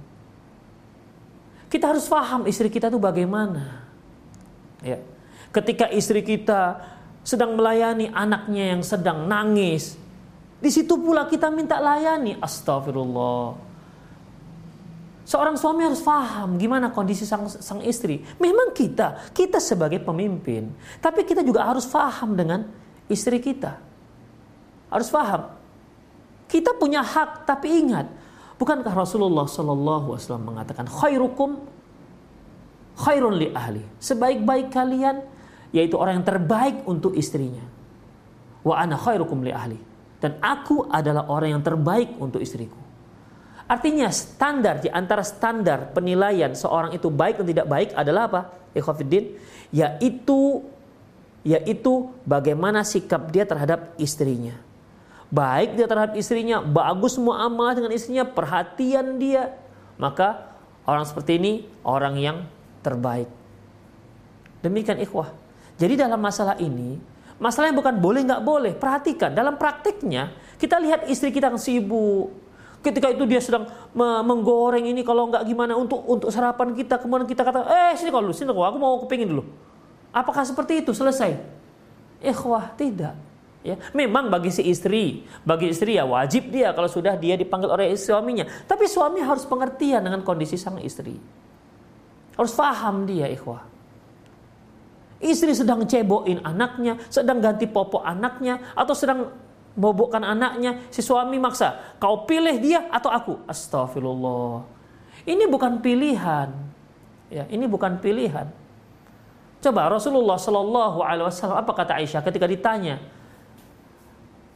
Kita 1.71 1.95
harus 1.95 2.11
paham 2.11 2.51
istri 2.51 2.67
kita 2.67 2.91
itu 2.91 2.99
bagaimana. 2.99 3.86
Ya. 4.85 5.01
Ketika 5.55 5.89
istri 5.89 6.21
kita 6.21 6.83
sedang 7.25 7.57
melayani 7.57 8.13
anaknya 8.13 8.77
yang 8.77 8.83
sedang 8.85 9.25
nangis, 9.25 9.97
di 10.57 10.71
situ 10.73 10.97
pula 10.97 11.29
kita 11.29 11.53
minta 11.53 11.77
layani. 11.81 12.37
Astagfirullah. 12.41 13.57
Seorang 15.27 15.59
suami 15.59 15.83
harus 15.83 15.99
paham 16.07 16.55
gimana 16.55 16.95
kondisi 16.95 17.27
sang, 17.27 17.51
sang 17.51 17.83
istri. 17.83 18.23
Memang 18.39 18.71
kita, 18.71 19.27
kita 19.35 19.59
sebagai 19.59 19.99
pemimpin, 19.99 20.71
tapi 21.03 21.27
kita 21.27 21.43
juga 21.43 21.67
harus 21.67 21.83
paham 21.83 22.39
dengan 22.39 22.63
istri 23.11 23.43
kita. 23.43 23.75
Harus 24.87 25.11
paham. 25.11 25.51
Kita 26.47 26.79
punya 26.79 27.03
hak, 27.03 27.43
tapi 27.43 27.75
ingat, 27.75 28.07
bukankah 28.55 28.95
Rasulullah 28.95 29.51
Shallallahu 29.51 30.15
Wasallam 30.15 30.55
mengatakan 30.55 30.87
khairukum 30.87 31.59
khairun 32.97 33.37
li 33.37 33.53
ahli. 33.53 33.85
Sebaik-baik 34.01 34.73
kalian 34.73 35.23
yaitu 35.71 36.01
orang 36.01 36.21
yang 36.23 36.27
terbaik 36.27 36.83
untuk 36.89 37.13
istrinya. 37.13 37.63
Wa 38.65 38.81
ana 38.83 38.97
khairukum 38.97 39.45
li 39.45 39.53
ahli. 39.53 39.79
Dan 40.17 40.41
aku 40.41 40.89
adalah 40.89 41.29
orang 41.29 41.61
yang 41.61 41.63
terbaik 41.63 42.17
untuk 42.17 42.41
istriku. 42.41 42.87
Artinya 43.67 44.09
standar 44.15 44.79
di 44.79 44.89
antara 44.89 45.27
standar 45.27 45.91
penilaian 45.91 46.55
seorang 46.55 46.95
itu 46.95 47.11
baik 47.11 47.43
dan 47.43 47.47
tidak 47.51 47.67
baik 47.67 47.89
adalah 47.99 48.23
apa? 48.31 48.41
Ikhwafiddin, 48.73 49.37
yaitu 49.75 50.63
yaitu 51.47 52.11
bagaimana 52.27 52.83
sikap 52.83 53.31
dia 53.31 53.47
terhadap 53.47 53.95
istrinya. 53.99 54.55
Baik 55.31 55.75
dia 55.75 55.87
terhadap 55.91 56.15
istrinya, 56.15 56.63
bagus 56.63 57.19
muamalah 57.19 57.75
dengan 57.75 57.91
istrinya, 57.91 58.23
perhatian 58.23 59.19
dia, 59.19 59.55
maka 59.99 60.55
orang 60.87 61.03
seperti 61.03 61.39
ini 61.39 61.53
orang 61.83 62.15
yang 62.19 62.37
terbaik. 62.87 63.27
Demikian 64.63 65.03
ikhwah. 65.03 65.35
Jadi 65.75 65.99
dalam 65.99 66.23
masalah 66.23 66.55
ini, 66.63 67.03
masalahnya 67.43 67.75
bukan 67.75 67.99
boleh 67.99 68.23
nggak 68.23 68.43
boleh. 68.47 68.73
Perhatikan 68.79 69.35
dalam 69.35 69.59
praktiknya 69.59 70.31
kita 70.57 70.79
lihat 70.79 71.11
istri 71.11 71.35
kita 71.35 71.51
yang 71.51 71.61
sibuk, 71.61 72.31
Ketika 72.87 73.11
itu 73.11 73.27
dia 73.27 73.43
sedang 73.43 73.67
menggoreng 74.23 74.87
ini 74.87 75.03
kalau 75.03 75.27
nggak 75.27 75.43
gimana 75.43 75.75
untuk 75.75 76.07
untuk 76.07 76.31
sarapan 76.31 76.71
kita 76.71 77.03
kemudian 77.03 77.27
kita 77.27 77.43
kata 77.43 77.67
eh 77.67 77.99
sini 77.99 78.15
kalau 78.15 78.31
sini 78.31 78.55
kalau 78.55 78.63
aku 78.63 78.79
mau 78.79 78.95
kepingin 79.03 79.35
dulu. 79.35 79.43
Apakah 80.15 80.47
seperti 80.47 80.87
itu 80.87 80.95
selesai? 80.95 81.35
Ikhwah 82.23 82.79
tidak. 82.79 83.19
Ya, 83.67 83.75
memang 83.91 84.31
bagi 84.31 84.55
si 84.55 84.63
istri, 84.63 85.27
bagi 85.43 85.75
istri 85.75 85.99
ya 85.99 86.07
wajib 86.07 86.55
dia 86.55 86.71
kalau 86.71 86.87
sudah 86.87 87.19
dia 87.19 87.35
dipanggil 87.35 87.67
oleh 87.67 87.91
suaminya. 87.99 88.47
Tapi 88.71 88.87
suami 88.87 89.19
harus 89.19 89.43
pengertian 89.43 90.07
dengan 90.07 90.23
kondisi 90.23 90.55
sang 90.55 90.79
istri. 90.79 91.19
Harus 92.37 92.53
paham 92.53 93.09
dia, 93.09 93.27
ikhwah. 93.33 93.65
Istri 95.17 95.57
sedang 95.57 95.89
cebokin 95.89 96.45
anaknya, 96.45 97.01
sedang 97.09 97.41
ganti 97.41 97.65
popok 97.65 98.05
anaknya, 98.05 98.61
atau 98.77 98.93
sedang 98.93 99.33
bobokkan 99.73 100.21
anaknya, 100.25 100.85
si 100.93 101.01
suami 101.01 101.41
maksa, 101.41 101.97
kau 101.97 102.29
pilih 102.29 102.57
dia 102.61 102.85
atau 102.93 103.09
aku. 103.09 103.35
Astagfirullah. 103.49 104.65
Ini 105.25 105.45
bukan 105.49 105.81
pilihan. 105.81 106.53
Ya, 107.33 107.45
ini 107.49 107.65
bukan 107.65 107.97
pilihan. 107.99 108.49
Coba 109.65 109.89
Rasulullah 109.89 110.37
Shallallahu 110.37 111.01
Alaihi 111.01 111.27
Wasallam 111.27 111.59
apa 111.59 111.73
kata 111.73 111.99
Aisyah 111.99 112.23
ketika 112.23 112.47
ditanya, 112.47 113.01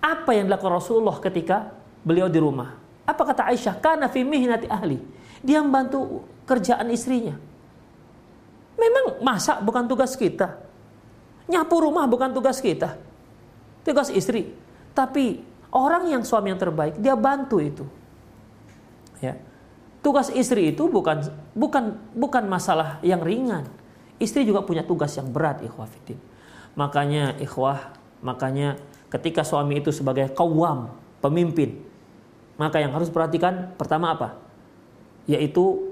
Apa 0.01 0.33
yang 0.33 0.49
dilakukan 0.49 0.81
Rasulullah 0.81 1.21
ketika 1.21 1.77
beliau 2.01 2.25
di 2.25 2.41
rumah? 2.41 2.73
Apa 3.05 3.21
kata 3.33 3.53
Aisyah? 3.53 3.77
Karena 3.85 4.09
fi 4.09 4.25
mihnati 4.25 4.65
ahli. 4.65 4.97
Dia 5.45 5.61
membantu 5.61 6.25
kerjaan 6.49 6.89
istrinya. 6.89 7.37
Memang 8.81 9.21
masak 9.21 9.61
bukan 9.61 9.85
tugas 9.85 10.17
kita. 10.17 10.57
Nyapu 11.53 11.85
rumah 11.85 12.09
bukan 12.09 12.33
tugas 12.33 12.65
kita. 12.65 12.97
Tugas 13.85 14.09
istri. 14.09 14.57
Tapi 14.97 15.45
orang 15.69 16.09
yang 16.09 16.25
suami 16.25 16.49
yang 16.49 16.61
terbaik, 16.61 16.97
dia 16.97 17.13
bantu 17.13 17.61
itu. 17.61 17.85
Ya. 19.21 19.37
Tugas 20.01 20.33
istri 20.33 20.73
itu 20.73 20.89
bukan 20.89 21.29
bukan 21.53 22.01
bukan 22.17 22.49
masalah 22.49 22.97
yang 23.05 23.21
ringan. 23.21 23.69
Istri 24.17 24.49
juga 24.49 24.65
punya 24.65 24.81
tugas 24.81 25.13
yang 25.17 25.29
berat, 25.29 25.61
ikhwah 25.61 25.85
fiddin. 25.85 26.17
Makanya 26.73 27.37
ikhwah, 27.37 27.93
makanya 28.25 28.81
ketika 29.13 29.45
suami 29.45 29.81
itu 29.85 29.93
sebagai 29.93 30.33
kawam, 30.33 30.93
pemimpin, 31.21 31.85
maka 32.57 32.81
yang 32.81 32.93
harus 32.93 33.13
perhatikan 33.13 33.73
pertama 33.77 34.13
apa? 34.13 34.41
Yaitu 35.29 35.85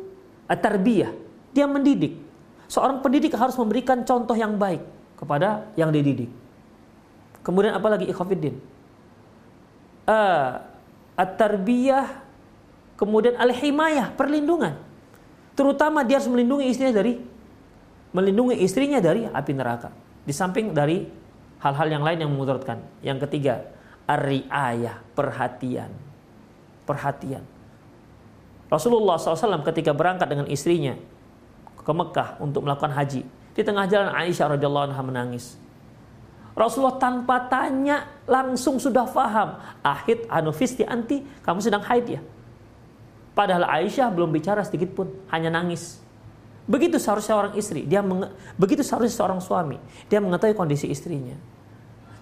tarbiyah. 0.49 1.13
Dia 1.53 1.65
mendidik. 1.65 2.28
Seorang 2.69 3.01
pendidik 3.01 3.33
harus 3.35 3.57
memberikan 3.57 4.05
contoh 4.05 4.37
yang 4.37 4.61
baik 4.61 4.85
kepada 5.17 5.67
yang 5.75 5.89
dididik. 5.89 6.29
Kemudian 7.41 7.73
apalagi 7.73 8.05
ikhwafiddin? 8.07 8.61
Uh, 10.09 10.61
at-tarbiyah 11.17 12.29
Kemudian 12.99 13.39
al-himayah, 13.39 14.11
perlindungan. 14.19 14.75
Terutama 15.55 16.03
dia 16.03 16.19
harus 16.19 16.27
melindungi 16.27 16.67
istrinya 16.67 16.99
dari 16.99 17.15
melindungi 18.11 18.59
istrinya 18.59 18.99
dari 18.99 19.23
api 19.23 19.53
neraka. 19.55 19.95
Di 20.27 20.35
samping 20.35 20.75
dari 20.75 21.07
hal-hal 21.63 21.89
yang 21.95 22.03
lain 22.03 22.27
yang 22.27 22.31
memudaratkan. 22.35 22.83
Yang 23.07 23.31
ketiga, 23.31 23.71
ar-riayah, 24.11 24.99
perhatian. 25.15 25.95
Perhatian. 26.83 27.47
Rasulullah 28.67 29.15
SAW 29.17 29.63
ketika 29.63 29.95
berangkat 29.95 30.27
dengan 30.27 30.51
istrinya 30.51 30.99
ke 31.89 31.93
Mekah 31.97 32.37
untuk 32.45 32.69
melakukan 32.69 32.93
haji, 32.93 33.25
di 33.57 33.63
tengah 33.65 33.89
jalan 33.89 34.13
Aisyah 34.13 34.61
radhiyallahu 34.61 34.93
anha 34.93 35.01
menangis. 35.01 35.57
Rasulullah 36.53 37.01
tanpa 37.01 37.49
tanya 37.49 38.05
langsung 38.29 38.77
sudah 38.77 39.09
faham. 39.09 39.57
Ahid 39.81 40.29
anufisti 40.29 40.85
anti, 40.85 41.25
kamu 41.41 41.65
sedang 41.65 41.81
haid 41.81 42.19
ya? 42.19 42.21
Padahal 43.33 43.65
Aisyah 43.65 44.13
belum 44.13 44.29
bicara 44.29 44.61
sedikit 44.67 44.93
pun, 44.93 45.09
hanya 45.33 45.49
nangis. 45.49 45.97
Begitu 46.69 47.01
seharusnya 47.01 47.33
seorang 47.33 47.55
istri, 47.57 47.89
dia 47.89 48.05
begitu 48.61 48.85
seharusnya 48.85 49.17
seorang 49.17 49.41
suami, 49.41 49.81
dia 50.13 50.21
mengetahui 50.21 50.53
kondisi 50.53 50.85
istrinya. 50.93 51.39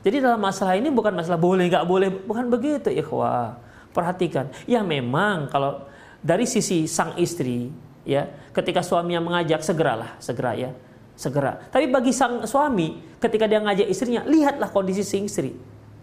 Jadi 0.06 0.22
dalam 0.22 0.38
masalah 0.38 0.78
ini 0.78 0.86
bukan 0.94 1.10
masalah 1.10 1.40
boleh 1.40 1.66
nggak 1.66 1.82
boleh, 1.82 2.08
bukan 2.22 2.46
begitu 2.46 2.94
ikhwah. 2.94 3.58
Perhatikan, 3.90 4.52
ya 4.68 4.86
memang 4.86 5.50
kalau 5.50 5.88
dari 6.22 6.46
sisi 6.46 6.84
sang 6.86 7.16
istri, 7.18 7.72
ya 8.06 8.30
ketika 8.54 8.80
suami 8.80 9.18
yang 9.18 9.26
mengajak 9.26 9.60
segeralah, 9.60 10.14
segera 10.22 10.54
ya, 10.54 10.70
segera. 11.18 11.58
Tapi 11.68 11.90
bagi 11.90 12.14
sang 12.14 12.46
suami, 12.46 13.02
ketika 13.18 13.50
dia 13.50 13.58
ngajak 13.58 13.90
istrinya, 13.90 14.22
lihatlah 14.22 14.70
kondisi 14.70 15.02
si 15.02 15.26
istri, 15.26 15.52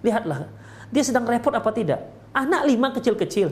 lihatlah 0.04 0.52
dia 0.94 1.02
sedang 1.02 1.26
repot 1.26 1.56
apa 1.56 1.74
tidak. 1.74 2.06
Anak 2.36 2.70
lima 2.70 2.94
kecil-kecil, 2.94 3.50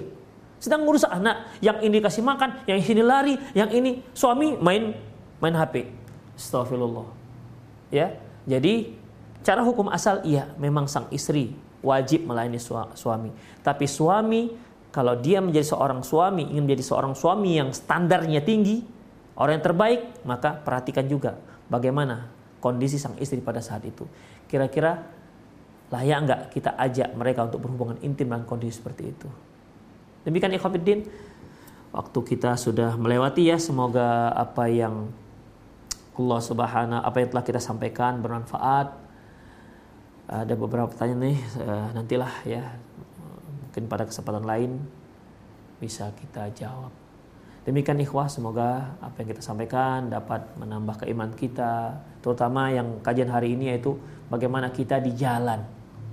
sedang 0.62 0.86
ngurus 0.86 1.08
anak, 1.10 1.58
yang 1.58 1.82
ini 1.82 1.98
kasih 1.98 2.22
makan, 2.22 2.62
yang 2.70 2.78
ini 2.78 3.02
lari, 3.02 3.34
yang 3.58 3.72
ini 3.74 4.06
suami 4.14 4.60
main 4.62 4.94
main 5.42 5.56
HP. 5.58 5.90
Astagfirullah. 6.38 7.10
Ya. 7.90 8.20
Jadi 8.46 8.98
cara 9.46 9.62
hukum 9.62 9.90
asal 9.90 10.26
iya 10.26 10.50
memang 10.58 10.90
sang 10.90 11.06
istri 11.14 11.54
wajib 11.82 12.26
melayani 12.26 12.62
suami. 12.98 13.34
Tapi 13.62 13.86
suami 13.90 14.54
kalau 14.92 15.16
dia 15.16 15.40
menjadi 15.40 15.72
seorang 15.72 16.04
suami, 16.04 16.52
ingin 16.52 16.68
menjadi 16.68 16.84
seorang 16.84 17.16
suami 17.16 17.56
yang 17.56 17.72
standarnya 17.72 18.44
tinggi, 18.44 18.84
orang 19.40 19.60
yang 19.60 19.66
terbaik, 19.72 20.02
maka 20.28 20.60
perhatikan 20.60 21.08
juga 21.08 21.40
bagaimana 21.72 22.28
kondisi 22.60 23.00
sang 23.00 23.16
istri 23.18 23.40
pada 23.40 23.64
saat 23.64 23.88
itu. 23.88 24.04
Kira-kira 24.52 25.00
layak 25.92 26.18
nggak 26.28 26.42
kita 26.52 26.76
ajak 26.76 27.10
mereka 27.16 27.48
untuk 27.48 27.64
berhubungan 27.64 27.98
intim 28.04 28.28
dengan 28.28 28.44
kondisi 28.44 28.84
seperti 28.84 29.04
itu? 29.08 29.28
Demikian 30.28 30.54
ikhwatiddin, 30.60 31.08
waktu 31.96 32.20
kita 32.28 32.60
sudah 32.60 33.00
melewati 33.00 33.48
ya, 33.48 33.58
semoga 33.58 34.36
apa 34.36 34.68
yang 34.68 35.08
Allah 36.20 36.42
Subhanahu 36.44 37.02
apa 37.02 37.18
yang 37.24 37.30
telah 37.32 37.46
kita 37.48 37.62
sampaikan 37.64 38.20
bermanfaat. 38.20 39.00
Ada 40.32 40.54
beberapa 40.56 40.88
pertanyaan 40.88 41.32
nih, 41.32 41.40
uh, 41.60 41.88
nantilah 41.96 42.34
ya, 42.48 42.64
mungkin 43.72 43.88
pada 43.88 44.04
kesempatan 44.04 44.44
lain 44.44 44.84
bisa 45.80 46.12
kita 46.20 46.52
jawab. 46.52 46.92
Demikian 47.64 48.04
ikhwah, 48.04 48.28
semoga 48.28 49.00
apa 49.00 49.24
yang 49.24 49.32
kita 49.32 49.40
sampaikan 49.40 50.12
dapat 50.12 50.44
menambah 50.60 51.08
keimanan 51.08 51.32
kita, 51.40 52.04
terutama 52.20 52.68
yang 52.68 53.00
kajian 53.00 53.32
hari 53.32 53.56
ini 53.56 53.72
yaitu 53.72 53.96
bagaimana 54.28 54.76
kita 54.76 55.00
di 55.00 55.16
jalan, 55.16 55.64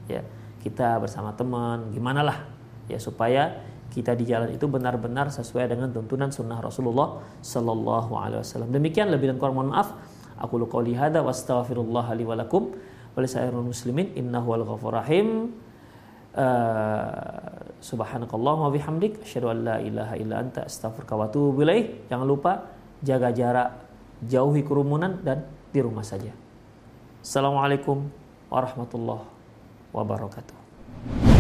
ya 0.07 0.23
kita 0.63 1.03
bersama 1.03 1.35
teman, 1.35 1.91
gimana 1.91 2.23
lah 2.23 2.39
ya 2.87 3.03
supaya 3.03 3.59
kita 3.91 4.15
di 4.15 4.23
jalan 4.29 4.55
itu 4.55 4.71
benar-benar 4.71 5.35
sesuai 5.35 5.67
dengan 5.67 5.91
tuntunan 5.91 6.31
sunnah 6.31 6.63
Rasulullah 6.63 7.25
Sallallahu 7.43 8.13
Alaihi 8.15 8.41
Wasallam. 8.45 8.71
Demikian 8.71 9.11
lebih 9.11 9.35
dan 9.35 9.43
kurang 9.43 9.59
mohon 9.59 9.75
maaf. 9.75 9.99
Aku 10.39 10.61
luka 10.61 10.79
lihada 10.79 11.27
wa 11.27 11.35
astaghfirullah 11.35 12.07
li 12.15 12.23
wa 12.23 12.39
muslimin 13.65 14.15
innahu 14.15 14.55
al 14.55 14.63
ghafur 14.63 14.95
rahim. 14.95 15.51
Uh, 16.39 17.67
subhanakallah 17.83 18.55
wa 18.63 18.71
bihamdik 18.71 19.19
asyhadu 19.27 19.51
an 19.51 19.59
la 19.67 19.77
ilaha 19.83 20.15
illa 20.15 20.39
anta 20.39 20.71
astaghfiruka 20.71 21.19
wa 21.19 21.27
atubu. 21.27 21.67
Jangan 22.07 22.27
lupa 22.31 22.63
jaga 23.03 23.35
jarak, 23.35 23.75
jauhi 24.23 24.63
kerumunan 24.63 25.19
dan 25.27 25.43
di 25.75 25.83
rumah 25.83 26.07
saja. 26.07 26.31
Assalamualaikum 27.27 28.07
warahmatullahi 28.55 29.27
wabarakatuh. 29.91 31.38